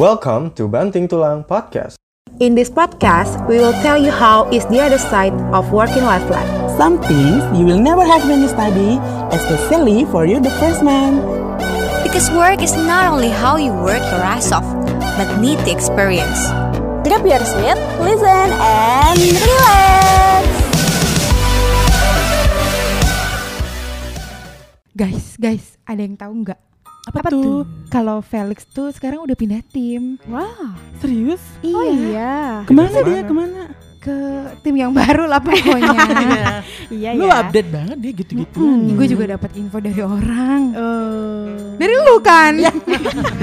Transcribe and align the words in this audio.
Welcome 0.00 0.56
to 0.56 0.64
Banting 0.64 1.12
Tulang 1.12 1.44
Podcast. 1.44 2.00
In 2.40 2.56
this 2.56 2.72
podcast, 2.72 3.36
we 3.44 3.60
will 3.60 3.76
tell 3.84 4.00
you 4.00 4.08
how 4.08 4.48
is 4.48 4.64
the 4.72 4.80
other 4.80 4.96
side 4.96 5.36
of 5.52 5.76
working 5.76 6.08
life 6.08 6.24
like. 6.32 6.48
Some 6.80 6.96
things 7.04 7.44
you 7.52 7.68
will 7.68 7.76
never 7.76 8.00
have 8.00 8.24
when 8.24 8.40
you 8.40 8.48
study, 8.48 8.96
especially 9.28 10.08
for 10.08 10.24
you 10.24 10.40
the 10.40 10.48
first 10.56 10.80
man. 10.80 11.20
Because 12.00 12.32
work 12.32 12.64
is 12.64 12.72
not 12.72 13.12
only 13.12 13.28
how 13.28 13.60
you 13.60 13.76
work 13.76 14.00
your 14.00 14.24
ass 14.24 14.48
off, 14.56 14.64
but 15.20 15.28
need 15.36 15.60
the 15.68 15.72
experience. 15.76 16.48
Grab 17.04 17.20
your 17.28 17.44
seat, 17.44 17.76
listen, 18.00 18.48
and 18.56 19.20
relax. 19.20 20.44
Guys, 24.96 25.36
guys, 25.36 25.76
ada 25.84 26.00
yang 26.00 26.16
tahu 26.16 26.48
nggak? 26.48 26.69
Apa, 27.12 27.28
tuh? 27.28 27.66
Kalau 27.86 28.18
Felix 28.20 28.62
tuh 28.64 28.88
sekarang 28.90 29.20
udah 29.20 29.34
pindah 29.34 29.62
tim. 29.66 30.14
Wow, 30.24 30.72
serius? 30.98 31.42
Iya. 31.60 31.74
Oh 31.74 31.84
iya. 31.84 32.34
Ke 32.62 32.72
mana 32.72 32.88
Ke 32.88 32.94
mana? 32.96 33.06
dia? 33.06 33.20
Ke 33.20 33.34
mana? 33.34 33.60
Ke 34.00 34.16
tim 34.60 34.74
yang 34.74 34.90
baru 34.90 35.26
lah 35.26 35.38
pokoknya. 35.38 35.98
Iya 36.90 37.14
Lu 37.14 37.28
ya. 37.28 37.38
update 37.40 37.70
banget 37.70 37.96
dia 37.98 38.12
gitu-gitu. 38.12 38.58
Gue 38.90 39.06
juga 39.06 39.24
dapat 39.30 39.50
info 39.54 39.78
dari 39.78 40.00
orang. 40.00 40.62
Eh, 40.72 41.78
Dari 41.78 41.94
lu 41.96 42.18
kan? 42.18 42.52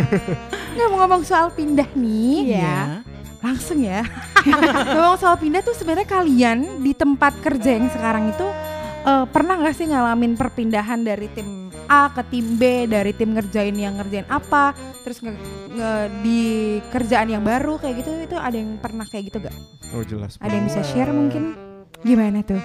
Nggak 0.75 0.87
mau 0.89 0.97
ngomong 0.99 1.23
soal 1.23 1.47
pindah 1.49 1.87
nih. 1.93 2.53
Iya. 2.53 3.01
Langsung 3.39 3.79
ya. 3.79 4.03
ngomong 4.91 5.15
soal 5.15 5.37
pindah 5.37 5.61
tuh 5.61 5.73
sebenarnya 5.73 6.05
kalian 6.05 6.81
di 6.81 6.91
tempat 6.91 7.37
kerja 7.39 7.77
yang 7.77 7.87
sekarang 7.87 8.29
itu 8.29 8.47
eh, 9.05 9.25
pernah 9.29 9.55
nggak 9.55 9.73
sih 9.73 9.87
ngalamin 9.87 10.33
perpindahan 10.33 10.99
dari 11.01 11.27
tim 11.31 11.66
A 11.87 12.07
ke 12.09 12.21
tim 12.27 12.55
B, 12.55 12.63
dari 12.85 13.11
tim 13.11 13.31
ngerjain 13.31 13.73
yang 13.73 13.95
ngerjain 13.95 14.27
apa, 14.27 14.71
terus 15.01 15.19
nge, 15.19 15.33
nge- 15.69 16.09
di 16.19 16.41
kerjaan 16.85 17.27
yang 17.29 17.41
baru 17.41 17.75
kayak 17.75 17.95
gitu 17.97 18.11
itu 18.21 18.35
ada 18.35 18.53
yang 18.53 18.75
pernah 18.77 19.03
kayak 19.03 19.27
gitu 19.27 19.37
gak? 19.39 19.55
Oh 19.91 20.03
jelas. 20.03 20.35
Ada 20.37 20.53
yang 20.53 20.65
bisa 20.65 20.81
share 20.81 21.09
mungkin? 21.09 21.55
Gimana 21.99 22.39
tuh? 22.41 22.59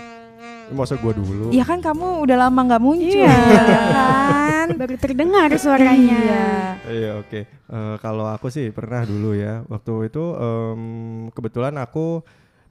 Masa 0.71 0.97
gua 0.97 1.13
dulu? 1.13 1.51
Ya 1.51 1.63
kan 1.63 1.79
kamu 1.79 2.25
udah 2.25 2.37
lama 2.41 2.61
nggak 2.65 2.83
muncul, 2.83 3.23
Iya. 3.23 3.29
ya 3.29 3.83
kan? 3.93 4.67
baru 4.81 4.95
terdengar 4.97 5.49
suaranya. 5.55 6.19
Iya. 6.19 6.47
Iya 6.83 7.11
oke. 7.19 7.41
Eh, 7.47 7.97
kalau 7.99 8.27
aku 8.27 8.49
sih 8.49 8.69
pernah 8.69 9.05
dulu 9.05 9.33
ya. 9.33 9.63
Waktu 9.67 10.09
itu 10.09 10.25
em, 10.33 10.81
kebetulan 11.31 11.77
aku 11.77 12.25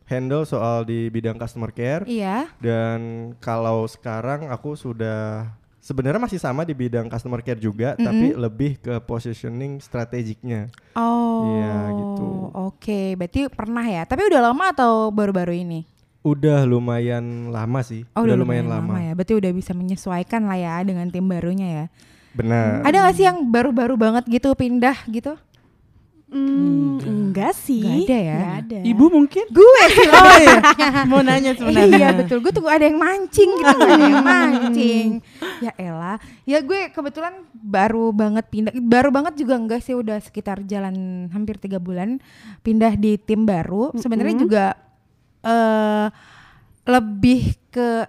handle 0.04 0.44
soal 0.44 0.84
di 0.84 1.08
bidang 1.08 1.38
customer 1.38 1.72
care 1.72 2.04
Iya. 2.04 2.52
dan 2.60 3.00
kalau 3.38 3.88
sekarang 3.88 4.50
aku 4.50 4.76
sudah 4.76 5.48
sebenarnya 5.82 6.22
masih 6.22 6.38
sama 6.38 6.62
di 6.62 6.78
bidang 6.78 7.10
customer 7.10 7.42
care 7.42 7.58
juga 7.58 7.98
tapi 7.98 8.38
lebih 8.38 8.78
ke 8.78 9.02
positioning 9.04 9.82
strategiknya. 9.82 10.70
Oh. 10.94 11.58
Iya, 11.58 11.78
gitu. 11.98 12.28
Oke, 12.54 13.18
berarti 13.18 13.50
pernah 13.50 13.84
ya. 13.84 14.06
Tapi 14.06 14.30
udah 14.30 14.54
lama 14.54 14.66
atau 14.70 15.10
baru-baru 15.10 15.58
ini? 15.66 15.90
Udah 16.22 16.70
lumayan 16.70 17.50
lama 17.50 17.82
sih. 17.82 18.06
Oh, 18.14 18.22
udah, 18.22 18.38
lumayan, 18.38 18.70
lama. 18.70 19.02
ya. 19.02 19.18
Berarti 19.18 19.34
udah 19.34 19.52
bisa 19.52 19.74
menyesuaikan 19.74 20.46
lah 20.46 20.62
ya 20.62 20.76
dengan 20.86 21.10
tim 21.10 21.26
barunya 21.26 21.68
ya. 21.68 21.86
Benar. 22.38 22.86
Ada 22.86 23.10
gak 23.10 23.16
sih 23.18 23.26
yang 23.26 23.50
baru-baru 23.50 23.98
banget 23.98 24.24
gitu 24.30 24.54
pindah 24.54 24.96
gitu? 25.10 25.36
Hmm, 26.32 26.96
enggak 27.04 27.52
sih. 27.60 27.84
Nggak 27.84 28.08
ada 28.08 28.18
ya? 28.24 28.40
Nggak 28.40 28.56
ada. 28.64 28.78
Ibu 28.88 29.06
mungkin? 29.12 29.46
Gue 29.52 29.82
sih. 29.92 30.08
Oh 30.08 30.36
iya. 30.40 30.60
Mau 31.12 31.20
nanya 31.20 31.52
sebenarnya. 31.60 31.92
Iya 31.92 32.10
betul, 32.16 32.40
gue 32.40 32.52
tunggu 32.56 32.72
ada 32.72 32.88
yang 32.88 32.96
mancing 32.96 33.52
gitu, 33.52 33.76
ada 33.84 34.00
yang 34.00 34.24
mancing. 34.32 35.08
Ya 35.60 35.76
elah, 35.76 36.18
ya 36.48 36.64
gue 36.64 36.88
kebetulan 36.96 37.44
baru 37.52 38.16
banget 38.16 38.48
pindah, 38.48 38.72
baru 38.80 39.12
banget 39.12 39.44
juga 39.44 39.60
enggak 39.60 39.84
sih 39.84 39.92
udah 39.92 40.24
sekitar 40.24 40.64
jalan 40.64 41.28
hampir 41.36 41.60
tiga 41.60 41.84
bulan 41.84 42.24
pindah 42.64 42.96
di 42.96 43.20
tim 43.20 43.44
baru. 43.44 43.92
Sebenarnya 44.00 44.36
juga 44.40 44.66
eh 45.44 46.08
lebih 46.88 47.60
ke 47.76 48.08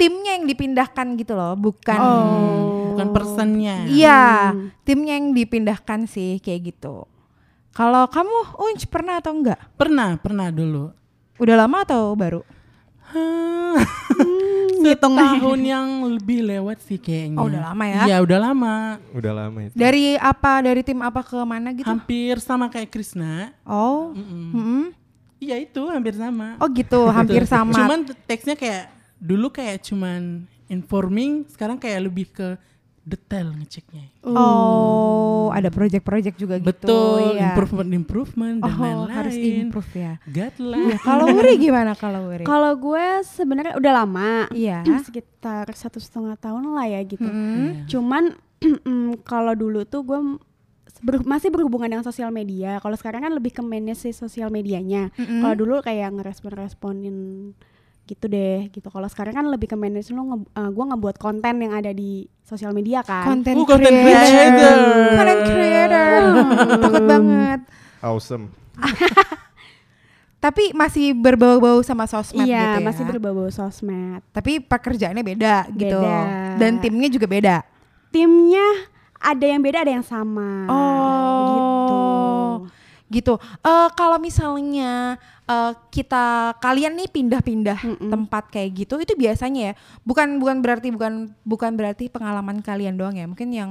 timnya 0.00 0.40
yang 0.40 0.48
dipindahkan 0.48 1.06
gitu 1.20 1.36
loh, 1.36 1.52
bukan 1.60 2.00
Oh, 2.00 2.96
bukan 2.96 3.12
personnya. 3.12 3.84
Iya, 3.84 4.56
timnya 4.80 5.20
yang 5.20 5.36
dipindahkan 5.36 6.08
sih 6.08 6.40
kayak 6.40 6.72
gitu. 6.72 7.04
Kalau 7.70 8.08
kamu 8.08 8.56
Unch 8.56 8.88
pernah 8.88 9.20
atau 9.20 9.36
enggak? 9.36 9.60
Pernah, 9.76 10.16
pernah 10.16 10.48
dulu. 10.48 10.88
Udah 11.36 11.54
lama 11.60 11.84
atau 11.84 12.16
baru? 12.16 12.40
Hah. 13.12 13.76
Setahun 14.80 15.60
yang 15.60 15.86
lebih 16.16 16.40
lewat 16.40 16.80
sih 16.80 16.96
kayaknya. 16.96 17.36
Oh, 17.36 17.46
udah 17.46 17.60
lama 17.70 17.84
ya? 17.84 18.02
Iya, 18.08 18.16
udah 18.24 18.38
lama. 18.40 18.74
Udah 19.12 19.32
lama 19.36 19.58
itu. 19.68 19.74
Dari 19.76 20.16
apa? 20.16 20.64
Dari 20.64 20.80
tim 20.80 20.98
apa 21.04 21.20
ke 21.20 21.36
mana 21.44 21.68
gitu? 21.76 21.84
Hampir 21.84 22.40
sama 22.40 22.72
kayak 22.72 22.88
Krisna. 22.88 23.52
Oh, 23.68 24.16
Mm-mm. 24.16 24.46
mm-mm. 24.56 24.84
Iya 25.40 25.56
itu 25.56 25.80
hampir 25.88 26.12
sama. 26.16 26.60
oh 26.60 26.68
gitu, 26.68 27.00
hampir 27.08 27.48
sama. 27.48 27.72
Cuman 27.72 28.04
teksnya 28.28 28.56
kayak 28.56 28.92
dulu 29.20 29.52
kayak 29.52 29.84
cuman 29.84 30.48
informing, 30.66 31.44
sekarang 31.46 31.76
kayak 31.76 32.08
lebih 32.08 32.32
ke 32.32 32.56
detail 33.00 33.50
ngeceknya. 33.56 34.12
oh, 34.22 35.48
ada 35.50 35.72
project-project 35.72 36.36
juga 36.36 36.60
gitu. 36.60 36.68
Betul, 36.68 37.34
ya. 37.34 37.50
improvement 37.52 37.90
improvement 37.90 38.56
dan 38.60 38.76
Oh, 38.76 39.08
harus 39.08 39.34
improve 39.34 39.90
ya. 39.96 40.14
Lah. 40.60 40.78
Iya, 40.78 40.96
kalau 41.00 41.24
Wuri 41.32 41.54
gimana 41.58 41.92
kalau 41.96 42.28
Wuri? 42.28 42.44
Kalau 42.44 42.72
gue 42.76 43.04
sebenarnya 43.24 43.74
udah 43.74 43.92
lama. 44.04 44.32
Iya. 44.52 44.84
Sekitar 45.08 45.66
satu 45.72 45.98
setengah 45.98 46.36
tahun 46.36 46.70
lah 46.70 46.86
ya 46.86 47.00
gitu. 47.02 47.24
Mm-mm. 47.24 47.88
Cuman 47.88 48.36
mm, 48.86 49.24
kalau 49.24 49.56
dulu 49.56 49.82
tuh 49.88 50.04
gue 50.04 50.20
ber- 51.00 51.24
masih 51.24 51.48
berhubungan 51.48 51.88
dengan 51.88 52.06
sosial 52.06 52.28
media. 52.30 52.78
Kalau 52.78 52.94
sekarang 52.94 53.24
kan 53.24 53.32
lebih 53.32 53.56
ke 53.56 53.62
manage 53.64 54.04
si 54.06 54.12
sosial 54.12 54.52
medianya. 54.52 55.08
Mm-mm. 55.16 55.40
Kalau 55.40 55.54
dulu 55.56 55.80
kayak 55.80 56.14
ngerespon-responin 56.14 57.16
gitu 58.10 58.26
deh 58.26 58.66
gitu. 58.68 58.86
Kalau 58.86 59.06
sekarang 59.06 59.32
kan 59.32 59.46
lebih 59.46 59.66
ke 59.66 59.76
manage 59.76 60.10
lu 60.10 60.26
nge- 60.26 60.50
eh, 60.52 60.70
gua 60.70 60.84
ngebuat 60.90 61.16
konten 61.16 61.54
yang 61.56 61.70
ada 61.70 61.90
di 61.90 62.10
sosial 62.42 62.70
media 62.70 63.00
kan. 63.00 63.22
Content 63.24 63.56
Oh, 63.56 63.64
content 63.64 63.94
creator. 63.96 64.26
creator. 64.26 64.76
Content 65.14 65.40
creator. 65.46 66.20
Takut 66.76 67.04
banget. 67.04 67.60
Awesome. 68.00 68.44
Tapi 70.40 70.72
masih 70.72 71.12
berbau-bau 71.12 71.84
sama 71.84 72.08
sosmed 72.08 72.42
gitu 72.42 72.48
Iya, 72.48 72.80
ya. 72.80 72.82
masih 72.82 73.04
berbau 73.04 73.44
sosmed. 73.50 74.24
Tapi 74.30 74.56
pekerjaannya 74.58 75.20
beda, 75.20 75.68
gitu. 75.70 76.00
Beda. 76.00 76.56
Dan 76.56 76.80
timnya 76.80 77.06
juga 77.06 77.28
beda. 77.28 77.56
Timnya 78.08 78.88
ada 79.14 79.44
yang 79.44 79.60
beda, 79.60 79.84
ada 79.84 79.92
yang 79.92 80.02
sama. 80.02 80.64
Oh. 80.64 81.39
Gitu. 83.10 83.34
Eh 83.66 83.88
kalau 83.98 84.22
misalnya 84.22 85.18
eh, 85.44 85.72
kita 85.90 86.54
kalian 86.62 86.94
nih 86.94 87.10
pindah-pindah 87.10 87.78
Mm-mm. 87.82 88.10
tempat 88.10 88.48
kayak 88.54 88.86
gitu, 88.86 89.02
itu 89.02 89.18
biasanya 89.18 89.60
ya 89.60 89.72
bukan 90.06 90.38
bukan 90.38 90.62
berarti 90.62 90.94
bukan 90.94 91.34
bukan 91.42 91.74
berarti 91.74 92.06
pengalaman 92.06 92.62
kalian 92.62 92.94
doang 92.94 93.18
ya. 93.18 93.26
Mungkin 93.26 93.50
yang 93.50 93.70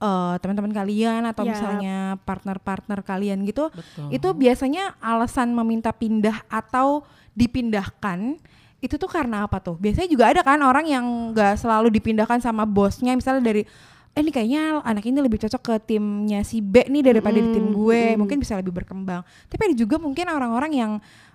eh, 0.00 0.34
teman-teman 0.40 0.72
kalian 0.72 1.28
atau 1.28 1.44
Ya. 1.44 1.52
misalnya 1.52 1.96
partner-partner 2.24 3.04
kalian 3.04 3.44
gitu, 3.44 3.68
Betul. 3.70 4.08
itu 4.08 4.28
biasanya 4.32 4.96
alasan 5.04 5.52
meminta 5.52 5.92
pindah 5.92 6.48
atau 6.48 7.04
dipindahkan 7.36 8.40
itu 8.82 8.98
tuh 8.98 9.06
karena 9.06 9.46
apa 9.46 9.62
tuh? 9.62 9.78
Biasanya 9.78 10.10
juga 10.10 10.24
ada 10.26 10.42
kan 10.42 10.58
orang 10.58 10.90
yang 10.90 11.04
nggak 11.30 11.54
selalu 11.54 11.86
dipindahkan 11.94 12.42
sama 12.42 12.66
bosnya, 12.66 13.14
misalnya 13.14 13.44
dari 13.46 13.62
eh 14.12 14.20
ini 14.20 14.28
kayaknya 14.28 14.62
anak 14.80 15.04
ini 15.04 15.18
lebih 15.18 15.40
cocok 15.40 15.62
ke 15.62 15.74
timnya 15.88 16.44
si 16.44 16.60
B 16.60 16.84
nih 16.84 17.00
daripada 17.02 17.32
di 17.34 17.48
tim 17.48 17.72
gue, 17.72 18.12
mungkin 18.14 18.36
bisa 18.36 18.54
lebih 18.54 18.70
berkembang. 18.70 19.24
Tapi 19.48 19.72
ada 19.72 19.74
juga 19.74 19.96
mungkin 19.96 20.28
orang-orang 20.28 20.72
yang 20.72 20.92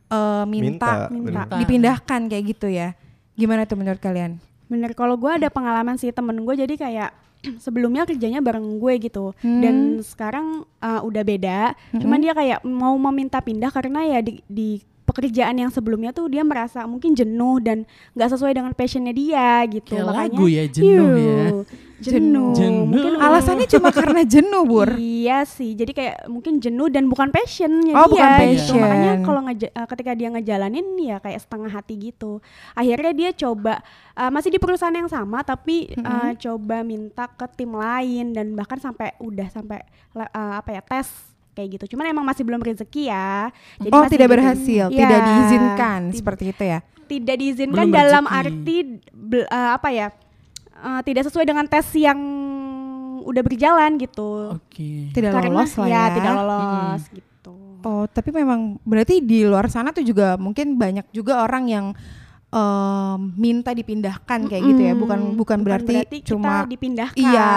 eh, 0.08 0.46
minta, 0.46 1.10
Minta, 1.10 1.42
minta. 1.44 1.58
dipindahkan 1.58 2.22
kayak 2.30 2.44
gitu 2.48 2.70
ya. 2.70 2.94
Gimana 3.34 3.66
tuh 3.66 3.76
menurut 3.76 3.98
kalian? 3.98 4.38
Bener, 4.68 4.94
kalau 4.94 5.16
gue 5.16 5.32
ada 5.32 5.48
pengalaman 5.48 5.96
sih 5.96 6.12
temen 6.12 6.38
gue 6.38 6.54
jadi 6.56 6.74
kayak 6.74 7.10
sebelumnya 7.66 8.06
kerjanya 8.06 8.42
bareng 8.42 8.78
gue 8.78 8.94
gitu 9.00 9.34
Hmm. 9.42 9.62
dan 9.62 9.76
sekarang 10.02 10.62
uh, 10.78 11.02
udah 11.02 11.24
beda. 11.24 11.60
Cuman 11.94 12.20
dia 12.20 12.34
kayak 12.34 12.62
mau 12.62 12.94
meminta 13.00 13.42
pindah 13.42 13.70
karena 13.70 14.06
ya 14.08 14.20
di, 14.22 14.42
di 14.46 14.70
pekerjaan 15.02 15.56
yang 15.56 15.72
sebelumnya 15.72 16.12
tuh 16.12 16.28
dia 16.28 16.44
merasa 16.44 16.84
mungkin 16.84 17.16
jenuh 17.16 17.58
dan 17.58 17.88
nggak 18.14 18.30
sesuai 18.30 18.54
dengan 18.54 18.74
passionnya 18.74 19.12
dia 19.12 19.66
gitu. 19.66 19.96
Kayak 19.96 20.06
Makanya 20.06 20.30
lagu 20.30 20.46
ya, 20.46 20.64
jenuh 20.68 21.14
ya. 21.16 21.46
Jenuh. 21.98 22.54
Jenuh. 22.54 22.86
Mungkin 22.86 23.18
Alasannya 23.18 23.66
cuma 23.66 23.90
karena 23.90 24.22
jenuh, 24.22 24.64
Bur. 24.64 24.94
Iya 24.96 25.42
sih, 25.44 25.74
jadi 25.74 25.92
kayak 25.92 26.18
mungkin 26.28 26.58
jenuh 26.58 26.88
dan 26.88 27.06
bukan 27.06 27.28
passionnya 27.28 27.94
Oh, 27.94 28.06
dia 28.06 28.12
bukan 28.14 28.30
gitu. 28.30 28.42
passion. 28.46 28.78
Makanya 28.80 29.14
kalau 29.22 29.42
ngeja- 29.44 29.74
uh, 29.74 29.88
ketika 29.90 30.12
dia 30.14 30.30
ngejalanin 30.30 30.86
ya 31.00 31.18
kayak 31.18 31.40
setengah 31.40 31.70
hati 31.70 31.94
gitu. 31.98 32.38
Akhirnya 32.72 33.12
dia 33.12 33.30
coba 33.34 33.82
uh, 34.14 34.30
masih 34.30 34.50
di 34.50 34.58
perusahaan 34.58 34.94
yang 34.94 35.10
sama 35.10 35.42
tapi 35.42 35.90
uh, 35.98 36.38
coba 36.38 36.82
minta 36.82 37.26
ke 37.28 37.46
tim 37.56 37.72
lain 37.72 38.30
dan 38.30 38.54
bahkan 38.54 38.78
sampai 38.78 39.18
udah 39.18 39.50
sampai 39.50 39.82
uh, 40.14 40.30
apa 40.56 40.70
ya 40.72 40.82
tes 40.82 41.10
kayak 41.52 41.82
gitu. 41.82 41.98
Cuman 41.98 42.06
emang 42.08 42.22
masih 42.22 42.46
belum 42.46 42.62
rezeki 42.62 43.10
ya. 43.10 43.50
Jadi 43.82 43.90
oh, 43.90 44.02
masih 44.02 44.14
tidak 44.14 44.28
gitu. 44.28 44.34
berhasil, 44.38 44.86
Iya, 44.88 45.00
tidak 45.00 45.20
diizinkan 45.24 46.00
tid- 46.06 46.18
seperti 46.22 46.44
itu 46.54 46.64
ya. 46.64 46.80
tidak 47.08 47.36
diizinkan 47.36 47.88
Belum 47.88 47.96
dalam 47.96 48.24
rezeki. 48.24 48.38
arti 48.38 48.78
uh, 49.50 49.72
apa 49.74 49.90
ya? 49.90 50.08
Uh, 50.80 51.02
tidak 51.02 51.26
sesuai 51.26 51.46
dengan 51.46 51.66
tes 51.66 51.86
yang 51.94 52.20
udah 53.22 53.44
berjalan 53.44 54.00
gitu. 54.00 54.56
Oke. 54.56 55.12
Tidak 55.12 55.32
Karena 55.32 55.52
lolos 55.52 55.74
lah 55.76 55.88
ya, 55.88 55.94
ya. 55.94 56.04
tidak 56.16 56.32
lolos 56.38 57.02
gitu. 57.12 57.56
Oh, 57.84 58.04
tapi 58.08 58.30
memang 58.32 58.80
berarti 58.84 59.20
di 59.20 59.44
luar 59.44 59.68
sana 59.68 59.92
tuh 59.92 60.04
juga 60.04 60.36
mungkin 60.36 60.76
banyak 60.76 61.12
juga 61.12 61.44
orang 61.44 61.64
yang 61.68 61.86
em, 62.48 63.20
minta 63.36 63.76
dipindahkan 63.76 64.48
kayak 64.48 64.64
gitu 64.64 64.82
ya. 64.82 64.94
Bukan 64.96 65.20
Mm-mm. 65.20 65.40
bukan, 65.40 65.60
berarti, 65.62 66.08
kita 66.08 66.36
cuma 66.36 66.64
dipindahkan. 66.66 67.20
Iya. 67.20 67.52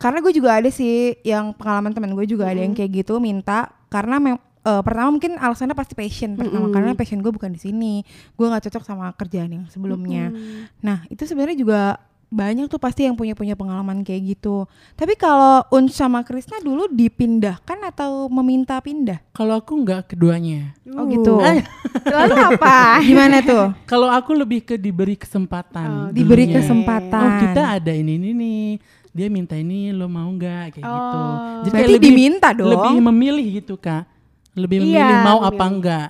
karena 0.00 0.18
gue 0.24 0.32
juga 0.32 0.56
ada 0.56 0.70
sih 0.72 1.12
yang 1.20 1.52
pengalaman 1.52 1.92
teman 1.92 2.16
gue 2.16 2.24
juga 2.24 2.48
ada 2.48 2.64
yang 2.64 2.72
kayak 2.72 3.04
gitu 3.04 3.20
minta 3.20 3.68
karena 3.92 4.16
mem- 4.16 4.40
eh, 4.64 4.80
pertama 4.80 5.12
mungkin 5.12 5.36
alasannya 5.36 5.76
pasti 5.76 5.92
passion 5.92 6.40
pertama 6.40 6.68
Mm-mm. 6.68 6.72
karena 6.72 6.96
passion 6.96 7.20
gue 7.20 7.28
bukan 7.28 7.52
di 7.52 7.60
sini 7.60 8.00
gue 8.32 8.46
nggak 8.48 8.64
cocok 8.64 8.80
sama 8.80 9.12
kerjaan 9.12 9.52
yang 9.52 9.64
sebelumnya 9.68 10.32
Mm-mm. 10.32 10.72
nah 10.80 11.04
itu 11.12 11.28
sebenarnya 11.28 11.52
juga 11.52 12.00
banyak 12.30 12.66
tuh 12.66 12.78
pasti 12.78 13.02
yang 13.02 13.12
punya 13.12 13.34
punya 13.34 13.52
pengalaman 13.52 14.00
kayak 14.00 14.22
gitu 14.30 14.62
tapi 14.94 15.14
kalau 15.14 15.66
Uns 15.68 15.92
sama 15.92 16.22
Krisna 16.22 16.58
dulu 16.58 16.86
dipindahkan 16.86 17.74
atau 17.84 18.30
meminta 18.30 18.78
pindah 18.78 19.18
Kalau 19.30 19.58
aku 19.58 19.74
nggak 19.76 20.14
keduanya. 20.14 20.70
oh 20.88 21.04
gitu 21.04 21.42
Eh, 21.42 21.58
Lalu 22.14 22.34
apa? 22.54 23.02
gimana 23.02 23.42
tuh 23.42 23.74
Kalau 23.82 24.06
aku 24.06 24.30
lebih 24.32 24.62
ke 24.62 24.74
diberi 24.76 25.14
kesempatan. 25.14 25.88
Oh, 25.88 26.08
diberi 26.08 26.46
dulunya. 26.46 26.56
kesempatan 26.56 27.18
Oh 27.20 27.38
kita 27.42 27.62
ada 27.76 27.90
ini 27.90 28.14
ini 28.14 28.30
nih. 28.30 28.66
Dia 29.10 29.26
minta 29.26 29.58
ini 29.58 29.90
lo 29.90 30.06
mau 30.06 30.30
nggak 30.30 30.78
kayak 30.78 30.86
gitu. 30.86 31.18
Oh. 31.18 31.34
Jadi 31.60 31.66
Berarti 31.66 31.74
kayak 31.74 31.90
lebih 31.90 32.06
diminta 32.06 32.48
dong. 32.54 32.70
Lebih 32.70 32.94
memilih 33.02 33.46
gitu 33.58 33.74
kak. 33.74 34.06
Lebih 34.52 34.76
Iya, 34.80 34.86
memilih 35.02 35.18
mau 35.24 35.38
apa 35.40 35.50
memilih. 35.56 35.70
enggak. 35.74 36.08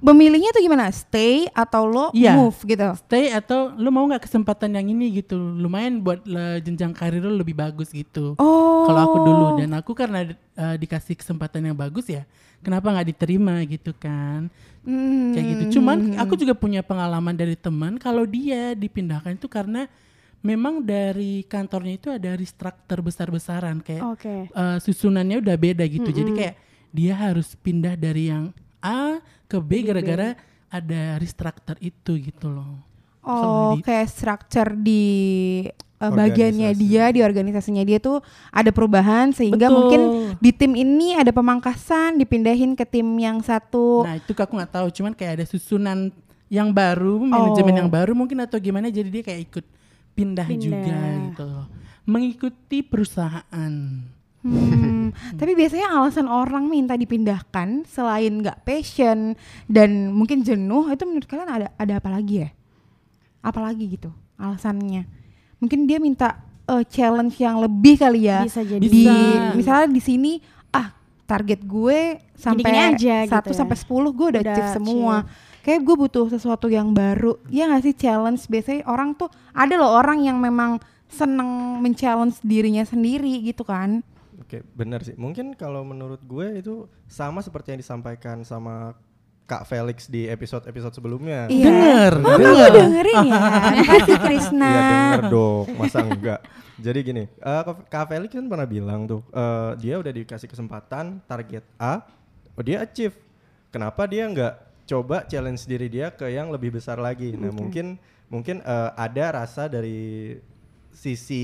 Oh 0.00 0.06
memilihnya 0.06 0.48
tuh 0.50 0.60
gimana 0.60 0.88
stay 0.88 1.44
atau 1.52 1.84
lo 1.84 2.08
Iya. 2.10 2.32
move 2.34 2.56
gitu 2.64 2.88
Stay 3.04 3.28
atau 3.30 3.70
lo 3.72 3.88
mau 3.88 4.08
nggak 4.08 4.24
kesempatan 4.24 4.72
yang 4.72 4.88
ini 4.88 5.20
gitu. 5.20 5.36
Lumayan 5.36 6.00
buat 6.00 6.24
le- 6.24 6.60
jenjang 6.60 6.90
karir 6.90 7.20
lo 7.20 7.36
lebih 7.36 7.52
bagus 7.52 7.92
gitu. 7.92 8.32
oh 8.34 8.84
Kalau 8.88 9.00
aku 9.04 9.18
dulu 9.20 9.46
dan 9.56 9.70
aku 9.76 9.92
karena 9.92 10.24
eh, 10.32 10.76
dikasih 10.76 11.14
kesempatan 11.14 11.68
yang 11.68 11.76
bagus 11.76 12.08
ya, 12.08 12.24
kenapa 12.58 12.88
nggak 12.88 13.08
diterima 13.12 13.60
gitu 13.64 13.92
kan? 13.92 14.48
Hmm. 14.80 15.36
Kayak 15.36 15.46
gitu. 15.46 15.78
Cuman 15.78 16.16
aku 16.16 16.34
juga 16.34 16.56
punya 16.56 16.80
pengalaman 16.80 17.36
dari 17.36 17.52
teman 17.54 18.00
kalau 18.00 18.24
dia 18.24 18.72
dipindahkan 18.72 19.36
itu 19.36 19.44
karena 19.46 19.84
memang 20.40 20.80
dari 20.80 21.44
kantornya 21.44 21.94
itu 21.94 22.08
ada 22.08 22.32
restructure 22.32 23.04
besar-besaran 23.04 23.84
kayak 23.84 24.02
Oke. 24.08 24.48
eh, 24.48 24.78
susunannya 24.80 25.44
udah 25.44 25.52
beda 25.54 25.84
gitu. 25.84 26.08
Jadi 26.08 26.30
kayak 26.32 26.54
dia 26.90 27.12
harus 27.14 27.52
pindah 27.54 27.92
dari 27.94 28.32
yang 28.32 28.48
A 28.80 29.20
ke 29.44 29.56
B 29.56 29.84
gara-gara 29.84 30.34
ada 30.68 31.16
restructure 31.16 31.76
itu 31.78 32.16
gitu 32.16 32.48
loh. 32.48 32.80
Oh, 33.20 33.76
di- 33.76 33.84
kayak 33.84 34.08
structure 34.08 34.72
di 34.72 35.04
uh, 36.00 36.08
bagiannya 36.08 36.72
dia, 36.72 37.12
di 37.12 37.20
organisasinya 37.20 37.84
dia 37.84 38.00
tuh 38.00 38.24
ada 38.48 38.72
perubahan 38.72 39.28
sehingga 39.30 39.68
Betul. 39.68 39.76
mungkin 39.76 40.00
di 40.40 40.50
tim 40.50 40.72
ini 40.72 41.12
ada 41.12 41.28
pemangkasan, 41.28 42.16
dipindahin 42.16 42.72
ke 42.72 42.88
tim 42.88 43.04
yang 43.20 43.44
satu. 43.44 44.08
Nah 44.08 44.16
itu 44.16 44.32
aku 44.32 44.56
nggak 44.56 44.72
tahu, 44.72 44.88
cuman 44.88 45.12
kayak 45.12 45.32
ada 45.36 45.44
susunan 45.44 46.08
yang 46.48 46.72
baru, 46.72 47.20
manajemen 47.20 47.74
Oh. 47.76 47.80
yang 47.84 47.90
baru 47.92 48.12
mungkin 48.16 48.40
atau 48.40 48.56
gimana, 48.56 48.88
jadi 48.88 49.06
dia 49.06 49.22
kayak 49.22 49.40
ikut 49.52 49.64
pindah, 50.16 50.48
Pindah. 50.48 50.64
juga 50.64 50.98
gitu 51.28 51.44
loh, 51.44 51.66
mengikuti 52.02 52.80
perusahaan. 52.80 53.72
Hmm, 54.40 55.12
tapi 55.36 55.52
biasanya 55.52 55.92
alasan 56.00 56.24
orang 56.24 56.64
minta 56.64 56.96
dipindahkan 56.96 57.84
selain 57.84 58.40
nggak 58.40 58.64
passion 58.64 59.36
dan 59.68 60.16
mungkin 60.16 60.40
jenuh 60.40 60.88
itu 60.88 61.04
menurut 61.04 61.28
kalian 61.28 61.50
ada 61.50 61.68
ada 61.76 61.94
apa 62.00 62.08
lagi 62.08 62.48
ya? 62.48 62.50
Apalagi 63.44 64.00
gitu 64.00 64.08
alasannya? 64.40 65.04
Mungkin 65.60 65.84
dia 65.84 66.00
minta 66.00 66.40
uh, 66.70 66.84
challenge 66.88 67.36
yang 67.36 67.60
lebih 67.60 68.00
kali 68.00 68.32
ya. 68.32 68.46
Bisa 68.46 68.64
jadi. 68.64 68.80
di 68.80 69.04
Bisa. 69.04 69.52
misalnya 69.52 69.88
di 69.92 70.00
sini 70.00 70.32
ah 70.72 70.88
target 71.28 71.60
gue 71.66 72.22
sampai 72.32 72.96
gitu 72.96 73.28
1 73.28 73.28
ya. 73.28 73.52
sampai 73.52 73.76
10 73.76 74.16
gue 74.16 74.26
udah, 74.32 74.42
Udah 74.42 74.54
achieve 74.56 74.72
semua. 74.72 75.16
Kayak 75.60 75.80
gue 75.84 75.96
butuh 76.00 76.26
sesuatu 76.32 76.72
yang 76.72 76.96
baru. 76.96 77.36
Ya 77.52 77.68
gak 77.68 77.84
sih 77.84 77.92
challenge 77.92 78.48
biasanya 78.48 78.88
orang 78.88 79.12
tuh 79.12 79.28
ada 79.52 79.76
loh 79.76 79.92
orang 79.92 80.24
yang 80.24 80.40
memang 80.40 80.80
seneng 81.10 81.82
men-challenge 81.84 82.40
dirinya 82.40 82.86
sendiri 82.88 83.44
gitu 83.44 83.68
kan. 83.68 84.00
Oke, 84.50 84.66
benar 84.74 85.06
sih. 85.06 85.14
Mungkin 85.14 85.54
kalau 85.54 85.86
menurut 85.86 86.18
gue 86.20 86.58
itu 86.58 86.74
sama 87.06 87.38
seperti 87.38 87.70
yang 87.70 87.78
disampaikan 87.78 88.42
sama 88.42 88.98
Kak 89.46 89.62
Felix 89.62 90.10
di 90.10 90.26
episode-episode 90.26 90.90
sebelumnya. 90.90 91.46
Iya. 91.46 91.70
Dengar, 91.70 92.12
Oh, 92.18 92.34
dengar. 92.34 92.50
lu 92.66 92.74
dengerin 92.74 93.18
ya. 93.30 93.40
Makasih 93.78 94.18
Krisna. 94.18 94.66
Iya 94.66 94.80
denger 94.82 95.22
dong, 95.30 95.66
masa 95.74 95.98
enggak? 96.02 96.40
Jadi 96.78 96.98
gini, 97.04 97.24
eh, 97.30 97.62
Kak- 97.86 98.08
Felix 98.08 98.30
kan 98.30 98.46
pernah 98.46 98.66
bilang 98.66 99.06
tuh, 99.06 99.22
eh, 99.28 99.70
dia 99.78 99.94
udah 99.98 100.10
dikasih 100.10 100.46
kesempatan 100.46 101.22
target 101.22 101.62
A, 101.78 102.02
oh 102.50 102.62
dia 102.62 102.82
achieve. 102.82 103.14
Kenapa 103.70 104.06
dia 104.06 104.26
nggak 104.26 104.54
coba 104.82 105.22
challenge 105.26 105.62
diri 105.62 105.86
dia 105.86 106.10
ke 106.10 106.26
yang 106.26 106.50
lebih 106.50 106.74
besar 106.74 106.98
lagi? 106.98 107.38
Nah 107.38 107.54
mungkin 107.54 108.02
mungkin 108.26 108.58
eh, 108.60 108.90
ada 108.98 109.46
rasa 109.46 109.70
dari 109.70 110.34
sisi 110.90 111.42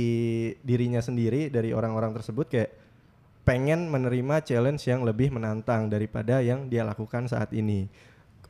dirinya 0.60 0.98
sendiri 0.98 1.46
dari 1.48 1.70
orang-orang 1.70 2.10
tersebut 2.12 2.50
kayak 2.50 2.70
pengen 3.46 3.86
menerima 3.86 4.42
challenge 4.42 4.90
yang 4.90 5.06
lebih 5.06 5.30
menantang 5.30 5.86
daripada 5.86 6.42
yang 6.42 6.66
dia 6.66 6.82
lakukan 6.82 7.30
saat 7.30 7.54
ini. 7.54 7.86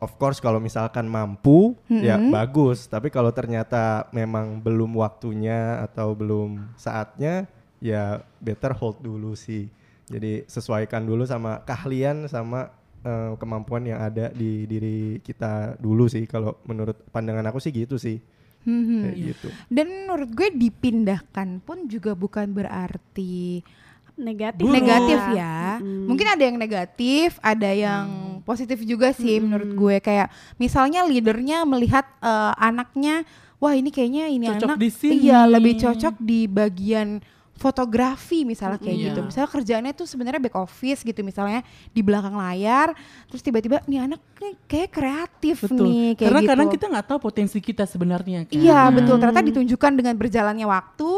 Of 0.01 0.17
course 0.17 0.41
kalau 0.41 0.57
misalkan 0.61 1.05
mampu 1.09 1.77
ya 1.89 2.17
bagus, 2.17 2.89
tapi 2.89 3.13
kalau 3.13 3.29
ternyata 3.33 4.09
memang 4.13 4.61
belum 4.61 4.97
waktunya 4.97 5.85
atau 5.85 6.17
belum 6.17 6.73
saatnya 6.81 7.49
ya 7.81 8.25
better 8.41 8.73
hold 8.73 9.01
dulu 9.05 9.37
sih. 9.37 9.69
Jadi 10.09 10.49
sesuaikan 10.49 11.05
dulu 11.05 11.29
sama 11.29 11.61
keahlian 11.65 12.29
sama 12.29 12.73
eh, 13.05 13.33
kemampuan 13.37 13.85
yang 13.89 14.01
ada 14.01 14.33
di 14.33 14.65
diri 14.65 15.21
kita 15.21 15.81
dulu 15.81 16.09
sih 16.09 16.25
kalau 16.29 16.57
menurut 16.69 16.97
pandangan 17.13 17.49
aku 17.53 17.61
sih 17.61 17.73
gitu 17.73 17.97
sih. 18.01 18.21
Mhm. 18.69 19.01
Kayak 19.01 19.17
gitu. 19.33 19.49
Dan 19.73 19.87
menurut 20.05 20.31
gue 20.35 20.49
dipindahkan 20.61 21.63
pun 21.63 21.89
juga 21.89 22.13
bukan 22.13 22.53
berarti 22.53 23.63
Negatif. 24.17 24.65
negatif 24.65 25.21
ya. 25.33 25.77
Mm. 25.77 26.09
Mungkin 26.09 26.27
ada 26.27 26.43
yang 26.43 26.57
negatif, 26.57 27.37
ada 27.39 27.69
yang 27.69 28.05
positif 28.43 28.81
juga 28.81 29.13
sih 29.13 29.37
menurut 29.39 29.77
gue. 29.77 29.97
Kayak 30.01 30.33
misalnya 30.57 31.05
leadernya 31.05 31.63
melihat 31.63 32.09
eh, 32.19 32.53
anaknya, 32.57 33.29
wah 33.57 33.73
ini 33.73 33.93
kayaknya 33.93 34.29
ini 34.29 34.49
Cocok 34.49 34.69
anak 34.73 34.79
di 34.81 34.91
sini. 34.91 35.13
iya 35.23 35.45
lebih 35.45 35.77
cocok 35.77 36.17
di 36.17 36.49
bagian 36.49 37.21
fotografi 37.57 38.45
misalnya 38.45 38.77
kayak 38.77 38.97
Iya. 38.97 39.07
gitu. 39.11 39.21
Misalnya 39.25 39.49
kerjaannya 39.49 39.93
tuh 39.93 40.05
sebenarnya 40.05 40.41
back 40.41 40.57
office 40.57 41.01
gitu 41.01 41.25
misalnya 41.25 41.65
di 41.89 42.05
belakang 42.05 42.37
layar, 42.37 42.93
terus 43.29 43.41
tiba-tiba 43.41 43.81
nih 43.85 44.05
anak 44.05 44.21
nih 44.37 44.55
kayak 44.69 44.91
kreatif 44.93 45.65
Betul. 45.65 45.89
nih 45.89 46.07
kayak 46.15 46.29
Karena 46.29 46.41
gitu. 46.45 46.51
kadang 46.53 46.69
kita 46.69 46.85
nggak 46.93 47.07
tahu 47.09 47.19
potensi 47.19 47.59
kita 47.59 47.85
sebenarnya. 47.85 48.45
Kan? 48.45 48.53
Iya 48.53 48.81
betul 48.93 49.17
ternyata 49.17 49.41
ditunjukkan 49.41 49.93
dengan 49.93 50.15
berjalannya 50.17 50.67
waktu, 50.69 51.11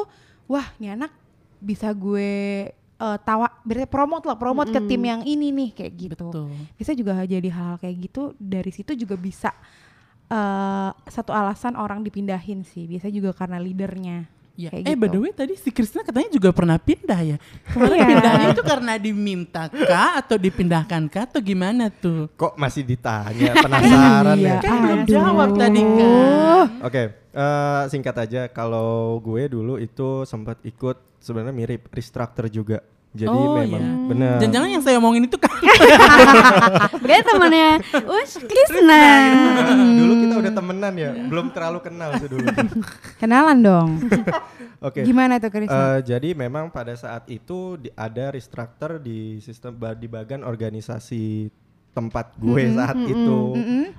wah 0.46 0.66
nih 0.78 0.94
anak 0.94 1.10
bisa 1.58 1.90
gue 1.90 2.70
eh, 2.98 3.18
tawa 3.22 3.46
berarti 3.62 3.88
promote 3.88 4.24
lah 4.26 4.36
promote 4.36 4.70
ke 4.74 4.80
tim 4.86 5.02
yang 5.02 5.22
ini 5.22 5.54
nih 5.54 5.70
kayak 5.74 5.92
gitu. 5.94 6.28
Betul. 6.28 6.50
Bisa 6.74 6.92
juga 6.94 7.22
jadi 7.22 7.48
hal 7.50 7.78
kayak 7.78 7.96
gitu 8.10 8.34
dari 8.38 8.70
situ 8.74 8.94
juga 8.98 9.14
bisa 9.14 9.50
eh, 10.28 10.90
satu 10.92 11.30
alasan 11.32 11.78
orang 11.78 12.02
dipindahin 12.02 12.66
sih. 12.66 12.86
Biasa 12.90 13.08
juga 13.10 13.30
karena 13.34 13.58
leadernya. 13.62 14.37
Ya. 14.58 14.74
Kayak 14.74 14.82
Eh 14.82 14.90
gitu. 14.90 14.98
by 14.98 15.08
the 15.08 15.18
way 15.20 15.30
tadi 15.30 15.54
si 15.54 15.70
Krisna 15.70 16.02
katanya 16.02 16.28
juga 16.28 16.50
pernah 16.50 16.74
pindah 16.76 17.20
ya. 17.24 17.36
Kemarin 17.68 17.94
Iya. 17.94 18.06
pindahnya 18.10 18.46
itu 18.50 18.62
karena 18.64 18.92
diminta 18.98 19.62
kah 19.70 20.18
atau 20.18 20.34
dipindahkan 20.34 21.02
kah 21.06 21.24
atau 21.24 21.38
gimana 21.38 21.86
tuh? 21.88 22.26
Kok 22.34 22.58
masih 22.58 22.82
ditanya 22.82 23.54
penasaran 23.56 24.34
Iya, 24.34 24.50
ya? 24.50 24.56
Kan 24.58 24.76
belum 24.80 25.00
aduh. 25.00 25.14
jawab 25.14 25.48
tadi 25.54 25.78
kan. 25.80 26.66
Oke, 26.82 27.02
eh, 27.14 27.82
singkat 27.86 28.16
aja 28.18 28.42
kalau 28.48 28.90
gue 29.18 29.46
dulu 29.46 29.78
itu 29.78 30.08
sempat 30.24 30.58
ikut 30.60 30.98
sebenarnya 31.16 31.54
mirip 31.54 31.86
restructure 31.88 32.50
juga. 32.50 32.82
Jadi 33.08 33.30
Oh, 33.30 33.56
memang 33.56 33.80
iya. 33.80 33.92
benar. 34.04 34.36
Jangan-jangan 34.36 34.68
yang 34.68 34.82
saya 34.82 34.96
omongin 34.98 35.24
itu 35.24 35.38
kan 35.38 35.48
Berarti 37.02 37.22
temannya 37.24 37.80
Us 38.04 38.36
Krisna. 38.38 39.02
dulu 39.96 40.12
kita 40.20 40.27
temenan 40.58 40.94
ya, 40.94 41.10
belum 41.30 41.54
terlalu 41.54 41.78
kenal 41.80 42.10
tuh 42.18 42.28
dulu. 42.34 42.46
Kenalan 43.22 43.58
dong. 43.62 43.88
Oke. 44.86 45.02
Gimana 45.02 45.38
tuh 45.38 45.50
Krisna? 45.50 45.98
Eh, 45.98 46.00
jadi 46.06 46.34
memang 46.34 46.70
pada 46.70 46.94
saat 46.94 47.26
itu 47.26 47.78
di- 47.78 47.94
ada 47.94 48.30
restructure 48.30 48.98
di 48.98 49.38
sistem 49.38 49.74
di 49.94 50.06
bagian 50.06 50.42
organisasi 50.42 51.50
tempat 51.90 52.38
gue 52.38 52.62
saat 52.70 52.94
itu 52.94 53.38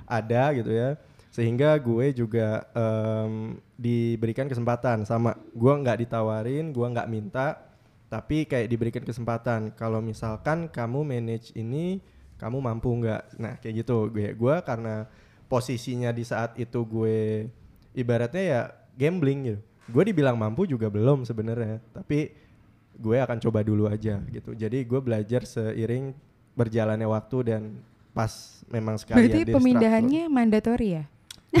ada 0.08 0.42
gitu 0.56 0.72
ya. 0.72 0.96
Sehingga 1.30 1.76
gue 1.76 2.10
juga 2.10 2.64
em, 2.72 3.60
diberikan 3.76 4.48
kesempatan 4.48 5.04
sama 5.04 5.36
gue 5.52 5.72
nggak 5.72 6.08
ditawarin 6.08 6.72
gue 6.72 6.86
nggak 6.90 7.10
minta 7.12 7.60
tapi 8.10 8.42
kayak 8.42 8.66
diberikan 8.66 9.04
kesempatan. 9.06 9.70
Kalau 9.76 10.02
misalkan 10.02 10.66
kamu 10.66 11.06
manage 11.06 11.52
ini 11.54 12.00
kamu 12.40 12.56
mampu 12.58 12.88
nggak? 12.88 13.36
Nah 13.36 13.54
kayak 13.60 13.84
gitu. 13.84 14.08
Gue 14.10 14.32
gue 14.32 14.54
karena 14.64 15.04
posisinya 15.50 16.14
di 16.14 16.22
saat 16.22 16.54
itu 16.54 16.78
gue 16.86 17.50
ibaratnya 17.92 18.42
ya 18.42 18.60
gambling 18.94 19.40
gitu 19.50 19.60
gue 19.90 20.04
dibilang 20.14 20.38
mampu 20.38 20.70
juga 20.70 20.86
belum 20.86 21.26
sebenarnya 21.26 21.82
tapi 21.90 22.30
gue 23.00 23.16
akan 23.16 23.40
coba 23.40 23.64
dulu 23.64 23.88
aja 23.88 24.20
gitu. 24.28 24.52
Jadi 24.52 24.84
gue 24.84 25.00
belajar 25.00 25.48
seiring 25.48 26.12
berjalannya 26.52 27.08
waktu 27.08 27.36
dan 27.48 27.62
pas 28.12 28.60
memang 28.68 29.00
sekali 29.00 29.24
Berarti 29.24 29.40
pemindahannya 29.48 30.28
mandatory 30.28 30.88
ya? 31.00 31.04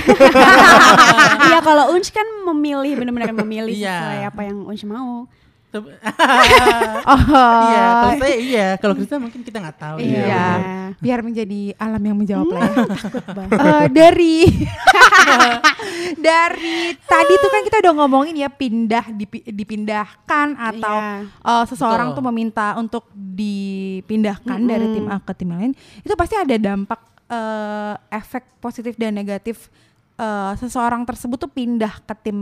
Iya 1.50 1.58
kalau 1.64 1.96
Unch 1.96 2.12
kan 2.14 2.26
memilih 2.52 2.94
benar-benar 3.00 3.32
memilih 3.42 3.74
Iya. 3.74 3.90
sesuai 3.96 4.20
apa 4.28 4.40
yang 4.46 4.58
Unch 4.68 4.84
mau. 4.86 5.26
Oh, 7.10 7.62
iya, 7.64 7.86
kalau 7.86 8.14
saya 8.18 8.36
iya, 8.36 8.66
kalau 8.76 8.94
Krista 8.94 9.16
mungkin 9.16 9.40
kita 9.40 9.58
nggak 9.58 9.78
tahu. 9.78 9.96
Iya. 9.98 10.24
ya. 10.26 10.46
biar 10.98 11.22
menjadi 11.22 11.72
alam 11.76 12.02
yang 12.02 12.16
menjawab 12.18 12.50
lah 12.50 12.66
ya. 12.66 12.84
Takut 13.06 13.24
banget. 13.30 13.56
Eh, 13.56 13.86
dari 13.88 14.36
dari 16.26 16.74
tadi 16.98 17.32
tuh 17.36 17.50
kan 17.50 17.62
kita 17.62 17.76
udah 17.80 17.94
ngomongin 17.96 18.34
ya 18.36 18.50
pindah 18.50 19.04
dipi- 19.10 19.46
dipindahkan 19.46 20.58
atau 20.58 20.96
Iya. 20.98 21.14
eh, 21.24 21.64
seseorang 21.66 22.12
Betul. 22.12 22.18
tuh 22.18 22.24
meminta 22.26 22.66
untuk 22.76 23.04
dipindahkan 23.14 24.58
dari 24.60 24.86
tim 24.92 25.06
A 25.06 25.18
ke 25.18 25.32
tim 25.34 25.50
lain 25.50 25.72
itu 26.00 26.14
pasti 26.14 26.34
ada 26.34 26.54
dampak 26.56 27.00
eh, 27.26 27.94
efek 28.10 28.58
positif 28.58 28.98
dan 28.98 29.14
negatif 29.14 29.70
eh, 30.20 30.52
seseorang 30.54 31.02
tersebut 31.02 31.40
tuh 31.40 31.48
pindah 31.48 32.04
ke 32.04 32.14
tim 32.20 32.36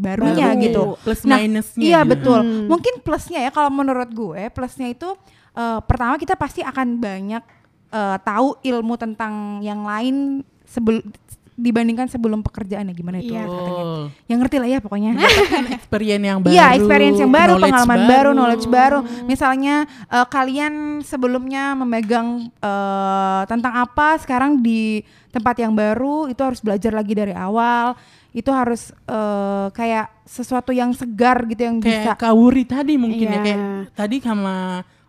barunya 0.00 0.56
Baru. 0.56 0.64
gitu. 0.64 0.82
Plus 1.04 1.20
Nah, 1.22 1.36
minusnya. 1.36 1.84
Iya 1.84 2.00
gitu. 2.02 2.10
betul. 2.16 2.40
Mungkin 2.66 2.94
plusnya 3.04 3.44
ya 3.44 3.50
kalau 3.52 3.68
menurut 3.68 4.08
gue 4.08 4.48
plusnya 4.48 4.88
itu 4.88 5.12
eh, 5.52 5.78
pertama 5.84 6.16
kita 6.16 6.32
pasti 6.34 6.64
akan 6.64 6.96
banyak 6.96 7.44
eh, 7.90 8.16
tahu 8.24 8.56
ilmu 8.64 8.94
tentang 8.96 9.60
yang 9.60 9.84
lain 9.84 10.40
sebelum 10.64 11.04
dibandingkan 11.58 12.06
sebelum 12.06 12.38
pekerjaannya 12.40 12.94
gimana 12.94 13.18
itu 13.18 13.34
Iya. 13.34 13.42
katanya. 13.42 13.84
Yang 14.24 14.38
ngerti 14.38 14.56
lah 14.56 14.68
ya 14.68 14.78
pokoknya. 14.78 15.10
Experience 15.82 16.22
yang 16.22 16.38
baru. 16.38 16.52
Iya, 16.54 16.66
experience 16.72 17.18
yang 17.18 17.32
baru, 17.34 17.52
pengalaman 17.58 18.00
baru, 18.06 18.30
knowledge 18.30 18.66
baru. 18.66 18.98
Misalnya 19.26 19.74
eh, 20.08 20.26
kalian 20.28 20.74
sebelumnya 21.02 21.74
memegang 21.74 22.46
eh, 22.48 23.42
tentang 23.44 23.74
apa, 23.76 24.16
sekarang 24.16 24.62
di 24.62 25.02
tempat 25.28 25.58
yang 25.58 25.74
baru 25.74 26.26
itu 26.26 26.38
harus 26.40 26.62
belajar 26.62 26.94
lagi 26.94 27.12
dari 27.12 27.34
awal. 27.34 27.98
Itu 28.30 28.54
harus 28.54 28.94
eh, 29.04 29.66
kayak 29.72 30.06
sesuatu 30.24 30.70
yang 30.70 30.94
segar 30.94 31.42
gitu 31.44 31.66
yang 31.66 31.82
bisa. 31.82 32.14
Kayak 32.14 32.22
Kawuri 32.22 32.64
tadi 32.64 32.94
mungkin 32.94 33.26
ya 33.26 33.34
Iya. 33.34 33.42
kayak 33.42 33.58
tadi 33.92 34.16
sama 34.22 34.56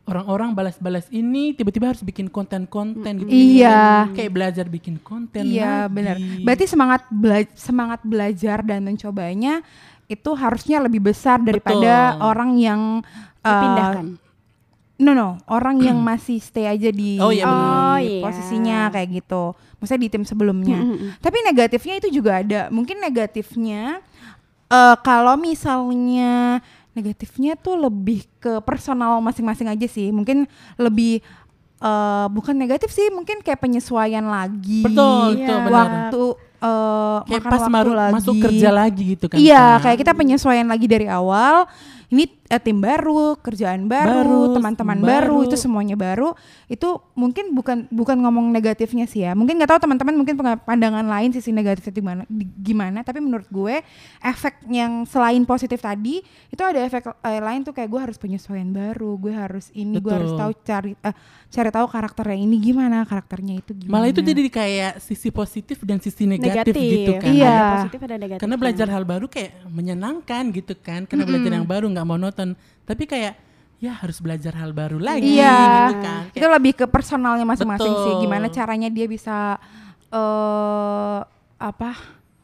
orang-orang 0.09 0.51
balas-balas 0.51 1.05
ini 1.09 1.53
tiba-tiba 1.53 1.89
harus 1.89 2.01
bikin 2.01 2.27
konten-konten 2.27 3.21
gitu. 3.21 3.29
Iya. 3.29 4.09
Kayak 4.11 4.31
belajar 4.33 4.65
bikin 4.65 4.97
konten. 4.97 5.45
Iya 5.45 5.85
lagi. 5.85 5.93
benar. 5.93 6.15
Berarti 6.41 6.65
semangat 6.65 7.01
bela- 7.07 7.53
semangat 7.53 8.01
belajar 8.01 8.59
dan 8.61 8.81
mencobanya 8.81 9.61
itu 10.05 10.29
harusnya 10.33 10.81
lebih 10.81 11.05
besar 11.05 11.37
daripada 11.39 12.17
Betul. 12.17 12.25
orang 12.25 12.51
yang 12.57 12.81
eh, 13.39 13.47
Dipindahkan. 13.47 14.07
No 14.99 15.15
no, 15.15 15.29
orang 15.47 15.79
yang 15.79 15.95
masih 16.09 16.41
stay 16.41 16.67
aja 16.67 16.89
di, 16.89 17.15
Oh, 17.17 17.31
iya, 17.31 17.45
di. 17.45 17.53
Oh, 17.53 17.97
iya. 17.97 18.19
posisinya 18.19 18.91
kayak 18.91 19.23
gitu. 19.23 19.55
Maksudnya 19.79 20.01
di 20.01 20.09
tim 20.11 20.25
sebelumnya. 20.27 20.75
Mm-mm. 20.75 21.15
Tapi 21.23 21.37
negatifnya 21.45 22.03
itu 22.03 22.11
juga 22.11 22.43
ada. 22.43 22.67
Mungkin 22.67 22.99
negatifnya 22.99 24.03
eh 24.69 24.95
kalau 25.01 25.33
misalnya 25.33 26.61
negatifnya 26.93 27.53
tuh 27.55 27.79
lebih 27.79 28.25
ke 28.37 28.61
personal 28.61 29.17
masing-masing 29.19 29.67
aja 29.67 29.87
sih. 29.87 30.09
Mungkin 30.09 30.45
lebih 30.77 31.21
eh 31.79 32.25
bukan 32.29 32.53
negatif 32.53 32.91
sih, 32.91 33.07
mungkin 33.09 33.39
kayak 33.39 33.59
penyesuaian 33.59 34.25
lagi. 34.25 34.83
Betul, 34.83 35.39
Iya. 35.39 35.47
betul 35.47 35.57
benar. 35.65 35.87
Waktu 35.87 36.23
eh 36.59 37.17
Kayak 37.25 37.39
makan 37.39 37.51
pas 37.51 37.61
waktu 37.61 37.73
baru 37.73 37.91
lagi. 37.93 38.13
masuk 38.19 38.35
kerja 38.37 38.69
lagi 38.69 39.03
gitu 39.15 39.25
kan. 39.25 39.37
Iya, 39.37 39.63
Kak. 39.73 39.79
kayak 39.83 39.97
kita 40.03 40.13
penyesuaian 40.13 40.67
lagi 40.67 40.85
dari 40.85 41.07
awal. 41.07 41.65
Ini 42.09 42.25
eh, 42.25 42.57
tim 42.57 42.81
baru, 42.81 43.37
kerjaan 43.37 43.85
baru, 43.85 44.49
teman-teman 44.49 44.97
baru. 44.97 45.37
baru. 45.37 45.45
itu 45.45 45.53
semuanya 45.53 45.93
baru. 45.93 46.33
Itu 46.65 47.05
mungkin 47.13 47.53
bukan 47.53 47.85
bukan 47.93 48.17
ngomong 48.17 48.49
negatifnya 48.49 49.05
sih 49.05 49.21
ya. 49.21 49.37
Mungkin 49.37 49.61
nggak 49.61 49.69
tahu 49.69 49.85
teman-teman 49.85 50.17
mungkin 50.17 50.33
pandangan 50.65 51.05
lain 51.05 51.29
sisi 51.29 51.53
negatifnya 51.53 51.93
di 51.93 52.01
mana 52.01 52.21
di- 52.25 52.49
gimana, 52.49 53.05
tapi 53.05 53.21
menurut 53.21 53.45
gue 53.45 53.85
efek 54.25 54.65
yang 54.73 55.05
selain 55.05 55.45
positif 55.45 55.77
tadi 55.79 56.17
itu 56.49 56.61
ada 56.65 56.81
efek 56.81 57.13
eh, 57.13 57.37
lain 57.37 57.61
tuh 57.61 57.77
kayak 57.77 57.85
gue 57.85 58.01
harus 58.01 58.17
penyesuaian 58.17 58.73
baru, 58.73 59.13
gue 59.13 59.29
harus 59.29 59.69
ini, 59.77 60.01
gue 60.01 60.09
harus 60.09 60.33
Betul. 60.33 60.41
tahu 60.41 60.51
cari 60.65 60.91
eh, 60.97 61.15
cari 61.53 61.69
tahu 61.69 61.85
karakternya 61.85 62.41
ini 62.41 62.57
gimana, 62.57 63.05
karakternya 63.05 63.61
itu 63.61 63.77
gimana. 63.77 64.01
Malah 64.01 64.09
itu 64.09 64.25
jadi 64.25 64.41
kayak 64.49 64.93
sisi 64.97 65.29
positif 65.29 65.77
dan 65.85 66.01
sisi 66.01 66.25
negatif, 66.25 66.48
gitu 66.53 67.11
kan. 67.21 67.31
Iya. 67.33 67.53
Ada 67.53 67.75
positif 67.81 67.99
ada 68.05 68.15
negatif. 68.17 68.41
Karena 68.41 68.55
belajar 68.57 68.87
hal 68.89 69.03
baru 69.03 69.25
kayak 69.29 69.51
menyenangkan 69.69 70.43
gitu 70.53 70.73
kan. 70.79 71.05
Karena 71.05 71.23
belajar 71.27 71.51
yang 71.53 71.67
baru 71.67 71.85
nggak 71.89 72.07
monoton. 72.07 72.49
Tapi 72.85 73.03
kayak 73.05 73.33
ya 73.79 73.95
harus 73.95 74.19
belajar 74.19 74.51
hal 74.59 74.75
baru 74.75 74.99
lagi 74.99 75.39
Iya, 75.39 75.55
gitu 75.55 75.95
kan. 76.03 76.21
itu 76.35 76.47
lebih 76.51 76.73
ke 76.83 76.85
personalnya 76.91 77.47
masing-masing 77.47 77.93
sih. 78.03 78.13
Gimana 78.19 78.51
caranya 78.51 78.91
dia 78.91 79.07
bisa 79.07 79.55
eh 80.09 81.19
apa 81.59 81.91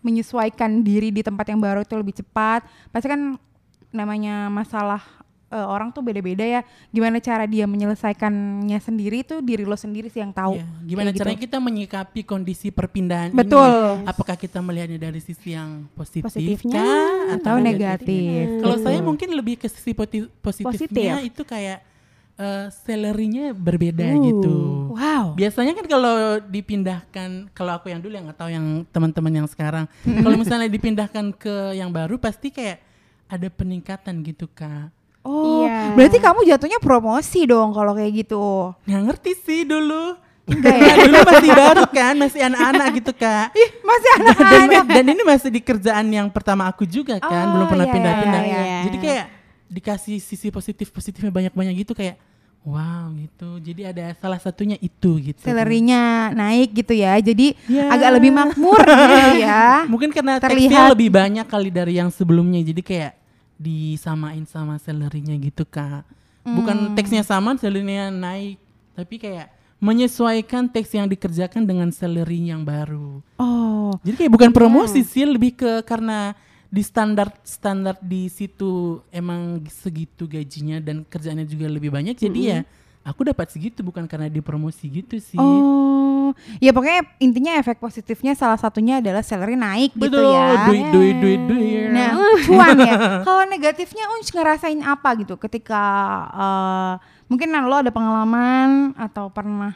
menyesuaikan 0.06 0.86
diri 0.86 1.10
di 1.10 1.26
tempat 1.26 1.50
yang 1.50 1.60
baru 1.60 1.84
itu 1.84 1.96
lebih 1.98 2.16
cepat. 2.24 2.64
Pasti 2.94 3.08
kan 3.12 3.36
namanya 3.92 4.48
masalah 4.52 5.02
eh, 5.56 5.64
orang 5.66 5.90
tuh 5.90 6.04
beda-beda 6.04 6.44
ya. 6.44 6.62
Gimana 6.92 7.18
cara 7.18 7.48
dia 7.48 7.64
menyelesaikannya 7.64 8.76
sendiri 8.78 9.24
tuh 9.24 9.40
diri 9.40 9.64
lo 9.64 9.74
sendiri 9.74 10.12
sih 10.12 10.20
yang 10.20 10.36
tahu. 10.36 10.60
Iya, 10.60 10.68
Gimana 10.84 11.10
Kayak 11.10 11.20
caranya 11.24 11.38
gitu. 11.40 11.46
kita 11.48 11.58
menyikapi 11.58 12.22
kondisi 12.22 12.68
perpindahan 12.70 13.32
Betul. 13.32 14.04
ini? 14.04 14.06
Apakah 14.06 14.36
kita 14.36 14.60
melihatnya 14.60 15.00
dari 15.00 15.24
sisi 15.24 15.56
yang 15.56 15.88
positif 15.96 16.28
Positifnya 16.28 16.76
kah 16.76 17.40
atau 17.40 17.56
negatif? 17.58 18.60
Kalau 18.60 18.78
saya 18.78 19.00
mungkin 19.00 19.32
lebih 19.32 19.56
ke 19.58 19.72
sisi 19.72 19.96
positifnya 19.96 21.16
Positif. 21.24 21.32
itu 21.32 21.42
kayak 21.42 21.80
eh, 22.36 22.68
salary-nya 22.84 23.56
berbeda 23.56 24.04
Uh. 24.12 24.20
gitu. 24.28 24.54
Wow. 24.92 25.36
Biasanya 25.36 25.72
kan 25.72 25.86
kalau 25.88 26.16
dipindahkan, 26.44 27.30
kalau 27.52 27.72
aku 27.76 27.88
yang 27.88 28.00
dulu 28.00 28.12
yang 28.12 28.28
tahu 28.32 28.48
yang 28.52 28.84
teman-teman 28.92 29.44
yang 29.44 29.48
sekarang, 29.48 29.88
kalau 30.04 30.36
misalnya 30.36 30.68
dipindahkan 30.68 31.32
ke 31.32 31.76
yang 31.76 31.92
baru 31.92 32.16
pasti 32.16 32.52
kayak 32.52 32.80
ada 33.26 33.48
peningkatan 33.50 34.20
gitu 34.22 34.48
kak. 34.48 34.92
Oh, 35.26 35.66
Iya. 35.66 35.98
berarti 35.98 36.18
kamu 36.18 36.40
jatuhnya 36.46 36.78
promosi 36.78 37.44
dong 37.44 37.74
kalau 37.74 37.92
kayak 37.92 38.14
gitu. 38.16 38.72
Nggak 38.86 39.02
ngerti 39.04 39.32
sih 39.42 39.62
dulu. 39.64 40.14
Enggak 40.46 40.78
ya? 40.78 40.94
dulu 41.10 41.18
masih 41.26 41.52
baru 41.52 41.84
kan, 41.90 42.14
masih 42.16 42.40
anak-anak 42.40 42.88
gitu 42.94 43.12
kak. 43.12 43.50
Ih, 43.52 43.70
masih 43.82 44.10
dan, 44.12 44.22
anak-anak. 44.22 44.86
dan 44.86 45.06
ini 45.10 45.22
masih 45.26 45.50
di 45.50 45.58
kerjaan 45.60 46.06
yang 46.08 46.30
pertama 46.30 46.70
aku 46.70 46.86
juga 46.86 47.18
kan, 47.18 47.46
belum 47.50 47.66
Oh, 47.66 47.70
pernah 47.70 47.88
iya, 47.90 47.94
pindah-pindah. 47.98 48.42
iya, 48.46 48.60
iya. 48.62 48.80
Jadi 48.86 48.98
kayak 49.02 49.26
dikasih 49.66 50.18
sisi 50.22 50.48
positif-positifnya 50.48 51.34
banyak-banyak 51.34 51.74
gitu 51.82 51.92
kayak 51.92 52.22
wow 52.62 53.10
gitu. 53.12 53.58
Jadi 53.60 53.82
ada 53.84 54.14
salah 54.16 54.38
satunya 54.38 54.78
itu 54.78 55.18
gitu. 55.20 55.42
Salary-nya 55.42 56.30
naik 56.32 56.74
gitu 56.76 56.94
ya. 56.94 57.18
Jadi 57.18 57.58
Ya. 57.66 57.90
agak 57.90 58.10
lebih 58.14 58.30
makmur 58.30 58.78
gitu 58.78 59.42
ya. 59.42 59.82
Mungkin 59.92 60.14
karena 60.14 60.38
Terlihat. 60.38 60.94
lebih 60.94 61.10
banyak 61.10 61.46
kali 61.46 61.70
dari 61.70 61.98
yang 61.98 62.10
sebelumnya. 62.10 62.62
Jadi 62.62 62.82
kayak 62.82 63.12
disamain 63.56 64.44
sama 64.46 64.76
salary-nya 64.78 65.36
gitu 65.38 65.64
kak. 65.64 66.04
Bukan 66.46 66.92
Hmm. 66.92 66.96
teksnya 66.96 67.26
sama, 67.26 67.58
salary-nya 67.58 68.14
naik. 68.14 68.62
Tapi 68.94 69.16
kayak 69.18 69.48
menyesuaikan 69.78 70.70
teks 70.70 70.94
yang 70.94 71.06
dikerjakan 71.06 71.66
dengan 71.66 71.90
salary 71.92 72.48
yang 72.48 72.64
baru. 72.64 73.20
Oh, 73.36 73.94
Jadi 74.02 74.24
kayak 74.26 74.34
bukan 74.34 74.52
promosi 74.52 75.02
sih, 75.04 75.26
lebih 75.26 75.56
ke 75.56 75.84
karena 75.84 76.34
di 76.70 76.82
standar 76.82 77.32
standar 77.44 77.96
di 78.02 78.28
situ 78.28 79.00
emang 79.10 79.64
segitu 79.72 80.28
gajinya 80.28 80.80
dan 80.80 81.04
kerjaannya 81.04 81.46
juga 81.46 81.68
lebih 81.68 81.90
banyak. 81.92 82.16
Jadi 82.16 82.40
ya 82.46 82.60
aku 83.02 83.24
dapat 83.24 83.52
segitu 83.52 83.80
bukan 83.82 84.06
karena 84.06 84.28
dipromosi 84.28 84.90
gitu 84.90 85.16
sih. 85.18 85.38
oh, 85.38 85.54
ya 86.64 86.72
pokoknya 86.72 87.02
intinya 87.20 87.54
efek 87.60 87.78
positifnya 87.78 88.34
salah 88.34 88.58
satunya 88.58 89.04
adalah 89.04 89.22
salary 89.22 89.60
naik 89.60 89.92
gitu 89.94 90.16
Betul, 90.16 90.32
ya. 90.32 90.66
duit 90.72 90.86
duit 90.90 91.16
duit 91.20 91.42
duit. 91.50 91.90
Nah, 91.92 92.12
cuan 92.48 92.78
ya. 92.80 92.96
Kalau 93.28 93.44
negatifnya 93.46 94.06
Unch 94.16 94.30
ngerasain 94.32 94.82
apa 94.82 95.10
gitu 95.20 95.36
ketika 95.36 95.84
eh, 96.34 96.94
mungkin 97.28 97.50
lo 97.54 97.76
ada 97.82 97.92
pengalaman 97.92 98.94
atau 98.96 99.28
pernah 99.34 99.74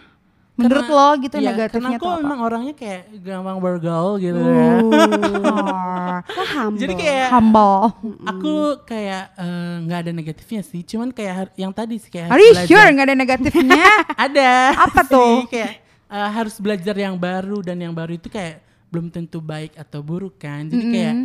menurut 0.60 0.88
lo 0.92 1.10
gitu 1.24 1.40
iya, 1.40 1.56
negatifnya 1.56 1.96
karena 1.96 2.04
aku 2.04 2.08
apa? 2.12 2.20
memang 2.20 2.40
orangnya 2.44 2.74
kayak 2.76 3.02
gampang 3.24 3.58
bergaul 3.64 4.20
gitu 4.20 4.40
ya. 4.44 4.76
Oh. 4.84 6.76
Jadi 6.76 6.94
kayak 7.00 7.28
humble. 7.32 7.96
aku 8.28 8.84
kayak 8.84 9.32
eh, 9.40 9.74
nggak 9.88 10.00
ada 10.04 10.12
negatifnya 10.12 10.62
sih, 10.68 10.84
cuman 10.84 11.16
kayak 11.16 11.56
yang 11.56 11.72
tadi 11.72 11.96
sih 11.96 12.12
kayak 12.12 12.28
Are 12.28 12.44
you 12.44 12.52
belajar. 12.52 12.68
sure 12.68 12.88
nggak 12.92 13.08
ada 13.08 13.16
negatifnya? 13.16 13.88
ada 14.28 14.50
Apa 14.84 15.02
sih, 15.08 15.16
tuh? 15.16 15.48
kayak 15.48 15.72
eh, 16.10 16.30
harus 16.34 16.58
belajar 16.58 16.96
yang 16.98 17.16
baru 17.16 17.62
dan 17.62 17.78
yang 17.80 17.94
baru 17.94 18.18
itu 18.18 18.28
kayak 18.28 18.66
belum 18.90 19.14
tentu 19.14 19.38
baik 19.40 19.78
atau 19.78 20.02
buruk 20.02 20.42
kan. 20.42 20.66
Jadi 20.66 20.86
kayak 20.90 21.16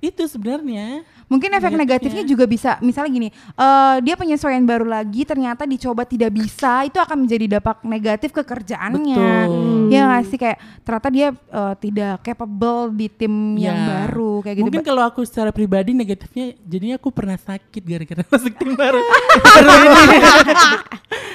itu 0.00 0.22
sebenarnya 0.24 1.02
Mungkin 1.28 1.52
efek 1.52 1.68
Negatifnya. 1.68 1.84
negatifnya 1.84 2.24
juga 2.24 2.44
bisa, 2.46 2.70
misalnya 2.80 3.12
gini, 3.12 3.28
eh 3.28 3.96
dia 4.00 4.16
penyesuaian 4.16 4.64
baru 4.64 4.88
lagi, 4.88 5.28
ternyata 5.28 5.68
dicoba 5.68 6.08
tidak 6.08 6.32
bisa, 6.32 6.88
itu 6.88 6.96
akan 6.96 7.20
menjadi 7.20 7.60
dampak 7.60 7.84
negatif 7.84 8.32
ke 8.32 8.40
kerjaannya. 8.40 9.44
Betul. 9.44 9.92
Ya 9.92 10.08
nggak 10.08 10.24
sih 10.24 10.38
kayak 10.38 10.56
ternyata 10.80 11.08
dia 11.10 11.28
eh, 11.36 11.74
tidak 11.78 12.24
capable 12.24 12.96
di 12.96 13.06
tim 13.10 13.28
yang 13.56 13.76
Ya. 13.76 13.84
baru 14.08 14.40
kayak 14.40 14.56
gitu. 14.56 14.64
Mungkin 14.64 14.80
kalau 14.82 15.02
aku 15.04 15.20
secara 15.20 15.52
pribadi 15.52 15.92
negatifnya 15.92 16.56
jadinya 16.58 16.96
aku 16.96 17.12
pernah 17.12 17.36
sakit 17.36 17.82
gara-gara 17.82 18.24
masuk 18.32 18.52
tim 18.56 18.72
baru. 18.72 19.00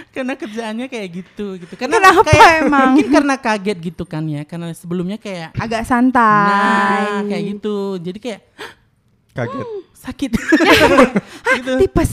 Karena 0.10 0.34
kerjaannya 0.34 0.86
kayak 0.88 1.08
gitu 1.12 1.58
gitu. 1.58 1.74
Karena 1.74 1.98
Kenapa 1.98 2.22
kayak- 2.24 2.62
emang? 2.64 2.88
Mungkin 2.94 3.08
karena 3.10 3.36
kaget 3.36 3.78
gitu 3.84 4.04
kan 4.06 4.22
ya. 4.26 4.42
Karena 4.44 4.70
sebelumnya 4.72 5.18
kayak 5.18 5.54
agak 5.54 5.82
santai. 5.84 6.50
nah 6.54 7.22
kayak 7.26 7.44
gitu. 7.52 7.98
Jadi 7.98 8.20
kayak 8.20 8.42
Kaget. 9.34 9.68
sakit. 10.04 10.32
gitu. 11.58 11.72
Tipes. 11.80 12.12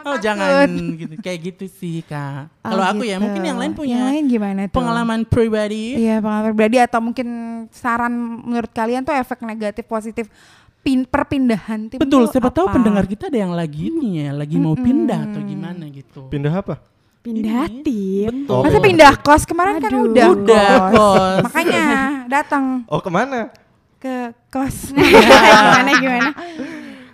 Oh 0.00 0.16
jangan 0.16 0.64
gitu. 0.96 1.14
Kayak 1.20 1.38
gitu 1.52 1.64
sih 1.68 2.00
kak. 2.00 2.48
Oh, 2.58 2.72
Kalau 2.72 2.84
aku 2.86 3.02
ya 3.02 3.14
gitu. 3.14 3.24
mungkin 3.24 3.42
yang 3.44 3.58
lain 3.58 3.72
punya 3.72 3.94
Yang 3.94 4.08
lain 4.08 4.22
gimana 4.26 4.60
tuh? 4.64 4.74
pengalaman 4.74 5.20
pribadi. 5.22 5.84
Iya 5.98 6.18
pengalaman 6.18 6.48
pribadi 6.50 6.76
atau 6.78 7.00
mungkin 7.00 7.28
saran 7.70 8.12
menurut 8.40 8.70
kalian 8.70 9.02
tuh 9.02 9.12
efek 9.12 9.38
negatif 9.42 9.84
positif 9.84 10.26
pin 10.78 11.04
perpindahan 11.04 11.90
tim 11.90 11.98
Betul, 11.98 12.24
tuh 12.24 12.38
siapa 12.38 12.48
tahu 12.48 12.70
pendengar 12.70 13.04
kita 13.04 13.28
ada 13.28 13.36
yang 13.36 13.52
lagi 13.52 13.90
ini 13.90 14.24
ya, 14.24 14.30
lagi 14.32 14.56
mau 14.56 14.72
pindah 14.72 15.28
atau 15.28 15.40
gimana 15.42 15.84
gitu. 15.90 16.24
Pindah 16.26 16.54
apa? 16.54 16.80
Pindah 17.18 17.66
Ini. 17.66 17.82
tim. 17.82 18.32
Betul. 18.46 18.62
Masa 18.64 18.78
pindah 18.80 19.12
kos 19.20 19.42
kemarin 19.44 19.76
kan 19.76 19.90
Aduh. 19.90 20.08
udah, 20.08 20.26
Udah 20.32 20.70
kos. 20.88 21.42
Makanya 21.44 21.84
datang 22.40 22.64
Oh 22.86 23.02
ke 23.02 23.10
mana? 23.10 23.52
Ke 23.98 24.16
kos. 24.48 24.76
gimana 24.94 25.90
gimana? 25.98 26.30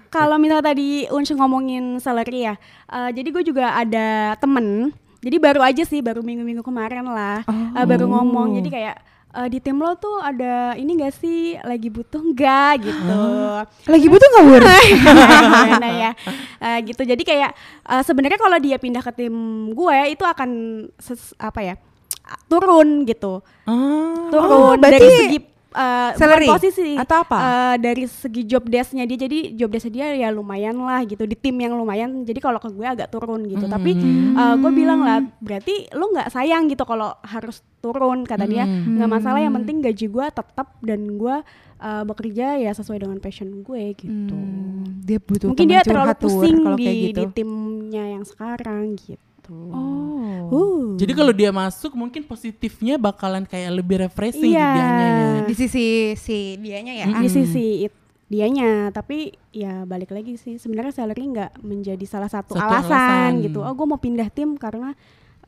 Kalau 0.08 0.38
misalnya 0.38 0.70
tadi 0.70 1.10
Uns 1.10 1.26
ngomongin 1.26 1.98
salary 1.98 2.44
ya 2.44 2.54
eh, 2.86 3.10
jadi 3.10 3.28
gue 3.30 3.42
juga 3.42 3.74
ada 3.74 4.36
temen. 4.36 4.92
Jadi 5.18 5.36
baru 5.40 5.64
aja 5.64 5.82
sih 5.82 6.04
baru 6.04 6.20
minggu-minggu 6.20 6.60
kemarin 6.60 7.02
lah 7.04 7.42
eh, 7.48 7.84
baru 7.84 8.06
ngomong. 8.06 8.60
Jadi 8.60 8.68
kayak 8.68 8.96
eh, 9.34 9.48
di 9.48 9.58
tim 9.58 9.74
lo 9.74 9.96
tuh 9.96 10.20
ada 10.20 10.76
ini 10.76 10.94
gak 10.94 11.16
sih 11.16 11.56
lagi 11.58 11.88
butuh 11.88 12.20
nggak 12.20 12.72
gitu. 12.84 13.24
Lagi 13.88 14.06
butuh 14.06 14.28
nggak 14.30 14.44
Wur? 14.44 14.62
gimana 15.64 15.88
ya? 15.88 16.10
Eh, 16.60 16.78
gitu. 16.84 17.02
Jadi 17.02 17.22
kayak 17.24 17.50
eh, 17.82 18.02
sebenarnya 18.04 18.36
kalau 18.36 18.60
dia 18.60 18.76
pindah 18.76 19.00
ke 19.00 19.12
tim 19.16 19.34
gue 19.72 19.98
itu 20.12 20.22
akan 20.22 20.50
ses- 21.00 21.34
apa 21.40 21.64
ya 21.64 21.74
turun 22.46 23.04
gitu. 23.04 23.40
Ah. 23.64 24.28
turun 24.28 24.76
berarti 24.80 24.96
dari 24.96 25.08
segi 25.10 25.38
uh, 25.75 26.11
salary? 26.16 26.49
posisi. 26.49 26.95
Atau 26.97 27.26
apa? 27.26 27.37
uh, 27.37 27.76
dari 27.76 28.07
segi 28.07 28.47
job 28.47 28.64
desk-nya 28.71 29.04
dia 29.04 29.19
jadi 29.26 29.52
job 29.59 29.71
desk 29.75 29.90
dia 29.90 30.14
ya 30.14 30.31
lumayan 30.31 30.78
lah 30.81 31.02
gitu 31.04 31.26
di 31.26 31.35
tim 31.35 31.59
yang 31.59 31.75
lumayan. 31.75 32.23
Jadi 32.23 32.38
kalau 32.38 32.62
ke 32.62 32.71
gue 32.71 32.87
agak 32.87 33.11
turun 33.11 33.45
gitu. 33.50 33.66
Tapi 33.66 33.99
uh, 34.38 34.54
gue 34.57 34.71
bilang 34.73 35.02
lah 35.02 35.21
berarti 35.43 35.90
lu 35.93 36.14
nggak 36.14 36.31
sayang 36.31 36.71
gitu 36.71 36.87
kalau 36.87 37.12
harus 37.26 37.61
turun 37.83 38.25
kata 38.25 38.47
dia. 38.47 38.64
Nggak 38.64 39.11
masalah 39.11 39.43
yang 39.43 39.54
penting 39.59 39.83
gaji 39.83 40.07
gue 40.09 40.26
tetap 40.31 40.78
dan 40.81 41.19
gue 41.19 41.37
uh, 41.85 42.02
bekerja 42.07 42.57
ya 42.62 42.73
sesuai 42.73 43.02
dengan 43.04 43.19
passion 43.19 43.61
gue 43.61 43.83
gitu. 43.99 44.33
Hmm, 44.33 45.04
dia 45.04 45.19
butuh 45.21 45.52
mungkin 45.52 45.69
dia 45.69 45.83
terlalu 45.85 46.14
pusing 46.16 46.59
di, 46.78 46.85
kayak 46.87 46.97
gitu. 46.97 47.21
di 47.21 47.25
timnya 47.35 48.04
yang 48.16 48.25
sekarang 48.25 48.97
gitu 48.97 49.33
Oh. 49.50 50.48
Uh. 50.48 50.84
Jadi 50.96 51.12
kalau 51.12 51.32
dia 51.32 51.50
masuk 51.50 51.92
mungkin 51.92 52.22
positifnya 52.22 52.96
bakalan 52.96 53.44
kayak 53.44 53.70
lebih 53.74 54.00
refreshing 54.00 54.52
Iya. 54.52 54.70
di 54.70 54.78
dianya 54.78 55.06
ya. 55.08 55.42
di 55.44 55.54
sisi 55.54 55.86
si 56.14 56.38
dianya 56.56 56.92
ya. 56.94 57.06
di 57.18 57.28
sisi 57.28 57.66
it- 57.84 58.02
dianya 58.24 58.88
tapi 58.88 59.36
ya 59.52 59.84
balik 59.84 60.10
lagi 60.10 60.34
sih 60.34 60.56
sebenarnya 60.56 60.96
salary 60.96 61.28
nggak 61.28 61.60
menjadi 61.60 62.04
salah 62.08 62.26
satu, 62.26 62.56
Satu 62.56 62.64
alasan, 62.64 62.88
alasan. 62.88 63.30
gitu 63.44 63.60
oh 63.60 63.72
gue 63.72 63.86
mau 63.86 64.00
pindah 64.00 64.32
tim 64.32 64.56
karena 64.56 64.96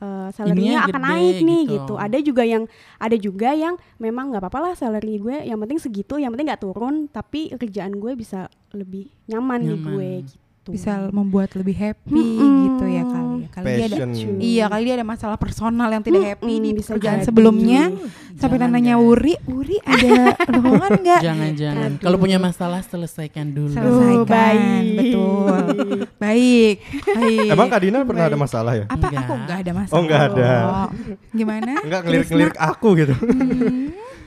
uh, 0.01 0.29
salary-nya 0.31 0.85
akan 0.85 0.93
gede 0.93 1.07
naik 1.09 1.37
nih 1.41 1.63
gitu. 1.65 1.75
gitu. 1.83 1.95
ada 1.97 2.19
juga 2.21 2.43
yang 2.45 2.65
ada 3.01 3.17
juga 3.17 3.51
yang 3.57 3.75
memang 3.97 4.29
nggak 4.29 4.43
apa-apa 4.45 4.61
lah 4.61 4.73
salary 4.77 5.17
gue 5.17 5.37
yang 5.49 5.57
penting 5.57 5.81
segitu 5.81 6.21
yang 6.21 6.31
penting 6.37 6.53
nggak 6.53 6.63
turun 6.63 7.09
tapi 7.09 7.49
kerjaan 7.57 7.97
gue 7.97 8.13
bisa 8.13 8.47
lebih 8.77 9.09
nyaman, 9.25 9.61
di 9.65 9.69
Nyaman. 9.73 9.93
gue 9.97 10.11
gitu 10.29 10.46
Bisa 10.75 11.11
membuat 11.15 11.55
lebih 11.55 11.77
happy 11.77 12.11
Mm-mm. 12.11 12.55
gitu 12.67 12.85
ya 12.91 13.03
kali 13.07 13.37
ya. 13.45 13.49
Kali 13.53 13.65
dia 13.67 13.87
ada. 13.87 13.97
Iya, 14.41 14.65
kali 14.67 14.83
dia 14.83 14.95
ada 14.99 15.07
masalah 15.07 15.37
personal 15.39 15.89
yang 15.93 16.03
tidak 16.03 16.23
happy 16.35 16.55
Mm-mm, 16.59 16.65
di 16.65 16.71
bisa 16.75 16.95
pekerjaan 16.95 17.21
sebelumnya. 17.23 17.83
Sampai 18.37 18.61
Jangan, 18.61 18.77
nanya 18.77 18.95
guys. 19.01 19.05
Wuri, 19.07 19.35
Wuri 19.49 19.77
ada 19.81 20.37
lowongan 20.53 20.91
enggak? 21.01 21.21
Jangan-jangan. 21.25 21.91
Kalau 22.05 22.19
punya 22.21 22.37
masalah 22.37 22.85
selesaikan 22.85 23.49
dulu. 23.49 23.73
Selesaikan, 23.73 24.25
baik. 24.29 24.97
betul. 25.01 25.57
Baik, 26.21 26.77
baik. 27.17 27.49
Emang 27.49 27.69
Kak 27.73 27.81
Dina 27.81 27.99
pernah 28.05 28.25
ada 28.29 28.37
masalah 28.37 28.73
ya? 28.77 28.85
apa 28.93 29.09
Enggak. 29.09 29.23
aku 29.25 29.33
enggak 29.41 29.59
ada 29.65 29.73
masalah. 29.73 29.97
Oh, 29.97 30.03
enggak 30.05 30.23
ada. 30.29 30.51
Gimana? 31.33 31.73
Enggak 31.81 32.01
ngelirik-ngelirik 32.05 32.59
aku 32.61 32.89
gitu. 33.01 33.15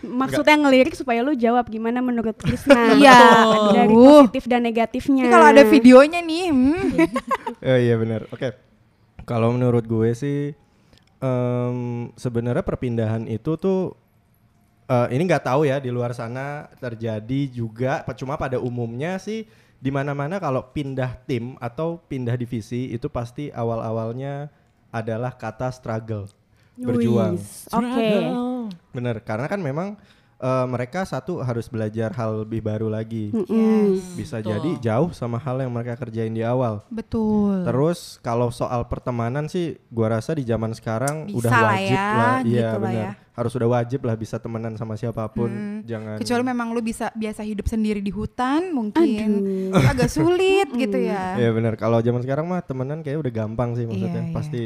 Maksudnya 0.04 0.56
ngelirik 0.56 0.96
supaya 0.96 1.20
lu 1.22 1.34
jawab 1.34 1.68
gimana 1.68 2.00
menurut 2.00 2.36
Krisna 2.36 2.94
Iya. 3.00 3.20
dari 3.74 3.94
Aduh. 3.94 4.28
positif 4.28 4.46
dan 4.48 4.64
negatifnya 4.64 5.28
Ini 5.28 5.34
kalau 5.34 5.48
ada 5.50 5.64
videonya 5.66 6.20
nih, 6.20 6.46
hmm. 6.52 6.88
Oh 7.70 7.80
iya 7.80 7.96
benar. 8.00 8.28
Oke. 8.32 8.56
Kalau 9.24 9.52
menurut 9.52 9.86
gue 9.86 10.10
sih 10.14 10.56
em, 11.20 11.78
sebenarnya 12.16 12.64
perpindahan 12.64 13.28
itu 13.28 13.56
tuh 13.56 13.94
eh, 14.86 15.08
ini 15.14 15.22
nggak 15.24 15.46
tahu 15.46 15.68
ya 15.68 15.78
di 15.78 15.92
luar 15.92 16.16
sana 16.16 16.66
terjadi 16.80 17.52
juga 17.52 18.02
cuma 18.16 18.40
pada 18.40 18.58
umumnya 18.58 19.20
sih 19.20 19.46
di 19.80 19.92
mana-mana 19.94 20.42
kalau 20.44 20.66
pindah 20.76 21.16
tim 21.24 21.56
atau 21.62 22.02
pindah 22.04 22.36
divisi 22.36 22.92
itu 22.92 23.08
pasti 23.08 23.48
awal-awalnya 23.48 24.52
adalah 24.90 25.32
kata 25.32 25.70
struggle 25.72 26.28
berjuang. 26.80 27.36
Oke 27.72 28.10
Bener 28.90 29.22
karena 29.22 29.46
kan 29.46 29.60
memang 29.62 30.00
eh, 30.40 30.66
mereka 30.72 31.04
satu 31.04 31.44
harus 31.44 31.68
belajar 31.68 32.16
hal 32.16 32.48
lebih 32.48 32.64
baru 32.64 32.88
lagi. 32.88 33.30
Mm-mm. 33.36 34.00
Bisa 34.16 34.40
Betul. 34.40 34.50
jadi 34.56 34.70
jauh 34.80 35.12
sama 35.12 35.36
hal 35.36 35.60
yang 35.60 35.72
mereka 35.72 36.00
kerjain 36.00 36.32
di 36.32 36.42
awal. 36.42 36.82
Betul. 36.88 37.68
Terus 37.68 38.18
kalau 38.24 38.48
soal 38.50 38.88
pertemanan 38.88 39.52
sih 39.52 39.76
gua 39.92 40.18
rasa 40.20 40.34
di 40.34 40.48
zaman 40.48 40.72
sekarang 40.72 41.28
Bisa 41.28 41.38
udah 41.38 41.52
lah 41.52 41.64
wajib 41.76 41.96
ya, 41.98 42.08
lah. 42.08 42.38
Iya 42.40 42.48
gitu 42.48 42.64
lah 42.64 42.80
benar. 42.80 43.04
ya. 43.04 43.12
Harus 43.40 43.56
udah 43.56 43.70
wajib 43.72 44.00
lah 44.04 44.16
bisa 44.20 44.36
temenan 44.36 44.76
sama 44.76 45.00
siapa 45.00 45.24
pun. 45.32 45.48
Jangan 45.88 46.20
Kecuali 46.20 46.44
memang 46.44 46.76
lu 46.76 46.84
bisa 46.84 47.08
biasa 47.16 47.48
hidup 47.48 47.72
sendiri 47.72 48.04
di 48.04 48.12
hutan, 48.12 48.76
mungkin 48.76 49.30
Aduh. 49.72 49.80
agak 49.96 50.12
sulit 50.12 50.68
gitu 50.76 51.00
ya. 51.00 51.40
Iya 51.40 51.56
benar. 51.56 51.80
Kalau 51.80 52.04
zaman 52.04 52.20
sekarang 52.20 52.52
mah 52.52 52.60
temenan 52.60 53.00
kayak 53.00 53.24
udah 53.24 53.32
gampang 53.32 53.80
sih 53.80 53.88
maksudnya. 53.88 54.24
Iya, 54.24 54.32
iya. 54.32 54.36
Pasti 54.36 54.62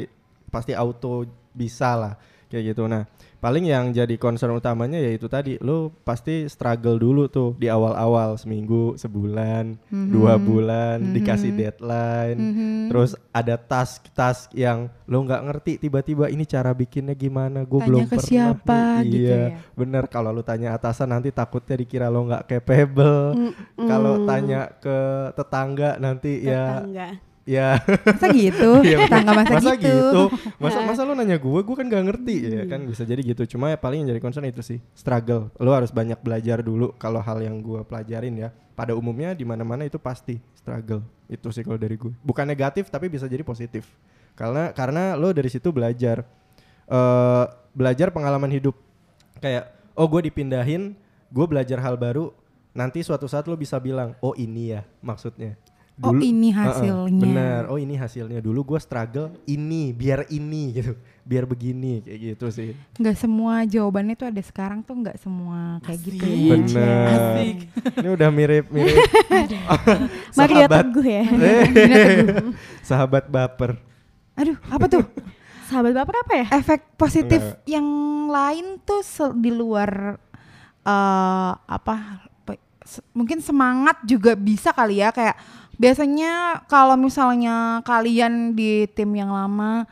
pasti 0.50 0.72
auto 0.74 1.26
bisa 1.54 1.94
lah 1.94 2.14
kayak 2.44 2.70
gitu. 2.70 2.86
Nah, 2.86 3.02
paling 3.40 3.66
yang 3.66 3.90
jadi 3.90 4.14
concern 4.14 4.54
utamanya 4.54 4.94
yaitu 4.94 5.26
tadi 5.26 5.58
lu 5.58 5.90
pasti 6.00 6.46
struggle 6.46 6.96
dulu 6.96 7.26
tuh 7.26 7.50
di 7.54 7.66
awal-awal 7.66 8.36
seminggu, 8.36 8.94
sebulan, 8.94 9.74
Mhm. 9.84 10.08
dua 10.08 10.38
bulan 10.38 11.02
dikasih 11.10 11.50
deadline. 11.50 12.38
Terus 12.86 13.10
ada 13.30 13.58
task-task 13.58 14.54
yang 14.54 14.86
lu 15.04 15.26
nggak 15.26 15.42
ngerti 15.44 15.72
tiba-tiba 15.78 16.28
ini 16.28 16.44
cara 16.44 16.70
bikinnya 16.70 17.12
gimana? 17.12 17.62
Gue 17.62 17.82
Tanya 17.82 17.88
belum 17.90 18.02
ke 18.04 18.10
pernah. 18.12 18.22
siapa 18.24 18.80
gitu 19.02 19.18
iya, 19.26 19.42
ya. 19.50 19.58
bener 19.74 20.04
kalau 20.06 20.30
lu 20.30 20.42
tanya 20.42 20.72
atasan 20.72 21.10
nanti 21.10 21.28
takutnya 21.28 21.74
dikira 21.74 22.06
lo 22.06 22.22
nggak 22.24 22.46
capable. 22.46 23.50
Kalau 23.76 24.22
tanya 24.22 24.70
ke 24.78 24.98
tetangga 25.34 25.98
nanti 25.98 26.38
ya 26.40 26.86
tetangga 26.86 27.08
ya 27.10 27.33
Masa 27.44 28.26
gitu? 28.32 28.70
Iya, 28.88 29.04
Tangga 29.04 29.32
masa, 29.36 29.60
masa 29.60 29.72
gitu. 29.76 29.88
gitu? 29.88 30.22
Masa 30.56 30.78
masa 30.80 31.00
lu 31.04 31.12
nanya 31.12 31.36
gue 31.36 31.60
gue 31.60 31.76
kan 31.76 31.86
gak 31.86 32.04
ngerti. 32.08 32.36
Ya 32.48 32.64
kan 32.64 32.88
bisa 32.88 33.04
jadi 33.04 33.20
gitu. 33.20 33.44
Cuma 33.56 33.68
ya 33.68 33.76
paling 33.76 34.04
yang 34.04 34.16
jadi 34.16 34.20
concern 34.24 34.48
itu 34.48 34.64
sih 34.64 34.80
struggle. 34.96 35.52
Lu 35.60 35.70
harus 35.72 35.92
banyak 35.92 36.18
belajar 36.24 36.64
dulu 36.64 36.96
kalau 36.96 37.20
hal 37.20 37.44
yang 37.44 37.60
gue 37.60 37.84
pelajarin 37.84 38.34
ya. 38.36 38.48
Pada 38.74 38.96
umumnya 38.96 39.36
di 39.36 39.46
mana 39.46 39.62
mana 39.62 39.86
itu 39.86 40.00
pasti 40.00 40.40
struggle. 40.56 41.04
Itu 41.28 41.52
sih 41.52 41.62
kalau 41.62 41.76
dari 41.76 41.94
gue 42.00 42.10
bukan 42.24 42.48
negatif 42.48 42.88
tapi 42.88 43.12
bisa 43.12 43.28
jadi 43.28 43.44
positif. 43.44 43.86
Karena 44.34 44.72
karena 44.72 45.14
lo 45.14 45.30
dari 45.30 45.52
situ 45.52 45.70
belajar. 45.70 46.24
Eh 46.88 47.44
belajar 47.76 48.08
pengalaman 48.10 48.50
hidup. 48.50 48.74
Kayak 49.38 49.74
oh 49.94 50.08
gue 50.10 50.32
dipindahin 50.32 50.96
gue 51.34 51.46
belajar 51.50 51.82
hal 51.82 51.98
baru 51.98 52.30
nanti 52.74 53.02
suatu 53.02 53.26
saat 53.30 53.46
lo 53.46 53.54
bisa 53.54 53.78
bilang 53.78 54.18
oh 54.22 54.34
ini 54.34 54.74
ya 54.74 54.82
maksudnya 55.02 55.54
Oh, 55.96 56.10
ini 56.12 56.50
Heeh, 56.50 56.58
hasilnya. 56.58 57.22
bener 57.22 57.62
oh 57.66 57.78
ini 57.78 57.94
hasilnya 57.94 58.38
dulu 58.38 58.66
gue 58.66 58.78
struggle 58.78 59.30
ini 59.44 59.90
biar 59.90 60.26
ini 60.26 60.74
gitu 60.74 60.92
biar 61.22 61.46
begini 61.46 62.02
kayak 62.02 62.18
gitu 62.34 62.46
sih 62.50 62.74
Nggak 62.94 63.14
semua 63.16 63.62
jawabannya 63.62 64.12
tuh 64.12 64.26
ada 64.26 64.42
sekarang 64.42 64.82
tuh 64.82 64.98
nggak 64.98 65.16
semua 65.16 65.78
kayak 65.80 66.00
gitu. 66.02 66.18
Asik. 66.18 66.34
ya. 66.36 66.50
bener 66.50 67.06
Asik. 67.08 67.56
ini 67.94 68.08
udah 68.10 68.28
mirip 68.28 68.66
mirip 68.68 68.98
sahabat 70.34 70.82
Teguh 70.82 71.06
ya 71.06 71.24
sahabat 72.82 73.24
baper 73.26 73.78
Aduh, 74.34 74.58
apa 74.66 74.86
tuh? 74.88 75.06
sahabat 75.64 75.94
bapak 75.94 76.16
apa 76.20 76.34
ya 76.36 76.46
Efek 76.54 76.80
positif 76.94 77.38
Enggak. 77.40 77.62
yang 77.66 77.86
lain 78.28 78.66
tuh 78.82 79.00
di 79.32 79.48
luar 79.48 80.18
eh 80.82 81.52
apa 81.56 81.94
pe- 82.42 82.60
se- 82.82 83.06
mungkin 83.10 83.38
semangat 83.38 84.02
juga 84.02 84.34
bisa 84.34 84.70
kali 84.70 84.98
ya 84.98 85.08
kayak 85.08 85.38
biasanya 85.76 86.62
kalau 86.70 86.94
misalnya 86.94 87.82
kalian 87.82 88.54
di 88.54 88.86
tim 88.90 89.10
yang 89.14 89.30
lama 89.30 89.84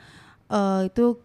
eh, 0.50 0.88
itu 0.88 1.18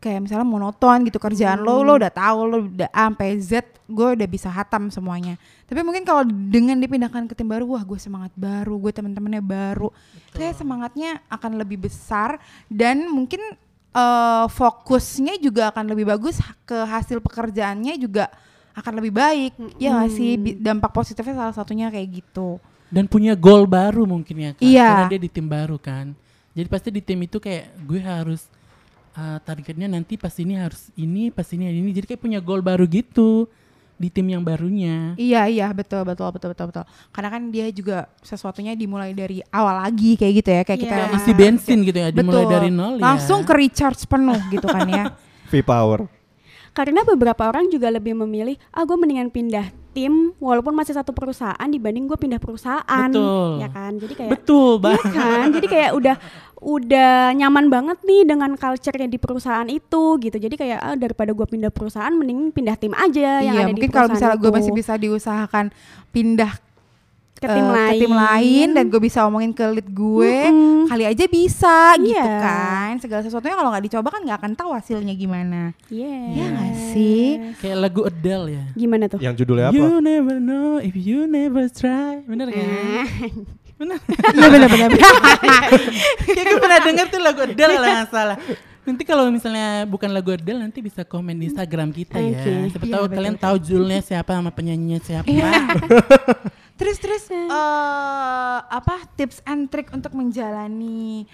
kayak 0.00 0.24
misalnya 0.24 0.48
monoton 0.48 1.04
gitu 1.04 1.20
kerjaan 1.20 1.60
lo 1.60 1.84
lo 1.84 2.00
udah 2.00 2.08
tahu 2.08 2.38
lo 2.48 2.56
udah 2.64 2.88
A 2.88 3.12
sampai 3.12 3.36
Z 3.36 3.68
gue 3.90 4.08
udah 4.16 4.28
bisa 4.30 4.46
hatam 4.48 4.86
semuanya. 4.88 5.34
Tapi 5.66 5.82
mungkin 5.82 6.06
kalau 6.06 6.22
dengan 6.24 6.78
dipindahkan 6.78 7.26
ke 7.26 7.34
tim 7.34 7.50
baru 7.50 7.66
wah 7.66 7.82
gue 7.82 7.98
semangat 7.98 8.30
baru 8.38 8.78
gue 8.78 8.92
teman-temannya 8.94 9.42
baru. 9.44 9.90
Kayak 10.32 10.62
semangatnya 10.62 11.20
akan 11.26 11.58
lebih 11.58 11.90
besar 11.90 12.40
dan 12.70 13.10
mungkin 13.10 13.42
eh, 13.92 14.46
fokusnya 14.46 15.36
juga 15.42 15.68
akan 15.74 15.92
lebih 15.92 16.08
bagus 16.08 16.40
ke 16.64 16.78
hasil 16.86 17.20
pekerjaannya 17.20 17.98
juga 18.00 18.32
akan 18.72 19.02
lebih 19.02 19.12
baik. 19.12 19.52
Ya 19.76 19.98
nggak 19.98 20.10
sih? 20.14 20.38
Dampak 20.56 20.94
positifnya 20.94 21.36
salah 21.36 21.54
satunya 21.54 21.92
kayak 21.92 22.24
gitu 22.24 22.62
dan 22.90 23.06
punya 23.06 23.32
goal 23.32 23.64
baru 23.64 24.04
mungkin 24.04 24.36
ya 24.36 24.50
kan 24.52 24.62
Iya. 24.62 24.88
karena 24.90 25.06
dia 25.08 25.20
di 25.22 25.30
tim 25.30 25.46
baru 25.46 25.78
kan 25.78 26.12
jadi 26.50 26.66
pasti 26.66 26.88
di 26.90 27.00
tim 27.00 27.18
itu 27.22 27.38
kayak 27.38 27.70
gue 27.80 28.00
harus 28.00 28.50
uh, 29.14 29.38
targetnya 29.40 29.86
nanti 29.86 30.14
pas 30.14 30.34
ini 30.34 30.54
harus 30.54 30.90
ini 30.94 31.30
pas 31.30 31.46
ini 31.48 31.70
ini 31.70 31.90
jadi 31.90 32.06
kayak 32.06 32.20
punya 32.20 32.38
goal 32.38 32.60
baru 32.60 32.84
gitu 32.84 33.46
di 33.94 34.08
tim 34.08 34.24
yang 34.26 34.40
barunya 34.40 35.12
Iya 35.14 35.44
iya 35.46 35.68
betul 35.70 36.00
betul 36.02 36.32
betul 36.32 36.50
betul 36.50 36.66
betul. 36.72 36.84
Karena 37.12 37.28
kan 37.28 37.52
dia 37.52 37.68
juga 37.68 38.08
sesuatunya 38.20 38.72
dimulai 38.72 39.12
dari 39.12 39.44
awal 39.52 39.76
lagi 39.76 40.16
kayak 40.16 40.32
gitu 40.40 40.50
ya 40.50 40.62
kayak 40.64 40.80
Iya. 40.80 40.88
kita 40.88 41.16
isi 41.20 41.32
bensin 41.36 41.78
gitu 41.84 41.98
ya 42.00 42.08
dimulai 42.08 42.42
Betul. 42.42 42.54
dari 42.56 42.70
nol 42.72 42.96
ya 42.96 43.04
Langsung 43.04 43.44
ke 43.44 43.52
recharge 43.52 44.08
penuh 44.08 44.40
gitu 44.48 44.64
kan 44.64 44.88
ya. 44.88 45.04
V-Power. 45.52 46.08
Karena 46.72 47.04
beberapa 47.04 47.44
orang 47.44 47.68
juga 47.68 47.92
lebih 47.92 48.16
memilih, 48.16 48.56
ah 48.72 48.88
gue 48.88 48.96
mendingan 48.96 49.28
pindah 49.28 49.68
tim 49.90 50.32
walaupun 50.38 50.72
masih 50.72 50.94
satu 50.94 51.10
perusahaan 51.10 51.68
dibanding 51.68 52.06
gue 52.06 52.18
pindah 52.18 52.38
perusahaan, 52.38 53.10
Betul. 53.10 53.60
ya 53.60 53.68
kan? 53.68 53.92
Jadi 53.98 54.14
kayak 54.14 54.30
betul 54.30 54.70
Iya 54.70 54.82
banget 54.82 55.06
kan, 55.12 55.44
jadi 55.56 55.66
kayak 55.66 55.90
udah 55.98 56.16
udah 56.60 57.12
nyaman 57.34 57.72
banget 57.72 57.98
nih 58.04 58.22
dengan 58.28 58.52
culture-nya 58.54 59.08
di 59.08 59.18
perusahaan 59.18 59.66
itu 59.66 60.02
gitu. 60.20 60.36
Jadi 60.36 60.54
kayak 60.54 60.78
ah, 60.78 60.96
daripada 60.96 61.32
gue 61.34 61.46
pindah 61.46 61.72
perusahaan, 61.72 62.12
mending 62.12 62.54
pindah 62.54 62.76
tim 62.78 62.92
aja 62.94 63.40
yang 63.42 63.54
iya 63.56 63.64
ada 63.66 63.72
mungkin 63.72 63.90
di 63.90 63.94
kalau 63.94 64.08
misalnya 64.12 64.38
gue 64.38 64.52
masih 64.52 64.72
bisa 64.76 64.92
diusahakan 64.94 65.74
pindah 66.14 66.52
ke 67.40 67.48
tim 67.48 67.64
eh, 67.64 67.72
lain, 67.72 67.88
ke 67.90 68.02
tim 68.04 68.12
lain 68.12 68.68
dan 68.70 68.84
gue 68.86 69.00
bisa 69.00 69.24
omongin 69.24 69.50
ke 69.50 69.64
lead 69.64 69.88
gue 69.88 70.34
Mm-mm. 70.46 70.84
kali 70.86 71.04
aja 71.04 71.24
bisa 71.24 71.76
gitu 71.96 72.12
Iya. 72.12 72.36
kan. 72.38 72.92
Segala 72.96 73.24
sesuatunya 73.24 73.56
kalau 73.56 73.72
nggak 73.72 73.84
dicoba 73.88 74.08
kan 74.10 74.20
nggak 74.20 74.38
akan 74.38 74.52
tahu 74.54 74.70
hasilnya 74.70 75.14
gimana. 75.14 75.72
Yes. 75.88 76.30
Iya 76.30 76.46
nggak 76.46 76.72
sih? 76.92 77.24
Kayak 77.58 77.76
lagu 77.80 78.00
Adele 78.04 78.46
ya. 78.50 78.64
Gimana 78.76 79.04
tuh? 79.06 79.18
Yang 79.18 79.34
judulnya 79.40 79.66
apa? 79.68 79.74
You 79.74 79.88
never 79.98 80.36
know 80.36 80.76
if 80.78 80.92
you 80.92 81.24
never 81.24 81.64
try. 81.66 82.20
Bener 82.22 82.52
kan? 82.52 82.68
Bener. 83.74 83.96
Iya 84.36 84.46
benar-benar 84.46 84.90
kayak 86.28 86.44
gue 86.46 86.60
pernah 86.60 86.80
denger 86.84 87.06
tuh 87.08 87.20
lagu 87.20 87.40
Adele 87.40 87.76
lah 87.76 87.88
nggak 87.96 88.08
salah. 88.12 88.36
Nanti 88.80 89.04
kalau 89.04 89.28
misalnya 89.28 89.84
bukan 89.84 90.08
lagu 90.08 90.28
Adele 90.28 90.60
nanti 90.60 90.80
bisa 90.80 91.00
komen 91.00 91.36
di 91.36 91.48
Instagram 91.48 91.88
kita 91.88 92.20
ya. 92.20 92.36
Oke. 92.36 92.52
siapa 92.70 92.84
Iya, 92.84 92.92
tahu 92.92 93.04
betul, 93.06 93.16
kalian 93.16 93.36
tahu 93.36 93.56
judulnya 93.56 94.00
siapa 94.00 94.30
sama 94.36 94.50
penyanyinya 94.50 95.00
siapa 95.00 95.28
Terus 96.80 96.96
terus 96.96 97.24
eh 97.28 98.58
apa 98.64 99.04
tips 99.14 99.44
and 99.44 99.68
trick 99.68 99.92
untuk 99.92 100.16
menjalani 100.16 101.28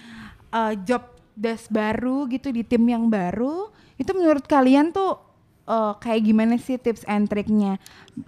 eh, 0.50 0.72
job 0.82 1.06
desk 1.38 1.70
baru 1.70 2.26
gitu 2.26 2.50
di 2.50 2.66
tim 2.66 2.82
yang 2.82 3.06
baru 3.06 3.70
itu 3.94 4.10
menurut 4.10 4.42
kalian 4.44 4.90
tuh 4.90 5.22
eh, 5.64 5.92
kayak 6.02 6.20
gimana 6.26 6.58
sih 6.58 6.82
tips 6.82 7.06
and 7.06 7.30
tricknya? 7.30 7.78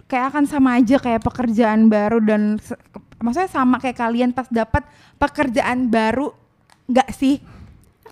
Kayak 0.07 0.31
akan 0.31 0.47
sama 0.47 0.79
aja 0.79 0.95
kayak 0.95 1.19
pekerjaan 1.19 1.91
baru 1.91 2.23
dan 2.23 2.55
maksudnya 3.19 3.51
sama 3.51 3.83
kayak 3.83 3.99
kalian 3.99 4.31
pas 4.31 4.47
dapat 4.47 4.87
pekerjaan 5.19 5.91
baru 5.91 6.31
nggak 6.87 7.11
sih? 7.11 7.43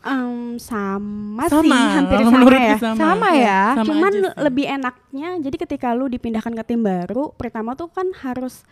Em, 0.08 0.56
sama, 0.62 1.50
sama 1.50 1.68
sih, 1.68 1.96
hampir 2.00 2.18
sama 2.22 2.40
ya. 2.54 2.76
sama, 2.80 2.96
Sama 2.96 3.30
ya? 3.34 3.62
Sama 3.76 3.86
Cuman 3.92 4.12
aja 4.14 4.30
sih. 4.30 4.40
lebih 4.46 4.66
enaknya, 4.70 5.30
jadi 5.42 5.56
ketika 5.68 5.92
lu 5.92 6.08
dipindahkan 6.08 6.54
ke 6.54 6.64
tim 6.64 6.80
baru, 6.80 7.34
pertama 7.36 7.76
tuh 7.76 7.92
kan 7.92 8.08
harus 8.24 8.64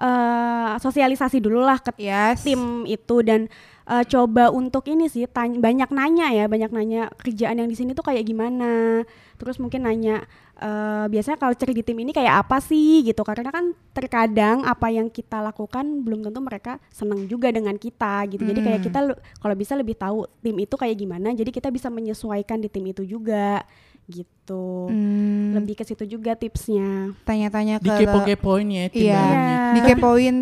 eh, 0.00 0.72
sosialisasi 0.80 1.38
dulu 1.38 1.60
lah 1.60 1.78
ke 1.78 1.92
Yes. 2.00 2.42
tim 2.42 2.88
itu 2.88 3.20
dan 3.20 3.46
eh, 3.84 4.04
coba 4.08 4.48
untuk 4.48 4.88
ini 4.88 5.06
sih 5.06 5.28
tanya, 5.28 5.60
banyak 5.60 5.90
nanya 5.92 6.26
ya 6.32 6.44
banyak 6.48 6.70
nanya 6.72 7.12
kerjaan 7.20 7.60
yang 7.60 7.68
di 7.68 7.76
sini 7.76 7.92
tuh 7.92 8.02
kayak 8.02 8.24
gimana. 8.24 9.04
Terus 9.36 9.56
mungkin 9.56 9.84
nanya 9.84 10.24
eh, 10.60 11.04
biasanya 11.08 11.36
culture 11.36 11.72
di 11.72 11.80
tim 11.80 11.96
ini 11.96 12.12
kayak 12.12 12.44
apa 12.46 12.60
sih 12.60 13.04
gitu. 13.04 13.20
Karena 13.20 13.48
kan 13.48 13.72
terkadang 13.90 14.64
apa 14.64 14.88
yang 14.88 15.08
kita 15.08 15.40
lakukan 15.40 15.84
belum 16.00 16.24
tentu 16.24 16.40
mereka 16.40 16.76
senang 16.88 17.24
juga 17.26 17.52
dengan 17.52 17.76
kita 17.76 18.24
gitu. 18.30 18.40
Jadi 18.44 18.60
kayak 18.60 18.80
kita 18.84 18.98
lu- 19.04 19.20
kalau 19.36 19.54
bisa 19.56 19.76
lebih 19.76 19.96
tahu 19.96 20.24
tim 20.40 20.56
itu 20.56 20.74
kayak 20.76 20.96
gimana 20.96 21.32
jadi 21.32 21.50
kita 21.50 21.68
bisa 21.68 21.88
menyesuaikan 21.92 22.60
di 22.60 22.68
tim 22.72 22.84
itu 22.88 23.04
juga 23.04 23.64
gitu 24.10 24.90
Hmm, 24.90 25.54
lebih 25.54 25.78
ke 25.78 25.86
situ 25.86 26.02
juga 26.04 26.34
tipsnya 26.34 27.14
tanya-tanya 27.22 27.78
ke 27.78 27.86
di 27.86 27.90
kepo-kepoin 27.94 28.66
ya 28.66 28.84
Iya. 28.90 29.14
barunya. 29.14 29.54
Iya. 29.54 29.74
dikepoin 29.78 30.36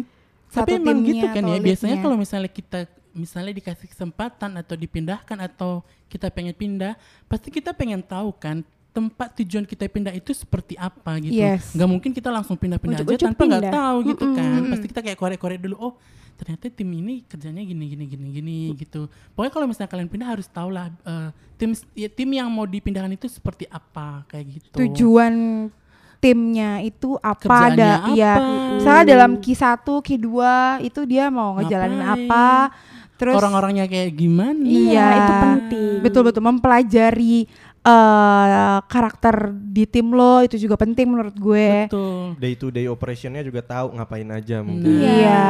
satu 0.49 0.65
Tapi 0.65 0.71
emang 0.81 0.99
timnya 0.99 1.09
gitu 1.13 1.27
kan 1.29 1.43
ya. 1.45 1.59
Biasanya 1.61 1.97
kalau 2.01 2.17
misalnya 2.17 2.49
kita 2.49 2.79
misalnya 3.13 3.53
dikasih 3.53 3.89
kesempatan 3.91 4.51
atau 4.57 4.75
dipindahkan 4.75 5.37
atau 5.45 5.85
kita 6.09 6.33
pengen 6.33 6.57
pindah, 6.57 6.97
pasti 7.29 7.53
kita 7.53 7.77
pengen 7.77 8.01
tahu 8.01 8.33
kan 8.33 8.65
tempat 8.89 9.37
tujuan 9.37 9.69
kita 9.69 9.85
pindah 9.87 10.17
itu 10.17 10.33
seperti 10.33 10.73
apa 10.75 11.21
gitu. 11.21 11.37
Yes. 11.37 11.77
Nggak 11.77 11.89
mungkin 11.89 12.11
kita 12.17 12.33
langsung 12.33 12.57
pindah-pindah 12.57 13.05
aja 13.05 13.29
tanpa 13.29 13.45
nggak 13.45 13.69
tahu 13.69 13.97
gitu 14.09 14.25
kan. 14.33 14.61
Pasti 14.73 14.87
kita 14.89 15.01
kayak 15.05 15.19
korek-korek 15.21 15.61
dulu. 15.61 15.77
Oh 15.77 15.93
ternyata 16.39 16.71
tim 16.71 16.87
ini 16.87 17.27
kerjanya 17.27 17.61
gini 17.61 17.85
gini 17.91 18.05
gini 18.07 18.27
gini 18.31 18.59
gitu. 18.79 19.11
Pokoknya 19.35 19.53
kalau 19.53 19.67
misalnya 19.67 19.91
kalian 19.91 20.07
pindah 20.07 20.29
harus 20.31 20.47
tahu 20.47 20.71
lah 20.71 20.87
eh, 21.03 21.29
tim 21.59 21.75
ya, 21.99 22.07
tim 22.07 22.31
yang 22.31 22.47
mau 22.47 22.63
dipindahkan 22.63 23.11
itu 23.11 23.27
seperti 23.27 23.67
apa 23.67 24.23
kayak 24.31 24.47
gitu. 24.47 24.75
tujuan 24.79 25.35
timnya 26.19 26.83
itu 26.83 27.15
apa 27.19 27.43
Kerjaannya 27.43 27.75
ada 27.79 27.91
apa? 28.03 28.15
ya 28.15 28.35
misalnya 28.75 29.05
dalam 29.07 29.33
Q1 29.39 29.87
Q2 29.87 30.29
itu 30.83 31.01
dia 31.07 31.31
mau 31.31 31.55
ngejalanin 31.59 32.03
Ngapain? 32.03 32.27
apa 32.27 32.49
terus 33.19 33.35
Orang-orangnya 33.35 33.87
kayak 33.91 34.15
gimana? 34.15 34.63
iya 34.63 35.07
itu 35.15 35.33
penting 35.43 35.91
betul 36.03 36.23
betul 36.27 36.43
mempelajari 36.43 37.47
eh, 37.81 38.49
karakter 38.85 39.35
di 39.51 39.85
tim 39.85 40.11
lo 40.11 40.41
itu 40.41 40.57
juga 40.57 40.75
penting 40.75 41.07
menurut 41.07 41.33
gue 41.33 41.87
Betul. 41.87 42.37
Day 42.37 42.55
to 42.55 42.69
day 42.69 42.87
operationnya 42.87 43.41
juga 43.41 43.61
tahu 43.61 43.95
ngapain 43.95 44.29
aja 44.29 44.61
mungkin. 44.61 44.89
Nah. 44.89 45.13
iya 45.13 45.45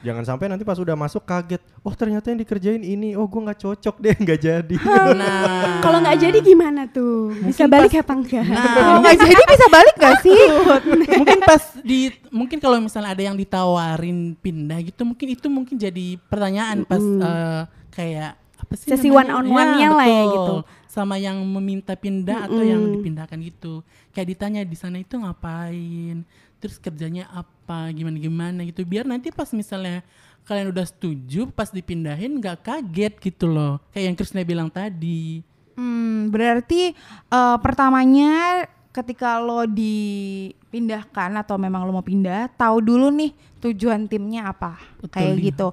Jangan 0.00 0.24
sampai 0.24 0.46
nanti 0.46 0.62
pas 0.62 0.76
udah 0.76 0.94
masuk 0.94 1.22
kaget. 1.22 1.60
Oh 1.80 1.92
ternyata 1.92 2.28
yang 2.28 2.38
dikerjain 2.38 2.80
ini. 2.80 3.12
Oh 3.12 3.24
gue 3.24 3.40
nggak 3.40 3.60
cocok 3.60 3.96
deh 3.98 4.16
nggak 4.16 4.40
jadi. 4.40 4.76
Nah, 5.14 5.78
kalau 5.78 6.00
nggak 6.00 6.18
jadi 6.18 6.38
gimana 6.40 6.88
tuh 6.88 7.30
bisa 7.36 7.64
Mungkin 7.64 7.70
balik 7.70 7.92
pas- 7.92 8.02
apa 8.02 8.12
enggak 8.14 8.44
kalau 8.76 8.98
nggak 9.00 9.16
jadi 9.20 9.42
bisa 9.46 9.66
balik 9.68 9.94
gak 9.94 10.16
sih 10.20 10.40
mungkin 11.20 11.38
pas 11.40 11.62
di 11.80 12.00
mungkin 12.28 12.58
kalau 12.58 12.78
misalnya 12.80 13.14
ada 13.14 13.22
yang 13.22 13.36
ditawarin 13.36 14.34
pindah 14.34 14.78
gitu 14.82 15.06
mungkin 15.06 15.26
itu 15.30 15.46
mungkin 15.46 15.76
jadi 15.76 16.18
pertanyaan 16.26 16.82
pas 16.82 17.00
eh, 17.00 17.62
kayak 17.90 18.32
apa 18.74 18.82
sih 18.82 18.90
Sesi 18.90 19.08
namanya? 19.08 19.38
one-on-one-nya 19.38 19.88
lah 19.94 20.06
ya 20.10 20.22
betul. 20.26 20.34
gitu. 20.34 20.54
sama 20.90 21.14
yang 21.16 21.38
meminta 21.46 21.94
pindah 21.94 22.50
atau 22.50 22.62
yang 22.66 22.82
dipindahkan 22.98 23.38
gitu 23.38 23.86
kayak 24.10 24.34
ditanya 24.34 24.60
di 24.66 24.74
sana 24.74 24.98
itu 24.98 25.14
ngapain 25.14 26.26
terus 26.58 26.82
kerjanya 26.82 27.30
apa 27.30 27.94
gimana 27.94 28.18
gimana 28.18 28.60
gitu 28.66 28.82
biar 28.82 29.06
nanti 29.06 29.30
pas 29.30 29.50
misalnya 29.54 30.02
kalian 30.44 30.74
udah 30.74 30.86
setuju 30.86 31.48
pas 31.54 31.70
dipindahin 31.70 32.42
nggak 32.42 32.66
kaget 32.66 33.14
gitu 33.22 33.46
loh 33.46 33.78
kayak 33.94 34.12
yang 34.12 34.16
Krisna 34.18 34.42
bilang 34.42 34.68
tadi 34.68 35.46
Hmm, 35.74 36.30
berarti 36.30 36.94
eh, 37.34 37.56
pertamanya 37.58 38.62
ketika 38.94 39.42
lo 39.42 39.66
dipindahkan 39.66 41.34
atau 41.42 41.58
memang 41.58 41.82
lo 41.82 41.98
mau 41.98 42.06
pindah, 42.06 42.46
tahu 42.54 42.78
dulu 42.78 43.10
nih 43.10 43.34
tujuan 43.58 44.06
timnya 44.06 44.54
apa, 44.54 44.78
Betul, 45.02 45.10
kayak 45.10 45.34
iya. 45.34 45.44
gitu. 45.50 45.68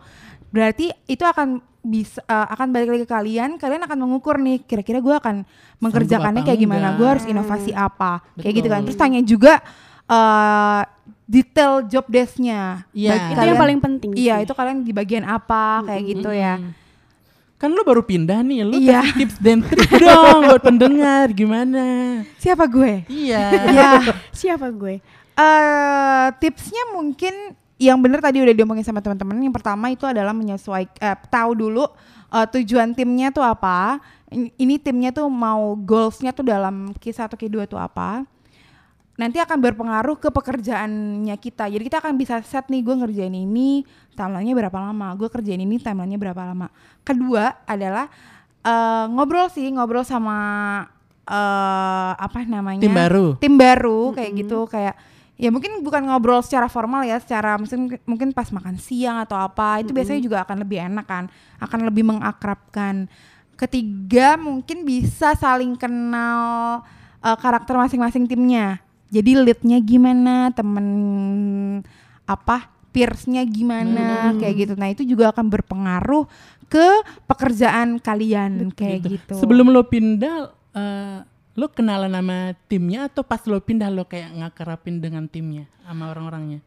Berarti 0.49 0.85
itu 1.05 1.21
akan 1.21 1.61
bisa 1.81 2.21
eh, 2.21 2.47
akan 2.49 2.67
balik 2.69 2.89
lagi 2.89 3.03
ke 3.03 3.11
kalian, 3.11 3.49
kalian 3.55 3.81
akan 3.81 3.97
mengukur 3.99 4.37
nih 4.37 4.61
kira-kira 4.61 4.97
gue 4.97 5.13
akan 5.13 5.41
mengerjakannya 5.77 6.41
kayak 6.41 6.59
gimana, 6.59 6.93
gue 6.93 7.07
harus 7.07 7.25
inovasi 7.25 7.71
apa, 7.71 8.21
kayak 8.35 8.53
gitu 8.55 8.67
kan. 8.67 8.79
Betul. 8.79 8.87
Terus 8.87 8.99
tanya 8.99 9.21
juga 9.21 9.53
eh, 10.05 10.81
detail 11.25 11.81
job 11.83 12.05
desk-nya. 12.05 12.83
Iya. 12.91 13.09
Baik 13.09 13.17
itu 13.17 13.25
yang 13.25 13.39
kalian- 13.39 13.59
paling 13.59 13.79
penting 13.79 14.11
Iya, 14.13 14.35
sih. 14.35 14.43
itu 14.43 14.53
kalian 14.53 14.77
di 14.81 14.91
bagian 14.91 15.23
apa, 15.23 15.81
kayak 15.83 16.03
gitu 16.07 16.29
ya. 16.29 16.55
kan 17.55 17.69
lu 17.69 17.81
baru 17.81 18.01
pindah 18.01 18.41
nih 18.41 18.65
lu 18.65 18.73
Iya. 18.75 19.05
kasih 19.05 19.13
tips 19.19 19.37
dan 19.37 19.61
trik 19.61 19.85
dong 20.01 20.49
buat 20.49 20.61
pendengar 20.61 21.29
gimana 21.29 21.85
Siapa 22.35 22.65
gue? 22.65 23.05
iya 23.05 23.53
Ya. 23.69 23.91
siapa 24.33 24.73
gue 24.73 24.97
eh 25.31 26.25
tipsnya 26.37 26.89
mungkin 26.91 27.53
yang 27.81 27.97
benar 27.97 28.21
tadi 28.21 28.37
udah 28.37 28.53
diomongin 28.53 28.85
sama 28.85 29.01
teman-teman. 29.01 29.41
Yang 29.41 29.57
pertama 29.57 29.89
itu 29.89 30.05
adalah 30.05 30.37
menyesuaikan 30.37 31.01
eh, 31.01 31.17
tahu 31.33 31.51
dulu 31.57 31.89
eh, 32.29 32.47
tujuan 32.53 32.93
timnya 32.93 33.33
tuh 33.33 33.41
apa. 33.41 33.97
Ini, 34.31 34.79
timnya 34.79 35.11
tuh 35.11 35.27
mau 35.27 35.75
goalsnya 35.75 36.31
tuh 36.31 36.47
dalam 36.47 36.95
Q1 36.95 37.35
Q2 37.35 37.67
tuh 37.67 37.81
apa. 37.81 38.23
nanti 39.19 39.37
akan 39.37 39.59
berpengaruh 39.59 40.17
ke 40.17 40.33
pekerjaannya 40.33 41.35
kita. 41.37 41.69
Jadi 41.69 41.83
kita 41.85 42.01
akan 42.01 42.17
bisa 42.17 42.41
set 42.41 42.65
nih 42.73 42.81
gue 42.81 42.95
ngerjain 43.05 43.29
ini 43.29 43.85
timelinenya 44.17 44.65
berapa 44.65 44.77
lama, 44.81 45.13
gue 45.13 45.29
kerjain 45.29 45.61
ini 45.61 45.77
timelinenya 45.77 46.17
berapa 46.17 46.41
lama. 46.41 46.73
Kedua 47.05 47.53
adalah 47.69 48.09
eh, 48.65 49.05
ngobrol 49.13 49.45
sih, 49.53 49.69
ngobrol 49.69 50.01
sama 50.01 50.37
eh 51.21 52.11
apa 52.17 52.43
namanya 52.49 52.81
Tim 52.81 52.97
baru. 52.97 53.25
tim 53.37 53.53
baru 53.55 54.09
kayak 54.17 54.31
gitu 54.41 54.65
kayak 54.65 54.97
ya 55.41 55.49
mungkin 55.49 55.81
bukan 55.81 56.05
ngobrol 56.05 56.45
secara 56.45 56.69
formal 56.69 57.01
ya 57.01 57.17
secara 57.17 57.57
mungkin 57.57 57.97
mungkin 58.05 58.29
pas 58.29 58.53
makan 58.53 58.77
siang 58.77 59.25
atau 59.25 59.33
apa 59.41 59.81
itu 59.81 59.89
biasanya 59.89 60.21
juga 60.21 60.37
akan 60.45 60.61
lebih 60.61 60.77
enak 60.85 61.05
kan 61.09 61.25
akan 61.57 61.79
lebih 61.89 62.05
mengakrabkan. 62.05 63.09
Ketiga 63.57 64.37
mungkin 64.37 64.85
bisa 64.85 65.33
saling 65.33 65.73
kenal 65.73 66.85
eh, 67.25 67.37
karakter 67.41 67.73
masing-masing 67.73 68.29
timnya. 68.29 68.77
Jadi 69.09 69.33
leadnya 69.33 69.81
gimana 69.81 70.53
temen 70.53 70.87
apa 72.29 72.69
peersnya 72.93 73.41
gimana 73.49 74.37
kayak 74.37 74.55
gitu. 74.55 74.73
Nah 74.77 74.93
itu 74.93 75.01
juga 75.01 75.33
akan 75.33 75.49
berpengaruh 75.49 76.29
ke 76.71 76.87
pekerjaan 77.27 77.99
kalian 77.99 78.71
kayak 78.71 79.03
gitu, 79.03 79.35
Sebelum 79.35 79.75
lo 79.75 79.83
pindah, 79.83 80.55
eh, 80.71 81.19
lo 81.55 81.67
kenalan 81.67 82.15
sama 82.15 82.55
timnya 82.71 83.11
atau 83.11 83.27
pas 83.27 83.43
lo 83.43 83.59
pindah 83.59 83.91
lo 83.91 84.07
kayak 84.07 84.31
ngakerapin 84.39 85.03
dengan 85.03 85.27
timnya 85.27 85.67
sama 85.83 86.11
orang-orangnya? 86.11 86.63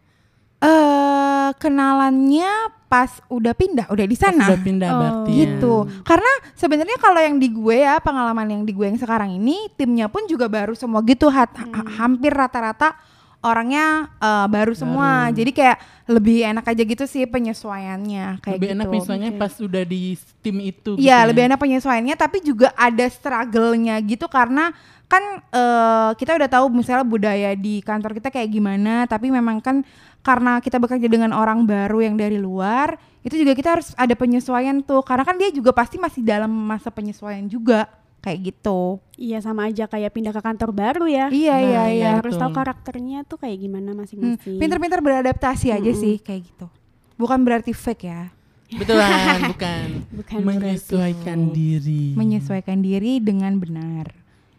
eh 0.64 1.48
kenalannya 1.60 2.72
pas 2.88 3.20
udah 3.28 3.52
pindah, 3.52 3.86
udah 3.90 4.06
di 4.06 4.16
sana. 4.16 4.48
udah 4.48 4.60
pindah 4.64 4.90
berarti 4.94 5.30
ya. 5.34 5.38
Gitu. 5.44 5.74
Karena 6.06 6.32
sebenarnya 6.54 6.96
kalau 6.96 7.20
yang 7.20 7.36
di 7.36 7.48
gue 7.52 7.76
ya, 7.84 7.98
pengalaman 8.00 8.48
yang 8.48 8.62
di 8.62 8.72
gue 8.72 8.86
yang 8.86 8.96
sekarang 8.96 9.34
ini, 9.34 9.68
timnya 9.76 10.06
pun 10.08 10.24
juga 10.30 10.46
baru 10.48 10.72
semua 10.72 11.02
gitu, 11.04 11.28
hat- 11.28 11.52
ha- 11.52 11.90
hampir 12.00 12.32
rata-rata 12.32 12.96
orangnya 13.44 14.08
eh, 14.18 14.46
baru 14.48 14.72
semua. 14.72 15.28
Jadi 15.30 15.52
kayak 15.52 15.78
lebih 16.04 16.44
enak 16.44 16.64
aja 16.68 16.82
gitu 16.84 17.04
sih 17.08 17.24
penyesuaiannya 17.24 18.44
kayak 18.44 18.56
Lebih 18.60 18.68
gitu. 18.68 18.76
enak 18.76 18.86
misalnya 18.92 19.30
pas 19.36 19.52
udah 19.56 19.84
di 19.84 20.16
tim 20.44 20.56
itu. 20.60 20.96
gitu 20.96 21.00
Iya, 21.00 21.24
ya. 21.24 21.28
lebih 21.28 21.42
enak 21.48 21.60
penyesuaiannya 21.60 22.16
tapi 22.16 22.44
juga 22.44 22.72
ada 22.76 23.08
struggle-nya 23.08 23.96
gitu 24.04 24.28
karena 24.28 24.72
kan 25.04 25.22
eh, 25.48 26.10
kita 26.16 26.36
udah 26.36 26.48
tahu 26.48 26.66
misalnya 26.72 27.04
budaya 27.04 27.52
di 27.56 27.80
kantor 27.80 28.16
kita 28.20 28.28
kayak 28.32 28.48
gimana, 28.52 29.04
tapi 29.04 29.28
memang 29.32 29.60
kan 29.60 29.84
karena 30.24 30.56
kita 30.60 30.80
bekerja 30.80 31.04
dengan 31.04 31.36
orang 31.36 31.68
baru 31.68 32.00
yang 32.00 32.16
dari 32.16 32.40
luar, 32.40 32.96
itu 33.20 33.36
juga 33.36 33.52
kita 33.52 33.76
harus 33.76 33.92
ada 33.96 34.12
penyesuaian 34.16 34.80
tuh. 34.80 35.04
Karena 35.04 35.24
kan 35.24 35.36
dia 35.36 35.52
juga 35.52 35.72
pasti 35.76 36.00
masih 36.00 36.24
dalam 36.24 36.48
masa 36.48 36.88
penyesuaian 36.88 37.44
juga 37.44 37.84
kayak 38.24 38.40
gitu. 38.40 39.04
Iya 39.14 39.38
sama 39.38 39.68
aja 39.68 39.84
kayak 39.84 40.08
pindah 40.10 40.32
ke 40.32 40.40
kantor 40.40 40.72
baru 40.72 41.04
ya. 41.04 41.28
Iya, 41.28 41.54
iya, 41.60 41.82
Nah, 41.84 41.88
iya. 41.92 42.10
Harus 42.16 42.34
tahu 42.34 42.48
betul. 42.48 42.58
karakternya 42.64 43.18
tuh 43.22 43.36
kayak 43.36 43.58
gimana 43.60 43.92
Hmm, 43.92 44.00
masing-masing. 44.00 44.56
Pinter-pinter 44.56 45.04
beradaptasi 45.04 45.68
aja 45.68 45.92
sih 45.92 46.16
kayak 46.18 46.48
gitu. 46.48 46.66
Bukan 47.14 47.44
berarti 47.44 47.76
fake 47.76 48.04
ya. 48.08 48.32
Betulan, 48.74 49.52
bukan. 49.52 49.86
Bukan 50.18 50.38
Menyesuaikan 50.40 51.52
diri. 51.52 52.16
Menyesuaikan 52.16 52.80
diri 52.80 53.20
dengan 53.20 53.54
benar. 53.54 54.10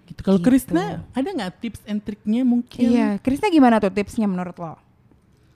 Gitu. 0.05 0.21
Kalau 0.21 0.37
Gitu. 0.37 0.45
Krisna 0.45 1.01
ada 1.11 1.25
nggak 1.25 1.51
tips 1.57 1.81
and 1.89 1.99
triknya 1.99 2.45
mungkin? 2.45 2.85
Iya, 2.85 3.17
Krisna 3.19 3.49
gimana 3.49 3.81
tuh 3.81 3.89
tipsnya 3.89 4.29
menurut 4.29 4.55
lo? 4.55 4.77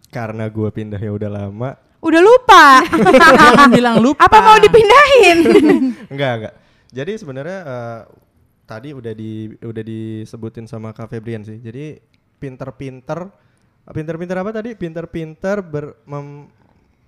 Karena 0.09 0.49
gue 0.49 0.65
pindah 0.67 0.97
ya 0.97 1.13
udah 1.13 1.29
lama. 1.29 1.77
Udah 2.01 2.19
lupa. 2.19 2.81
Bilang 3.69 4.01
lupa. 4.01 4.23
Apa 4.25 4.37
mau 4.41 4.57
dipindahin? 4.57 5.37
enggak 6.11 6.31
enggak. 6.41 6.53
Jadi 6.89 7.13
sebenarnya 7.15 7.59
eh, 7.61 8.01
tadi 8.65 8.93
udah 8.93 9.13
di 9.13 9.31
udah 9.55 9.83
disebutin 9.83 10.65
sama 10.65 10.91
Kak 10.91 11.09
Febrian 11.09 11.41
sih. 11.41 11.57
Jadi 11.57 11.97
pinter-pinter 12.37 13.29
pinter-pinter 13.89 14.37
apa 14.37 14.51
tadi? 14.51 14.73
Pinter-pinter 14.73 15.61
ber 15.61 15.97
mem- 16.05 16.49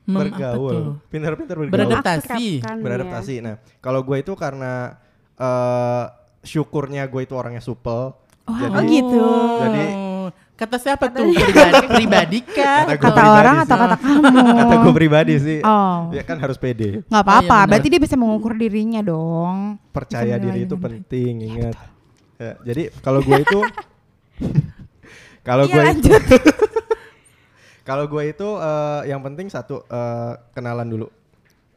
Mem- 0.02 0.34
bergaul. 0.34 0.98
Pinter-pinter 1.08 1.56
bergaul. 1.56 1.74
Beradaptasi. 1.78 2.26
Akrabkan 2.58 2.76
ya. 2.76 2.84
beradaptasi. 2.84 3.36
Nah, 3.39 3.56
kalau 3.78 4.02
gue 4.02 4.17
itu 4.17 4.34
karena 4.34 4.98
eh 5.38 6.06
syukurnya 6.41 7.06
gue 7.06 7.22
itu 7.22 7.38
orangnya 7.38 7.62
supel. 7.62 8.17
jadi, 8.50 8.74
Oh 8.74 8.84
gitu. 8.84 9.22
Jadi- 9.62 9.94
kata 10.62 10.78
siapa 10.78 11.10
tuh 11.10 11.26
pribadi, 11.34 11.86
pribadi 11.97 12.39
kah? 12.45 12.86
Kata 12.86 13.02
kata 13.02 13.21
orang 13.26 13.56
sih. 13.58 13.65
atau 13.65 13.78
kata 13.82 13.95
kamu? 13.97 14.38
kata 14.62 14.76
gue 14.78 14.93
pribadi 14.93 15.34
sih. 15.41 15.60
Oh. 15.65 16.13
Ya 16.13 16.21
kan 16.21 16.38
harus 16.38 16.62
pede. 16.62 17.02
nggak 17.10 17.24
apa-apa. 17.26 17.50
Oh, 17.50 17.62
iya 17.65 17.69
berarti 17.74 17.88
dia 17.89 18.02
bisa 18.02 18.13
mengukur 18.13 18.54
dirinya 18.54 19.02
dong. 19.02 19.82
Percaya 19.89 20.38
Bisa 20.38 20.45
diri 20.45 20.60
itu 20.69 20.76
penting, 20.78 21.34
ingat. 21.50 21.76
Ya, 22.38 22.52
jadi 22.62 22.93
kalau 23.02 23.26
gue 23.26 23.38
itu 23.41 23.60
kalau 25.50 25.65
Iya, 25.65 25.74
gue 25.74 25.84
itu 25.97 26.10
kalau 27.82 28.06
gue 28.06 28.24
itu 28.30 28.50
eh, 28.62 29.02
yang 29.10 29.21
penting 29.26 29.50
satu 29.50 29.82
eh, 29.89 30.34
kenalan 30.54 30.86
dulu. 30.86 31.08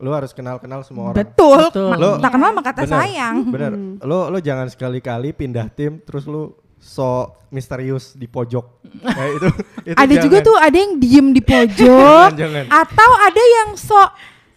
Lu 0.05 0.11
harus 0.13 0.37
kenal-kenal 0.37 0.85
semua 0.85 1.15
orang. 1.15 1.25
Betul. 1.25 1.73
Betul. 1.73 1.97
Lo- 1.97 2.21
tak 2.21 2.37
kenal 2.37 2.51
maka 2.53 2.77
kata 2.77 2.85
Bener, 2.85 2.93
sayang. 3.01 3.37
Bener. 3.49 3.73
Lo 4.05 4.29
lo 4.29 4.39
jangan 4.45 4.69
sekali-kali 4.69 5.33
pindah 5.33 5.73
tim 5.73 6.05
terus 6.05 6.29
lu 6.29 6.53
so 6.85 7.33
misterius 7.49 8.13
di 8.13 8.29
pojok. 8.29 8.85
Nah, 9.01 9.27
itu, 9.33 9.49
itu 9.89 9.97
Ada 9.97 10.15
juga 10.21 10.39
jangan. 10.43 10.49
tuh 10.53 10.57
ada 10.61 10.77
yang 10.77 10.93
diem 11.01 11.27
di 11.33 11.41
pojok. 11.41 12.29
Jangan, 12.37 12.37
jangan. 12.37 12.65
Atau 12.69 13.11
ada 13.17 13.43
yang 13.43 13.69
sok 13.73 14.11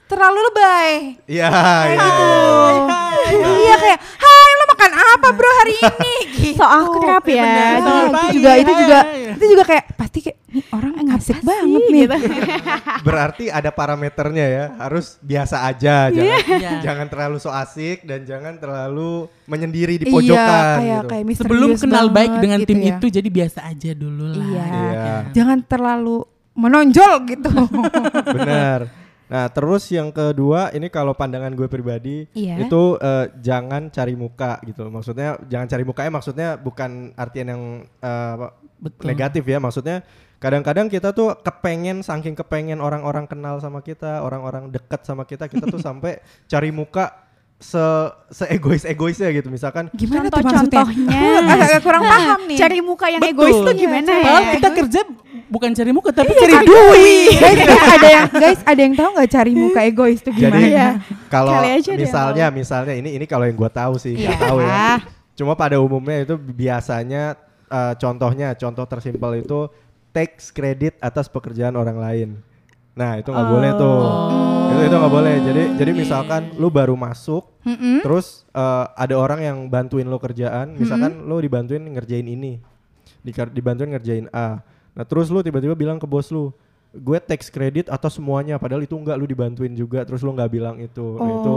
terlalu 0.07 0.39
lebay. 0.51 0.91
Iya, 1.25 1.47
Kayak 1.47 1.95
iya. 1.95 2.03
gitu. 2.03 2.27
Iya 3.37 3.75
kayak, 3.75 3.99
hai 3.99 4.31
lo 4.31 4.36
makan 4.77 4.91
apa 4.93 5.27
bro 5.33 5.49
hari 5.57 5.73
ini? 5.81 6.15
Gitu. 6.29 6.53
So 6.53 6.63
akrab 6.63 7.25
ya. 7.25 7.41
Nah, 7.41 7.73
Selamat 7.73 8.13
itu 8.13 8.27
juga 8.31 8.51
itu 8.53 8.71
juga 8.77 8.99
itu 9.27 9.45
juga 9.47 9.63
kayak 9.65 9.85
pasti 9.91 10.19
kayak 10.21 10.37
"Nih 10.47 10.63
orang 10.69 10.93
asik 11.09 11.39
banget 11.41 11.81
nih. 11.83 12.01
gitu. 12.03 12.17
Berarti 13.07 13.45
ada 13.49 13.69
parameternya 13.69 14.45
ya. 14.45 14.65
Harus 14.77 15.17
biasa 15.19 15.65
aja, 15.65 16.07
jangan 16.07 16.37
Iya. 16.61 16.71
jangan 16.79 17.05
terlalu 17.07 17.37
so 17.37 17.49
asik 17.49 18.03
dan 18.03 18.21
jangan 18.23 18.53
terlalu 18.55 19.25
menyendiri 19.45 19.97
di 19.97 20.05
Iya, 20.05 20.13
pojokan 20.13 20.61
kayak 20.77 20.85
gitu. 20.85 21.07
kayak 21.09 21.25
Sebelum 21.41 21.69
kenal 21.75 22.05
baik 22.07 22.33
dengan 22.37 22.59
gitu 22.61 22.69
tim 22.69 22.79
ya. 22.79 22.87
itu, 22.93 23.05
jadi 23.09 23.29
biasa 23.31 23.59
aja 23.65 23.91
dulu 23.91 24.25
lah. 24.29 24.45
Iya. 24.45 24.65
Iya. 24.67 25.13
Jangan 25.33 25.57
terlalu 25.63 26.17
menonjol 26.53 27.11
gitu. 27.27 27.49
Benar. 28.27 28.79
Nah, 29.27 29.51
terus 29.51 29.91
yang 29.91 30.09
kedua 30.09 30.71
ini 30.71 30.87
kalau 30.87 31.11
pandangan 31.11 31.51
gue 31.51 31.67
pribadi 31.67 32.23
Iya. 32.31 32.63
itu 32.63 32.95
eh, 32.97 33.25
jangan 33.43 33.91
cari 33.91 34.15
muka 34.15 34.59
gitu. 34.63 34.87
Maksudnya 34.87 35.35
jangan 35.51 35.67
cari 35.67 35.83
muka 35.83 36.01
maksudnya 36.07 36.55
bukan 36.55 37.11
artian 37.19 37.47
yang 37.51 37.63
Betul. 38.79 39.03
negatif 39.03 39.43
ya. 39.43 39.59
Maksudnya 39.59 40.07
kadang-kadang 40.37 40.87
kita 40.87 41.11
tuh 41.11 41.33
kepengen 41.43 42.05
saking 42.05 42.37
kepengen 42.37 42.79
orang-orang 42.79 43.27
kenal 43.27 43.59
sama 43.59 43.83
kita, 43.83 44.21
orang-orang 44.23 44.69
dekat 44.71 45.03
sama 45.03 45.27
kita, 45.27 45.49
kita 45.51 45.67
tuh 45.67 45.81
sampai 45.87 46.23
cari 46.47 46.71
muka 46.71 47.26
se 47.57 47.81
se 48.29 48.45
egois 48.53 48.85
egoisnya 48.85 49.33
gitu. 49.33 49.49
Misalkan 49.49 49.89
Gimana 49.97 50.29
tuh 50.29 50.45
maksudnya? 50.45 50.85
Contoh-contohnya. 50.85 51.21
Aku 51.41 51.49
agak, 51.49 51.67
agak 51.67 51.81
kurang 51.81 52.03
paham 52.05 52.39
nih. 52.45 52.57
Cari 52.57 52.79
muka 52.85 53.05
yang 53.09 53.21
Betul. 53.21 53.33
egois 53.33 53.57
tuh 53.57 53.73
gimana 53.73 54.11
ya? 54.13 54.21
Padahal 54.21 54.43
kita 54.53 54.69
kerja 54.77 54.99
bukan 55.47 55.69
cari 55.73 55.91
muka 55.95 56.09
tapi 56.13 56.31
Iya, 56.31 56.39
cari 56.43 56.55
duit. 56.67 57.29
guys, 57.39 57.57
guys, 57.65 57.83
ada 57.87 58.07
yang 58.07 58.25
guys 58.29 58.59
ada 58.61 58.81
yang 58.83 58.93
tahu 58.93 59.09
nggak 59.15 59.29
cari 59.31 59.51
muka 59.57 59.79
egois 59.89 60.19
tuh 60.21 60.31
gimana? 60.35 60.53
Jadi 60.59 60.69
Iya. 60.69 60.87
kalau 61.33 61.53
misalnya 61.97 62.45
misalnya 62.53 62.93
ini 62.93 63.09
ini 63.17 63.25
kalau 63.25 63.49
yang 63.49 63.57
gua 63.57 63.71
tahu 63.73 63.97
sih, 63.97 64.13
nggak 64.13 64.37
Iya. 64.37 64.45
tahu 64.45 64.57
ya. 64.61 64.85
Cuma 65.33 65.53
pada 65.53 65.81
umumnya 65.81 66.21
itu 66.21 66.37
biasanya 66.37 67.37
eh, 67.67 67.93
contohnya 67.97 68.53
contoh 68.53 68.85
tersimpel 68.85 69.41
itu 69.41 69.65
takes 70.13 70.49
credit 70.49 70.93
atas 71.01 71.25
pekerjaan 71.25 71.73
orang 71.73 71.97
lain. 71.97 72.29
Nah, 72.97 73.11
itu 73.15 73.29
nggak 73.29 73.47
boleh 73.47 73.71
tuh. 73.73 73.99
Itu 74.67 74.81
itu 74.83 74.95
nggak 74.97 75.13
boleh. 75.13 75.33
Jadi 75.39 75.63
jadi 75.77 75.91
misalkan 75.93 76.41
lu 76.57 76.67
baru 76.67 76.97
masuk 76.97 77.45
Mm-mm. 77.61 78.01
terus 78.01 78.43
eh, 78.51 78.85
ada 78.91 79.15
orang 79.15 79.39
yang 79.39 79.57
bantuin 79.69 80.03
lo 80.03 80.17
kerjaan, 80.17 80.73
misalkan 80.75 81.23
lo 81.23 81.37
dibantuin 81.37 81.85
ngerjain 81.85 82.25
ini. 82.25 82.57
Dibantuin 83.53 83.93
ngerjain 83.93 84.25
A. 84.31 84.59
Nah, 84.91 85.05
terus 85.05 85.29
lu 85.29 85.39
tiba-tiba 85.39 85.77
bilang 85.77 86.01
ke 86.01 86.09
bos 86.09 86.33
lu, 86.33 86.49
gue 86.89 87.19
tax 87.21 87.53
credit 87.53 87.85
atau 87.85 88.09
semuanya 88.09 88.57
padahal 88.57 88.81
itu 88.81 88.97
enggak 88.97 89.13
lu 89.13 89.29
dibantuin 89.29 89.69
juga 89.71 90.01
terus 90.01 90.25
lu 90.25 90.33
nggak 90.33 90.49
bilang 90.49 90.75
itu. 90.81 91.05
Nah, 91.19 91.29
itu 91.29 91.55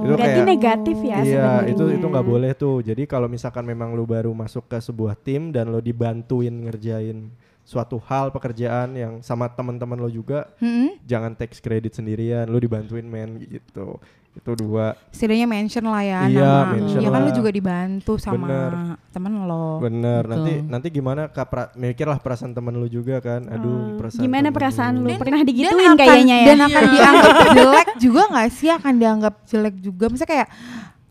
itu 0.00 0.12
Berarti 0.16 0.24
kayak 0.32 0.48
negatif 0.48 0.96
ya 1.04 1.16
Iya, 1.20 1.44
sebenarnya. 1.60 1.70
itu 1.76 1.84
itu 1.92 2.06
nggak 2.08 2.24
boleh 2.26 2.50
tuh. 2.56 2.80
Jadi 2.80 3.02
kalau 3.04 3.28
misalkan 3.28 3.68
memang 3.68 3.92
lu 3.92 4.08
baru 4.08 4.32
masuk 4.32 4.64
ke 4.64 4.80
sebuah 4.80 5.12
tim 5.12 5.52
dan 5.52 5.68
lo 5.68 5.84
dibantuin 5.84 6.54
ngerjain 6.64 7.28
suatu 7.70 8.02
hal 8.02 8.28
pekerjaan 8.28 8.90
yang 8.92 9.12
sama 9.20 9.46
teman-teman 9.46 9.94
lo 9.94 10.10
juga, 10.10 10.50
Mm-mm. 10.58 10.98
jangan 11.04 11.30
tax 11.32 11.62
credit 11.62 11.94
sendirian, 11.94 12.42
lu 12.44 12.58
dibantuin 12.58 13.06
men 13.06 13.38
gitu. 13.38 13.94
Itu 14.30 14.54
dua. 14.54 14.94
Setidaknya 15.10 15.42
mention 15.44 15.82
lah 15.84 16.02
ya 16.02 16.20
Iya, 16.24 16.38
nama. 16.40 16.70
mention 16.72 16.98
ya 16.98 17.08
kan 17.08 17.20
lu 17.20 17.26
lah. 17.26 17.34
juga 17.34 17.50
dibantu 17.50 18.12
sama 18.14 18.46
Bener. 18.46 18.72
temen 19.08 19.32
lo. 19.42 19.78
Bener. 19.78 20.22
Betul. 20.22 20.30
Nanti 20.32 20.52
nanti 20.66 20.86
gimana 20.88 21.22
Kak 21.26 21.46
pra- 21.46 21.70
mikirlah 21.74 22.14
perasaan 22.16 22.50
temen 22.50 22.70
lu 22.72 22.86
juga 22.86 23.18
kan. 23.18 23.42
Aduh, 23.44 23.98
perasaan. 23.98 24.22
Gimana 24.22 24.42
temen 24.44 24.54
perasaan 24.56 24.94
lu? 24.96 25.02
lu. 25.04 25.18
Pernah 25.18 25.42
Dan 25.42 25.48
digituin 25.48 25.82
akan- 25.84 25.98
kayaknya 25.98 26.36
ya? 26.36 26.46
Dan 26.46 26.58
akan 26.60 26.84
dianggap 26.88 27.34
jelek 27.58 27.88
juga 27.98 28.22
nggak 28.28 28.48
sih? 28.50 28.70
Akan 28.70 28.94
dianggap 28.96 29.34
jelek 29.44 29.74
juga. 29.80 30.04
Misalnya 30.06 30.30
kayak 30.30 30.48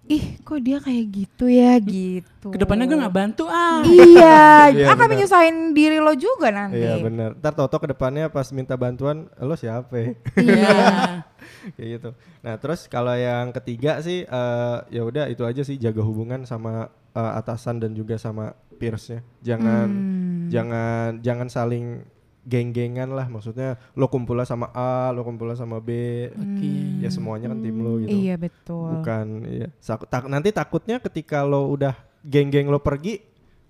ih 0.10 0.42
kok 0.42 0.58
dia 0.60 0.82
kayak 0.82 1.06
gitu 1.08 1.46
ya 1.46 1.78
gitu. 1.78 2.50
Ke 2.50 2.58
depannya 2.58 2.90
gue 2.90 2.98
nggak 2.98 3.14
bantu 3.14 3.46
ah. 3.46 3.86
Iya, 3.86 4.42
Iya, 4.74 4.86
akan 4.90 5.06
menyusahin 5.08 5.58
diri 5.72 6.02
lo 6.02 6.18
juga 6.18 6.50
nanti. 6.50 6.82
Iya 6.82 6.98
benar. 6.98 7.38
Ntar 7.38 7.54
toto 7.54 7.78
ke 7.78 7.88
depannya 7.88 8.26
pas 8.28 8.50
minta 8.50 8.74
bantuan, 8.74 9.30
lo 9.38 9.54
siapa? 9.54 9.94
ya?" 9.94 10.10
Iya. 10.36 10.78
Kayak 11.78 11.90
gitu. 11.94 12.10
Nah 12.42 12.54
terus 12.58 12.90
kalau 12.90 13.14
yang 13.14 13.54
ketiga 13.54 14.02
sih, 14.02 14.26
eh, 14.26 14.78
ya 14.90 15.02
udah 15.04 15.30
itu 15.30 15.46
aja 15.46 15.62
sih 15.62 15.78
jaga 15.78 16.02
hubungan 16.02 16.42
sama 16.44 16.90
eh, 17.10 17.32
atasan 17.38 17.78
dan 17.78 17.94
juga 17.94 18.18
sama 18.18 18.58
peersnya. 18.76 19.22
Jangan, 19.40 19.88
Hmm. 19.88 20.50
jangan, 20.50 21.22
jangan 21.22 21.48
saling 21.48 22.02
geng-gengan 22.50 23.14
lah. 23.14 23.30
Maksudnya 23.30 23.78
lo 23.94 24.10
kumpulnya 24.10 24.50
sama 24.50 24.74
A, 24.74 25.14
lo 25.14 25.22
kumpulnya 25.22 25.54
sama 25.54 25.78
B. 25.78 25.90
Oke. 26.34 26.74
Ya 27.06 27.10
semuanya 27.14 27.54
kan 27.54 27.62
tim 27.62 27.78
lo 27.78 28.02
gitu. 28.02 28.10
Iya 28.10 28.36
betul. 28.42 28.90
Bukan, 29.00 29.26
iya. 29.46 29.68
Tak- 29.86 30.26
nanti 30.26 30.50
takutnya 30.50 30.98
ketika 30.98 31.46
lo 31.46 31.70
udah 31.70 31.94
geng-geng 32.26 32.68
lo 32.68 32.82
pergi, 32.82 33.22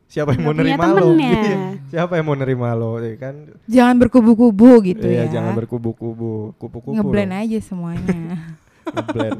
siapa 0.08 0.34
yang 0.34 0.42
mau 0.48 0.56
nerima 0.56 0.86
lo? 0.96 1.14
Iya, 1.14 1.78
siapa 1.92 2.18
yang 2.18 2.26
mau 2.32 2.38
nerima 2.40 2.72
lo? 2.74 2.98
Ya 3.04 3.16
kan? 3.20 3.36
Jangan 3.68 3.96
berkubu-kubu 4.00 4.96
gitu 4.96 5.06
iya, 5.06 5.28
ya. 5.28 5.38
jangan 5.38 5.54
berkubu-kubu, 5.60 6.56
kupu-kupu. 6.56 6.96
Ngeblend 6.96 7.34
lo. 7.36 7.42
aja 7.44 7.60
semuanya. 7.60 8.18
Ngeblend. 8.96 9.40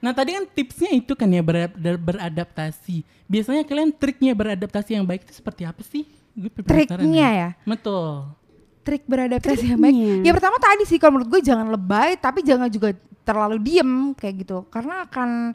Nah 0.00 0.16
tadi 0.16 0.32
kan 0.32 0.44
tipsnya 0.48 0.90
itu 0.96 1.12
kan 1.12 1.28
ya 1.28 1.42
ber- 1.44 1.72
ber- 1.76 2.00
beradaptasi. 2.00 3.04
Biasanya 3.28 3.66
kalian 3.68 3.92
triknya 3.92 4.32
beradaptasi 4.32 4.96
yang 4.96 5.04
baik 5.04 5.28
itu 5.28 5.34
seperti 5.36 5.66
apa 5.66 5.82
sih? 5.84 6.08
Triknya 6.64 7.28
ya. 7.30 7.48
Betul. 7.62 8.32
Trik 8.80 9.04
beradaptasi 9.04 9.76
yang 9.76 9.80
baik. 9.80 10.24
Ya 10.24 10.32
pertama 10.32 10.56
tadi 10.56 10.88
sih 10.88 10.96
kalau 10.96 11.20
menurut 11.20 11.28
gue 11.28 11.42
jangan 11.44 11.68
lebay 11.68 12.16
tapi 12.16 12.40
jangan 12.40 12.66
juga 12.66 12.96
terlalu 13.22 13.60
diem 13.60 14.16
kayak 14.16 14.34
gitu. 14.40 14.64
Karena 14.72 15.04
akan 15.04 15.52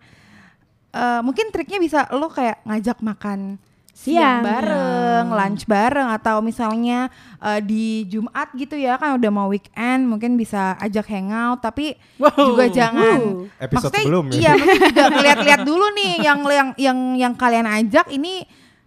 eh, 0.92 1.20
mungkin 1.26 1.50
triknya 1.50 1.82
bisa 1.82 2.00
lo 2.14 2.30
kayak 2.30 2.62
ngajak 2.64 3.02
makan 3.02 3.58
siang 3.96 4.44
Siang. 4.44 4.44
bareng, 4.44 5.26
lunch 5.32 5.64
bareng 5.66 6.12
atau 6.12 6.44
misalnya 6.44 7.08
eh, 7.40 7.64
di 7.64 8.04
Jumat 8.06 8.52
gitu 8.54 8.76
ya 8.76 9.00
kan 9.00 9.16
udah 9.16 9.32
mau 9.32 9.48
weekend 9.48 10.04
mungkin 10.04 10.36
bisa 10.36 10.76
ajak 10.78 11.08
hangout 11.08 11.64
tapi 11.64 11.96
Wow. 12.20 12.54
juga 12.54 12.68
jangan 12.70 13.20
Wow. 13.24 13.48
Episode 13.58 13.72
Maksudnya, 13.90 14.04
sebelum 14.04 14.26
ya. 14.28 14.36
Iya, 14.36 14.52
mungkin 14.54 14.82
juga 14.92 15.06
lihat-lihat 15.24 15.62
dulu 15.64 15.86
nih 15.96 16.12
yang 16.22 16.40
yang 16.46 16.70
yang 16.76 16.98
yang 17.16 17.34
kalian 17.34 17.66
ajak 17.66 18.12
ini 18.12 18.44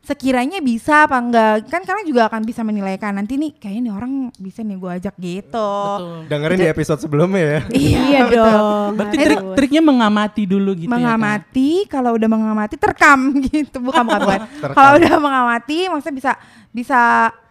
sekiranya 0.08 0.64
bisa 0.64 1.04
apa 1.04 1.20
enggak 1.20 1.68
kan 1.68 1.84
kalian 1.84 2.08
juga 2.08 2.32
akan 2.32 2.40
bisa 2.40 2.64
menilaikan 2.64 3.12
nanti 3.12 3.36
nih 3.36 3.52
kayaknya 3.60 3.82
nih 3.84 3.92
orang 3.92 4.12
bisa 4.40 4.64
nih 4.64 4.76
gue 4.80 4.90
ajak 4.96 5.14
gitu. 5.20 5.70
Betul. 6.00 6.24
Dengerin 6.32 6.58
di 6.64 6.68
episode 6.72 7.00
sebelumnya 7.04 7.44
ya. 7.44 7.60
Iya 7.76 8.20
betul. 8.24 8.40
dong. 8.40 8.90
Berarti 8.96 9.16
trik 9.20 9.38
triknya 9.52 9.82
mengamati 9.84 10.42
dulu 10.48 10.70
gitu 10.72 10.88
ya. 10.88 10.96
Mengamati 10.96 11.84
kalau 11.92 12.16
udah 12.16 12.28
mengamati 12.28 12.80
terekam 12.80 13.36
gitu 13.52 13.84
bukan 13.84 14.04
bukan, 14.08 14.20
bukan. 14.24 14.40
Kalau 14.80 14.92
udah 14.96 15.14
mengamati 15.20 15.78
maksudnya 15.92 16.16
bisa 16.16 16.32
bisa 16.72 17.00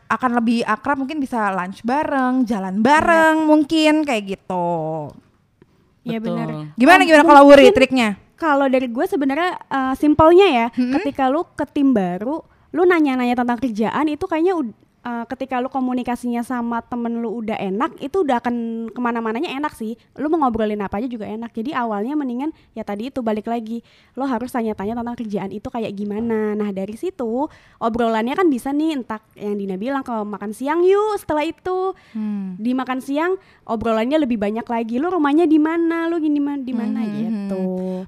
akan 0.08 0.32
lebih 0.40 0.64
akrab 0.64 0.98
mungkin 0.98 1.20
bisa 1.22 1.52
lunch 1.54 1.84
bareng 1.84 2.48
jalan 2.48 2.82
bareng 2.82 3.46
mungkin 3.46 4.02
kayak 4.08 4.24
gitu 4.40 4.68
Iya 6.08 6.24
benar. 6.24 6.72
gimana 6.80 7.02
Oh, 7.04 7.06
gimana 7.06 7.24
kalau 7.28 7.44
Wuri 7.52 7.68
triknya 7.76 8.16
Kalau 8.38 8.70
dari 8.70 8.88
gue 8.88 9.06
sebenarnya 9.10 9.58
eh, 9.58 9.94
simpelnya 9.98 10.48
ya, 10.48 10.68
ketika 10.72 11.28
lu 11.28 11.44
ke 11.58 11.66
tim 11.68 11.92
baru, 11.92 12.40
lu 12.72 12.82
nanya-nanya 12.86 13.34
tentang 13.34 13.58
kerjaan 13.58 14.06
itu 14.08 14.30
kayaknya 14.30 14.54
eh, 15.08 15.24
ketika 15.32 15.64
lu 15.64 15.72
komunikasinya 15.72 16.44
sama 16.44 16.84
temen 16.84 17.24
lu 17.24 17.40
udah 17.40 17.56
enak, 17.56 17.96
itu 18.04 18.28
udah 18.28 18.44
akan 18.44 18.56
ke 18.92 19.00
mana-mananya 19.00 19.56
enak 19.56 19.72
sih. 19.72 19.96
Lu 20.20 20.28
mau 20.28 20.44
ngobrolin 20.44 20.84
apa 20.84 21.00
aja 21.00 21.08
juga 21.08 21.24
enak. 21.24 21.56
Jadi 21.56 21.72
awalnya 21.72 22.20
mendingan 22.20 22.52
ya 22.76 22.84
tadi 22.84 23.08
itu 23.08 23.24
balik 23.24 23.48
lagi, 23.48 23.80
lo 24.20 24.28
harus 24.28 24.52
tanya-tanya 24.52 25.00
tentang 25.00 25.16
kerjaan 25.16 25.52
itu 25.56 25.68
kayak 25.72 25.96
gimana. 25.96 26.52
Nah 26.54 26.76
dari 26.76 27.00
situ 27.00 27.48
obrolannya 27.80 28.36
kan 28.36 28.52
bisa 28.52 28.76
nih 28.76 29.00
entak 29.00 29.24
yang 29.40 29.56
Dina 29.56 29.80
bilang 29.80 30.04
kalau 30.04 30.28
makan 30.28 30.52
siang 30.52 30.84
yuk. 30.84 31.16
Setelah 31.16 31.48
itu 31.48 31.96
Hmm. 32.12 32.58
di 32.58 32.74
makan 32.74 33.00
siang 33.00 33.40
obrolannya 33.64 34.20
lebih 34.28 34.36
banyak 34.36 34.66
lagi. 34.68 35.00
Lu 35.00 35.08
rumahnya 35.08 35.48
di 35.48 35.60
mana? 35.62 36.10
Lu 36.10 36.20
gini 36.20 36.40
di 36.64 36.74
mana 36.74 37.02
Hmm, 37.04 37.14
gitu. 37.18 37.64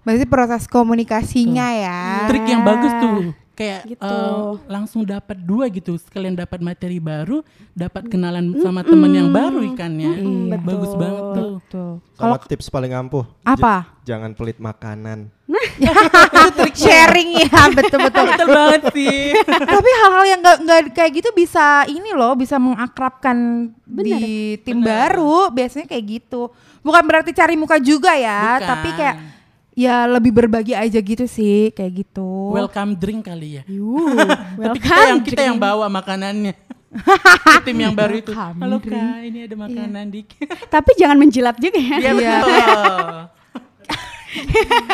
berarti 0.05 0.25
proses 0.29 0.63
komunikasinya 0.69 1.67
ya 1.75 2.01
Trik 2.29 2.45
yang 2.45 2.63
bagus 2.65 2.93
tuh 3.01 3.33
kayak 3.59 3.81
Gitu. 3.85 3.99
eh, 4.01 4.39
langsung 4.65 5.03
dapat 5.03 5.35
dua 5.35 5.67
gitu 5.67 5.99
sekalian 5.99 6.31
dapat 6.31 6.59
materi 6.59 6.95
baru 6.95 7.43
dapat 7.73 8.07
kenalan 8.07 8.55
sama 8.57 8.79
temen 8.81 9.11
yang 9.11 9.29
baru 9.29 9.59
ikannya 9.67 10.11
Mm-mm, 10.17 10.47
betul. 10.49 10.63
bagus 10.65 10.91
banget 10.95 11.23
tuh. 11.67 11.91
Sama 12.15 12.35
tips 12.39 12.67
paling 12.67 12.91
ampuh. 12.93 13.27
Apa? 13.43 13.83
j- 13.99 14.09
jangan 14.09 14.31
pelit 14.31 14.57
makanan. 14.57 15.27
itu 15.79 16.49
trik 16.53 16.75
sharing 16.85 17.41
ya 17.41 17.49
betul 17.71 17.99
betul 17.99 18.23
betul 18.27 18.47
banget 18.47 18.81
sih 18.93 19.33
tapi 19.73 19.89
hal-hal 19.97 20.25
yang 20.27 20.39
nggak 20.39 20.57
nggak 20.61 20.79
kayak 20.93 21.11
gitu 21.15 21.29
bisa 21.31 21.65
ini 21.85 22.13
loh 22.13 22.37
bisa 22.37 22.61
mengakrabkan 22.61 23.37
di 23.83 24.13
tim 24.61 24.77
Bener. 24.77 25.09
baru 25.17 25.49
biasanya 25.49 25.87
kayak 25.87 26.05
gitu 26.05 26.53
bukan 26.79 27.01
berarti 27.01 27.31
cari 27.31 27.57
muka 27.57 27.81
juga 27.81 28.13
ya 28.13 28.61
Bukan. 28.61 28.67
tapi 28.67 28.89
kayak 28.93 29.15
ya 29.79 30.03
lebih 30.05 30.31
berbagi 30.33 30.75
aja 30.75 30.99
gitu 30.99 31.23
sih 31.25 31.71
kayak 31.71 32.03
gitu 32.03 32.51
welcome 32.51 32.91
drink 32.93 33.23
kali 33.23 33.57
ya 33.57 33.63
Yuh, 33.65 34.11
tapi 34.65 34.77
kita 34.77 35.01
yang 35.07 35.21
kita 35.21 35.41
yang 35.45 35.55
bawa 35.57 35.87
makanannya 35.87 36.51
tim 37.63 37.77
yang 37.77 37.93
baru 37.93 38.17
itu 38.17 38.33
halo 38.33 38.75
drink. 38.77 38.91
kak 38.91 39.17
ini 39.23 39.39
ada 39.45 39.55
makanan 39.55 40.05
dikit 40.09 40.47
Tapi 40.73 40.91
jangan 40.97 41.15
menjilat 41.15 41.55
juga 41.55 41.77
ya. 41.77 41.95
Iya 41.97 42.11
Iya. 42.11 42.35
betul. 42.41 43.07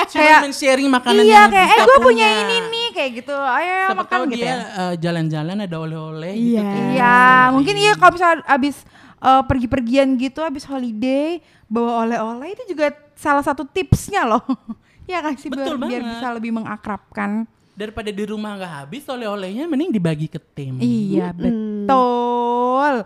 Kayak, 0.08 0.40
men-sharing 0.44 0.88
makanan 0.88 1.24
iya 1.24 1.36
yang 1.38 1.52
kayak 1.52 1.68
eh 1.70 1.80
gue 1.84 1.98
punya 2.00 2.28
ini 2.42 2.56
nih 2.66 2.88
kayak 2.90 3.12
gitu 3.18 3.36
ayo 3.36 3.76
Siapa 3.86 3.96
makan 3.98 4.08
tahu 4.10 4.24
gitu 4.28 4.38
dia 4.38 4.48
ya 4.48 4.56
eh, 4.56 4.94
jalan-jalan 4.98 5.58
ada 5.62 5.76
oleh-oleh 5.78 6.34
gitu 6.34 6.52
Iya. 6.54 6.64
kan. 6.64 6.84
Iya, 6.90 7.18
mungkin 7.52 7.76
iya 7.76 7.92
kalau 7.94 8.12
misalnya 8.12 8.44
abis 8.46 8.76
eh, 9.18 9.42
pergi-pergian 9.44 10.08
gitu, 10.16 10.40
abis 10.40 10.64
holiday 10.64 11.40
bawa 11.66 12.06
oleh-oleh 12.06 12.54
itu 12.54 12.64
juga 12.70 12.96
salah 13.16 13.42
satu 13.42 13.64
tipsnya 13.66 14.28
loh. 14.28 14.44
ya 15.12 15.22
kan 15.22 15.34
sih 15.36 15.50
biar, 15.50 15.66
Betul 15.66 15.76
biar 15.82 16.02
banget. 16.02 16.12
bisa 16.16 16.28
lebih 16.32 16.52
mengakrabkan. 16.54 17.50
Daripada 17.76 18.08
di 18.08 18.24
rumah 18.24 18.56
nggak 18.56 18.74
habis 18.84 19.04
oleh-olehnya 19.06 19.68
mending 19.68 19.92
dibagi 19.92 20.32
ke 20.32 20.40
tim. 20.40 20.80
Iya 20.80 21.36
betul. 21.36 23.04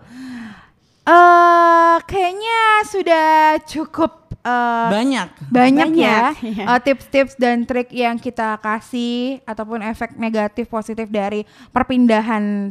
Eh 1.02 1.96
kayaknya 2.06 2.60
sudah 2.86 3.28
cukup 3.66 4.12
eh, 4.40 4.88
Banyak. 4.94 5.28
banyak, 5.50 5.88
ya 5.98 6.30
Banyak, 6.30 6.34
iya. 6.46 6.64
eh, 6.70 6.80
tips-tips 6.80 7.34
dan 7.34 7.66
trik 7.66 7.90
yang 7.90 8.14
kita 8.14 8.62
kasih 8.62 9.42
ataupun 9.42 9.82
efek 9.82 10.14
negatif 10.14 10.70
positif 10.70 11.10
dari 11.10 11.42
perpindahan 11.74 12.70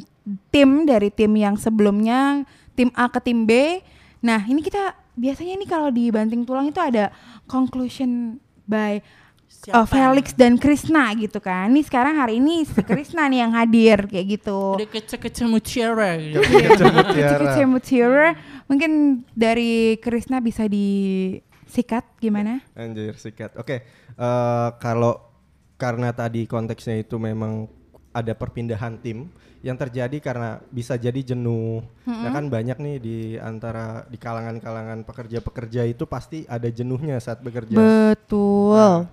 tim 0.49 0.86
dari 0.88 1.10
tim 1.12 1.36
yang 1.36 1.60
sebelumnya 1.60 2.47
tim 2.73 2.93
A 2.95 3.12
ke 3.12 3.19
tim 3.19 3.43
B. 3.43 3.84
Nah 4.23 4.39
ini 4.45 4.63
kita 4.63 4.95
biasanya 5.19 5.60
nih 5.60 5.69
kalau 5.69 5.89
di 5.91 6.08
banting 6.08 6.47
tulang 6.47 6.71
itu 6.71 6.79
ada 6.79 7.12
conclusion 7.45 8.39
by 8.63 9.03
Siapa? 9.49 9.82
uh, 9.82 9.88
Felix 9.89 10.32
dan 10.38 10.55
Krisna 10.55 11.12
gitu 11.17 11.41
kan. 11.43 11.67
Nih 11.73 11.84
sekarang 11.84 12.15
hari 12.15 12.39
ini 12.39 12.63
si 12.63 12.79
Krisna 12.86 13.27
nih 13.27 13.43
yang 13.43 13.51
hadir 13.51 14.08
kayak 14.08 14.39
gitu. 14.39 14.77
Ada 14.79 14.88
kece-kece 14.88 15.43
mutiara. 15.49 16.15
gitu. 16.15 16.39
Mutiara. 17.67 18.29
Mungkin 18.69 19.25
dari 19.34 19.97
Krisna 19.97 20.38
bisa 20.39 20.69
disikat 20.69 22.05
gimana? 22.21 22.62
Anjir 22.77 23.17
sikat. 23.17 23.58
Oke, 23.58 23.84
eh, 24.15 24.69
kalau 24.77 25.17
karena 25.82 26.13
tadi 26.13 26.45
konteksnya 26.45 27.01
itu 27.01 27.17
memang 27.17 27.65
ada 28.10 28.34
perpindahan 28.34 28.98
tim 28.98 29.30
yang 29.60 29.76
terjadi 29.76 30.17
karena 30.24 30.63
bisa 30.72 30.95
jadi 30.95 31.19
jenuh. 31.22 31.84
Nah 32.08 32.32
kan 32.32 32.48
banyak 32.48 32.78
nih 32.80 32.95
di 32.98 33.17
antara 33.36 34.08
di 34.08 34.15
kalangan-kalangan 34.15 35.04
pekerja-pekerja 35.04 35.84
itu 35.84 36.08
pasti 36.08 36.48
ada 36.48 36.65
jenuhnya 36.72 37.19
saat 37.19 37.43
bekerja. 37.43 37.76
Betul. 37.76 39.06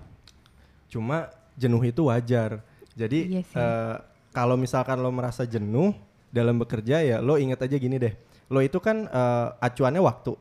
Cuma 0.87 1.27
jenuh 1.59 1.83
itu 1.83 2.07
wajar. 2.07 2.63
Jadi 2.97 3.37
Iya 3.37 3.41
sih. 3.43 3.57
eh, 3.59 3.95
kalau 4.31 4.55
misalkan 4.55 4.97
lo 4.97 5.11
merasa 5.11 5.43
jenuh 5.43 5.93
dalam 6.31 6.57
bekerja 6.57 7.03
ya 7.03 7.17
lo 7.19 7.35
ingat 7.37 7.67
aja 7.67 7.75
gini 7.75 7.99
deh. 7.99 8.15
Lo 8.47 8.63
itu 8.63 8.79
kan 8.79 9.05
eh, 9.05 9.47
acuannya 9.61 10.01
waktu. 10.01 10.33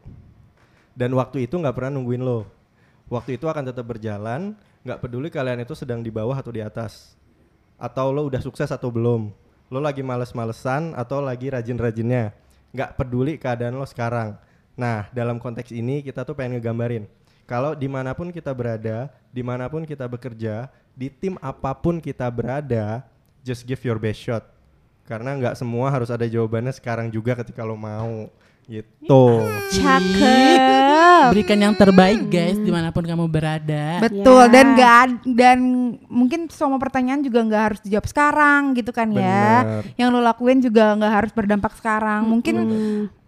Dan 0.97 1.13
waktu 1.13 1.45
itu 1.45 1.59
nggak 1.61 1.77
pernah 1.77 1.99
nungguin 1.99 2.23
lo. 2.25 2.47
Waktu 3.07 3.37
itu 3.39 3.47
akan 3.47 3.71
tetap 3.71 3.87
berjalan, 3.87 4.57
nggak 4.83 4.99
peduli 4.99 5.29
kalian 5.31 5.63
itu 5.63 5.77
sedang 5.77 6.01
di 6.01 6.09
bawah 6.11 6.35
atau 6.35 6.51
di 6.51 6.65
atas. 6.65 7.15
Atau 7.77 8.13
lo 8.13 8.29
udah 8.29 8.41
sukses 8.41 8.73
atau 8.73 8.89
belum. 8.89 9.33
Lo 9.69 9.79
lagi 9.79 10.01
males-malesan 10.01 10.97
atau 10.97 11.21
lagi 11.21 11.53
rajin-rajinnya. 11.53 12.33
Nggak 12.73 12.97
peduli 12.97 13.37
keadaan 13.37 13.77
lo 13.77 13.85
sekarang. 13.85 14.37
Nah, 14.77 15.09
dalam 15.13 15.41
konteks 15.41 15.73
ini 15.73 16.05
kita 16.05 16.25
tuh 16.25 16.37
pengen 16.37 16.61
ngegambarin. 16.61 17.09
Kalau 17.47 17.79
di 17.79 17.87
mana 17.87 18.13
pun 18.13 18.35
kita 18.35 18.51
berada, 18.51 19.09
di 19.31 19.41
mana 19.41 19.71
pun 19.71 19.87
kita 19.87 20.05
bekerja, 20.11 20.67
di 20.93 21.07
tim 21.09 21.39
apa 21.39 21.73
pun 21.79 22.03
kita 22.03 22.27
berada, 22.29 23.07
just 23.47 23.63
give 23.63 23.81
your 23.87 23.97
best 24.03 24.19
shot. 24.19 24.45
Karena 25.07 25.39
nggak 25.39 25.55
semua 25.55 25.87
harus 25.89 26.11
ada 26.11 26.27
jawabannya 26.27 26.75
sekarang 26.75 27.07
juga 27.09 27.39
ketika 27.39 27.63
lo 27.63 27.79
mau. 27.79 28.27
Gitu. 28.67 29.23
Cakep. 29.79 31.31
Berikan 31.31 31.59
yang 31.59 31.75
terbaik 31.79 32.27
guys 32.27 32.59
di 32.59 32.71
mana 32.75 32.91
pun 32.91 33.07
kamu 33.07 33.31
berada. 33.31 34.03
Betul 34.03 34.51
Ya. 34.51 34.53
dan 34.53 34.67
gak 34.75 35.03
dan 35.39 35.59
mungkin 36.11 36.51
semua 36.51 36.79
pertanyaan 36.83 37.23
juga 37.23 37.47
nggak 37.47 37.63
harus 37.63 37.81
dijawab 37.87 38.07
sekarang 38.11 38.75
gitu 38.75 38.91
kan 38.91 39.11
ya. 39.15 39.63
Bener. 39.63 39.83
Yang 39.95 40.09
lo 40.11 40.21
lakuin 40.23 40.59
juga 40.59 40.99
nggak 40.99 41.13
harus 41.15 41.33
berdampak 41.35 41.73
sekarang. 41.79 42.27
Mungkin 42.27 42.57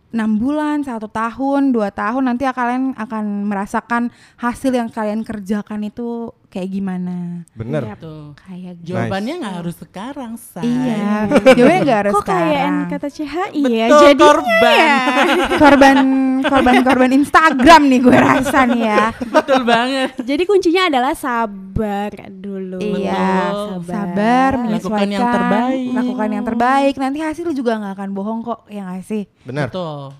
enam 0.08 0.30
bulan, 0.40 0.80
satu 0.82 1.06
tahun, 1.06 1.70
dua 1.70 1.92
tahun 1.92 2.32
nanti 2.32 2.48
kalian 2.48 2.96
akan 2.96 3.24
merasakan 3.46 4.08
hasil 4.40 4.72
yang 4.72 4.88
kalian 4.88 5.20
kerjakan 5.20 5.84
itu 5.84 6.32
kayak 6.48 6.68
gimana. 6.70 7.44
Bener. 7.52 7.82
Tuh. 7.96 8.32
Kayak 8.34 8.80
gitu. 8.80 8.96
Jawabannya 8.96 9.34
nggak 9.38 9.54
harus 9.60 9.76
sekarang, 9.76 10.32
say. 10.34 10.64
Iya, 10.64 11.28
jawabannya 11.56 11.80
nggak 11.84 12.00
harus 12.00 12.14
Kok 12.14 12.24
kayak 12.24 12.48
sekarang. 12.48 12.76
kata 12.88 13.08
CHI 13.08 13.62
ya? 13.62 13.86
Betul, 13.86 14.00
Jadi 14.02 14.16
korban. 14.18 15.26
korban 15.62 15.96
korban 16.38 16.74
korban 16.80 17.10
Instagram 17.12 17.82
nih 17.86 18.00
gue 18.00 18.16
rasa 18.16 18.58
nih 18.64 18.82
ya. 18.82 19.04
Betul 19.12 19.60
banget. 19.62 20.08
jadi 20.22 20.42
kuncinya 20.44 20.82
adalah 20.88 21.12
sabar 21.12 22.10
dulu. 22.30 22.78
Iya, 22.78 23.52
sabar, 23.82 24.50
Lakukan 24.54 24.64
menyesuaikan, 24.64 25.08
yang 25.10 25.28
terbaik. 25.28 25.88
lakukan 25.92 26.28
yang 26.30 26.44
terbaik. 26.46 26.94
Nanti 26.96 27.18
hasil 27.20 27.48
juga 27.52 27.76
nggak 27.76 27.94
akan 27.94 28.10
bohong 28.12 28.40
kok, 28.40 28.60
ya 28.66 28.88
nggak 28.88 29.04
sih. 29.04 29.28
Benar. 29.44 29.68
Betul. 29.68 30.14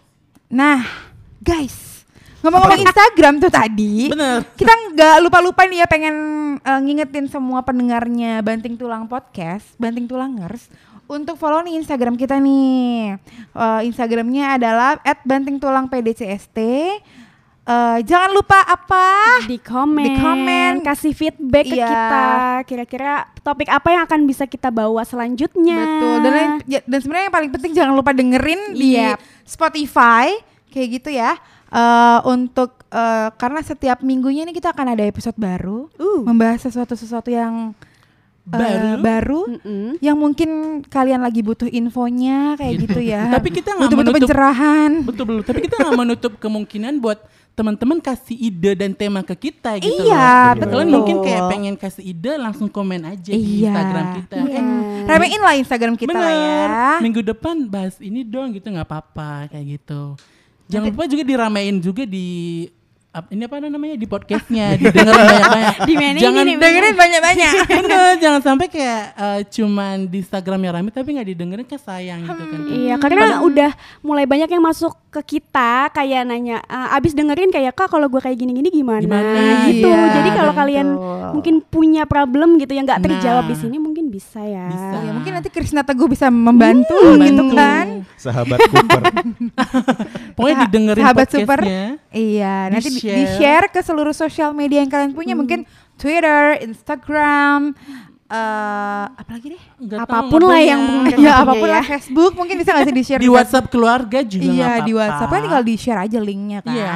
Nah, 0.49 0.81
guys, 1.39 1.98
ngomong-ngomong 2.39 2.81
Instagram 2.81 3.35
tuh 3.39 3.51
tadi, 3.51 4.09
Bener. 4.09 4.47
kita 4.55 4.71
nggak 4.93 5.17
lupa-lupa 5.21 5.65
nih 5.65 5.83
ya 5.83 5.87
pengen 5.87 6.17
eh, 6.57 6.81
ngingetin 6.81 7.27
semua 7.27 7.61
pendengarnya 7.61 8.39
Banting 8.41 8.75
Tulang 8.75 9.05
Podcast, 9.05 9.75
Banting 9.75 10.07
Tulangers, 10.07 10.71
untuk 11.05 11.35
follow 11.35 11.61
nih 11.61 11.75
Instagram 11.77 12.15
kita 12.15 12.39
nih. 12.39 13.19
Eh, 13.51 13.81
Instagramnya 13.85 14.55
adalah 14.55 14.97
@bantingtulangpdcst. 15.23 16.55
Eh, 17.69 17.99
jangan 18.01 18.31
lupa 18.33 18.65
apa? 18.65 19.07
di 19.45 19.61
komen, 19.61 20.01
Di 20.01 20.13
komen. 20.17 20.73
kasih 20.81 21.13
feedback 21.13 21.69
ke 21.69 21.77
Iya. 21.77 21.85
kita. 21.85 22.25
Kira-kira 22.65 23.13
topik 23.39 23.69
apa 23.69 23.89
yang 23.89 24.03
akan 24.05 24.25
bisa 24.25 24.45
kita 24.45 24.71
bawa 24.71 25.05
selanjutnya? 25.05 25.77
Betul. 25.77 26.17
Dan 26.23 26.33
ya- 26.65 26.81
dan 26.83 26.99
sebenarnya 26.99 27.27
yang 27.29 27.37
paling 27.37 27.53
penting 27.53 27.73
jangan 27.75 27.93
lupa 27.93 28.13
dengerin 28.13 28.73
di 28.73 28.97
Yep. 28.97 29.21
Spotify 29.45 30.33
kayak 30.69 30.89
gitu 30.97 31.11
ya. 31.11 31.37
Eh, 31.69 32.19
untuk 32.25 32.81
eh, 32.87 33.29
karena 33.35 33.61
setiap 33.61 34.01
minggunya 34.01 34.43
ini 34.43 34.51
kita 34.51 34.71
akan 34.71 34.93
ada 34.93 35.05
episode 35.05 35.37
baru 35.37 35.93
Uh. 35.95 36.25
membahas 36.25 36.63
sesuatu 36.63 36.95
sesuatu 36.95 37.29
yang 37.29 37.77
eh, 38.47 38.57
Baru. 38.57 38.93
baru 38.99 39.41
Mm-mm. 39.47 40.01
yang 40.01 40.17
mungkin 40.17 40.49
kalian 40.83 41.21
lagi 41.21 41.45
butuh 41.45 41.69
infonya 41.69 42.57
kayak 42.57 42.75
gitu 42.83 43.01
ya. 43.03 43.29
Tapi 43.37 43.53
kita 43.53 43.77
nggak 43.77 43.93
menutup- 43.93 44.17
pencerahan. 44.17 44.91
Betul 45.03 45.25
betul. 45.27 45.43
Tapi 45.45 45.61
kita 45.61 45.75
nggak 45.79 45.99
menutup 45.99 46.33
kemungkinan 46.35 46.97
buat 46.97 47.21
teman-teman 47.53 47.99
kasih 47.99 48.39
ide 48.39 48.73
dan 48.73 48.95
tema 48.95 49.21
ke 49.21 49.35
kita 49.37 49.77
gitu 49.77 49.91
Iya, 50.01 50.55
loh. 50.55 50.63
betul. 50.63 50.79
Kalian 50.79 50.89
mungkin 50.89 51.17
kayak 51.21 51.43
pengen 51.45 51.75
kasih 51.75 52.05
ide 52.07 52.33
langsung 52.35 52.71
komen 52.71 53.03
aja 53.05 53.29
di 53.29 53.45
Iya. 53.61 53.69
Instagram 53.69 54.07
kita. 54.17 54.37
Iya. 54.39 54.57
Eh, 54.57 55.05
Ramein 55.05 55.41
lah 55.43 55.55
Instagram 55.59 55.95
kita 55.95 56.15
lah 56.15 56.31
ya. 56.31 56.39
bener. 56.65 56.99
Minggu 57.03 57.21
depan 57.21 57.55
bahas 57.67 57.99
ini 57.99 58.23
dong 58.23 58.55
gitu 58.55 58.65
nggak 58.65 58.87
apa-apa 58.87 59.51
kayak 59.51 59.77
gitu. 59.77 60.17
Jangan 60.69 60.93
lupa 60.93 61.05
juga 61.05 61.23
diramein 61.25 61.77
juga 61.81 62.05
di 62.05 62.27
ini 63.35 63.51
apa 63.51 63.59
namanya 63.59 63.99
di 63.99 64.07
podcastnya 64.07 64.75
didengerin 64.79 65.11
banyak-banyak. 65.27 65.77
Dimainin 65.91 66.21
jangan 66.23 66.45
ini, 66.47 66.55
Dengerin 66.55 66.95
banyak-banyak. 66.95 67.53
Jangan 68.23 68.41
sampai 68.45 68.67
kayak 68.71 69.03
eh, 69.11 69.41
cuman 69.49 70.07
di 70.07 70.23
Instagramnya 70.23 70.71
rame 70.71 70.95
tapi 70.95 71.19
nggak 71.19 71.27
didengerin 71.27 71.67
kan 71.67 71.81
sayang 71.83 72.23
gitu 72.23 72.43
kan. 72.47 72.59
Iya, 72.71 72.95
karena 72.95 73.43
udah 73.43 73.71
mulai 74.07 74.23
banyak 74.23 74.47
yang 74.47 74.63
masuk 74.63 74.95
ke 75.09 75.41
kita 75.41 75.89
kayak 75.91 76.29
nanya, 76.29 76.61
"Ah, 76.69 76.95
abis 76.95 77.17
dengerin 77.17 77.49
kayak 77.49 77.73
kak 77.73 77.89
kalau 77.89 78.07
gue 78.07 78.21
kayak 78.21 78.39
gini-gini 78.39 78.69
gimana? 78.71 79.03
Gimana? 79.03 79.67
Gitu. 79.67 79.89
Iya, 79.89 80.03
Jadi 80.15 80.31
kalau 80.37 80.53
kalian 80.53 80.87
mungkin 81.33 81.55
punya 81.65 82.05
problem 82.05 82.61
gitu 82.61 82.71
yang 82.71 82.87
nggak 82.87 83.03
terjawab 83.03 83.49
Nah. 83.49 83.51
di 83.51 83.57
sini 83.57 83.77
mungkin 83.81 84.13
bisa 84.13 84.45
ya. 84.45 84.69
Bisa. 84.69 84.97
Ya, 85.01 85.11
mungkin 85.11 85.33
nanti 85.33 85.49
Krisna 85.49 85.83
Teguh 85.83 86.07
bisa 86.07 86.29
membantu 86.29 86.95
Hmm, 86.95 87.25
gitu 87.25 87.43
kan. 87.51 88.05
Sahabat 88.15 88.61
Cooper. 88.69 89.03
Pokoknya 90.39 90.55
Saha- 90.55 90.65
didengerin 90.65 91.03
sahabat 91.03 91.29
super. 91.29 91.59
Iya, 92.09 92.55
nanti 92.71 92.89
di- 92.89 92.95
Di-share. 92.95 93.19
di-share 93.19 93.67
ke 93.69 93.81
seluruh 93.83 94.15
sosial 94.15 94.51
media 94.53 94.79
yang 94.79 94.89
kalian 94.89 95.11
punya, 95.11 95.35
mungkin 95.35 95.67
Twitter, 95.95 96.63
Instagram, 96.63 97.75
eh 98.29 99.05
apalagi 99.11 99.47
deh? 99.51 99.63
Nggak 99.79 99.99
tahu, 99.99 100.13
Apa 100.15 100.19
pun 100.29 100.41
lah 100.45 100.61
yang 100.61 100.83
Ya 101.27 101.33
apa 101.41 101.53
pun 101.53 101.67
ya. 101.67 101.75
lah 101.75 101.83
Facebook 101.83 102.33
mungkin 102.33 102.55
bisa 102.57 102.71
nggak 102.71 102.87
sih 102.87 102.95
di-share 102.95 103.19
di 103.19 103.31
WhatsApp 103.35 103.67
keluarga 103.67 104.23
juga 104.23 104.47
Iya, 104.47 104.53
nggak 104.55 104.79
di 104.79 104.93
apa-apa. 104.93 105.01
WhatsApp 105.03 105.29
kan 105.29 105.41
tinggal 105.43 105.65
di-share 105.65 106.01
aja 106.01 106.19
linknya 106.19 106.61
kan. 106.61 106.73
Iya. 106.73 106.93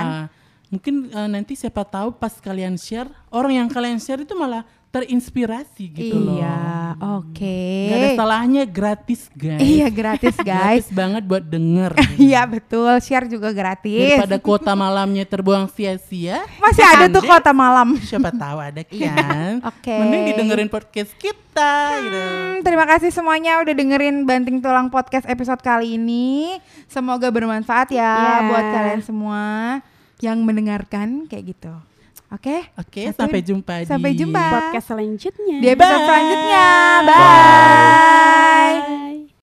Mungkin 0.68 0.94
eh, 1.10 1.28
nanti 1.28 1.52
siapa 1.52 1.82
tahu 1.82 2.14
pas 2.14 2.32
kalian 2.34 2.76
share, 2.76 3.10
orang 3.28 3.52
yang 3.54 3.68
kalian 3.68 3.98
share 3.98 4.20
itu 4.20 4.32
malah 4.32 4.62
terinspirasi 4.92 5.88
gitu 5.88 6.20
loh. 6.20 6.36
Iya, 6.36 6.60
oke. 7.00 7.58
Gak 7.88 7.96
ada 7.96 8.10
salahnya 8.12 8.62
gratis 8.62 9.32
guys. 9.32 9.64
Iya, 9.64 9.88
gratis 9.88 10.36
guys. 10.44 10.84
Gratis 10.84 10.88
banget 10.92 11.22
buat 11.24 11.40
denger. 11.42 11.96
Iya, 12.20 12.44
betul. 12.44 12.92
Share 13.00 13.24
juga 13.24 13.50
gratis. 13.50 14.20
Daripada 14.20 14.36
kuota 14.36 14.76
malamnya 14.76 15.24
terbuang 15.24 15.72
sia-sia. 15.72 16.44
Masih 16.60 16.84
ada 16.84 17.08
tuh 17.08 17.24
Dek? 17.24 17.30
kota 17.32 17.50
malam. 17.50 17.96
Siapa 18.04 18.28
tahu 18.30 18.58
ada 18.60 18.84
Iya, 18.86 19.16
kan. 19.16 19.54
oke. 19.64 19.96
Mending 19.96 20.22
didengerin 20.28 20.68
podcast 20.68 21.16
kita 21.16 21.72
gitu. 21.98 22.20
Hmm, 22.20 22.60
terima 22.60 22.84
kasih 22.84 23.08
semuanya 23.08 23.64
udah 23.64 23.72
dengerin 23.72 24.28
Banting 24.28 24.60
Tulang 24.60 24.92
Podcast 24.92 25.24
episode 25.24 25.64
kali 25.64 25.96
ini. 25.96 26.60
Semoga 26.84 27.32
bermanfaat 27.32 27.88
ya 27.90 28.04
Ya. 28.12 28.34
buat 28.44 28.64
kalian 28.70 29.00
semua 29.00 29.40
yang 30.20 30.44
mendengarkan 30.44 31.24
kayak 31.26 31.56
gitu. 31.56 31.72
Oke. 32.32 32.48
Okay? 32.48 32.60
Oke, 32.80 33.00
okay, 33.04 33.04
sampai 33.12 33.40
jumpa 33.44 33.84
sampai 33.84 34.16
jumpa. 34.16 34.40
podcast 34.40 34.86
selanjutnya. 34.88 35.56
Di 35.60 35.68
episode 35.68 36.00
Bye. 36.00 36.08
selanjutnya. 36.08 36.64
Bye. 37.04 37.12
Bye. 38.88 39.28